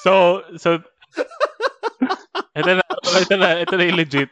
So, 0.03 0.43
so, 0.59 0.83
ito 2.55 2.71
na, 2.75 2.83
ito 3.19 3.37
na, 3.37 3.49
ito 3.61 3.75
na 3.77 3.85
yung 3.85 3.99
legit. 3.99 4.31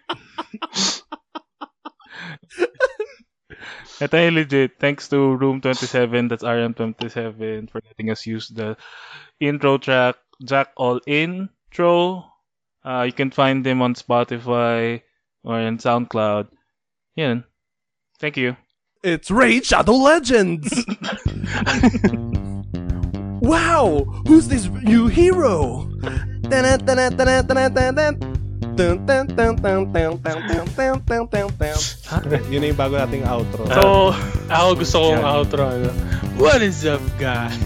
ito 4.00 4.14
na 4.14 4.24
yung 4.24 4.38
legit. 4.38 4.78
Thanks 4.78 5.08
to 5.10 5.16
Room27, 5.38 6.28
that's 6.28 6.44
RM27, 6.44 7.70
for 7.70 7.80
letting 7.84 8.10
us 8.10 8.26
use 8.26 8.48
the 8.48 8.76
intro 9.40 9.78
track, 9.78 10.16
Jack 10.44 10.70
All 10.76 11.00
Intro. 11.06 12.24
Uh, 12.84 13.02
you 13.06 13.12
can 13.12 13.30
find 13.30 13.64
them 13.64 13.82
on 13.82 13.94
Spotify 13.94 15.02
or 15.44 15.60
in 15.60 15.78
SoundCloud. 15.78 16.48
Yan. 17.16 17.44
Thank 18.18 18.36
you. 18.36 18.56
It's 19.02 19.30
Raid 19.32 19.66
Shadow 19.66 19.94
Legends! 19.94 20.70
wow! 23.42 24.04
Who's 24.28 24.46
this 24.46 24.66
new 24.68 25.08
hero? 25.08 25.90
Yun 32.52 32.60
na 32.60 32.66
yung 32.72 32.80
bago 32.80 32.94
nating 33.00 33.24
outro. 33.24 33.64
So, 33.68 34.12
ako 34.52 34.68
gusto 34.76 34.96
kong 35.00 35.24
outro. 35.24 35.62
Ano? 35.64 35.88
What 36.36 36.60
is 36.60 36.84
up, 36.84 37.00
guys? 37.16 37.56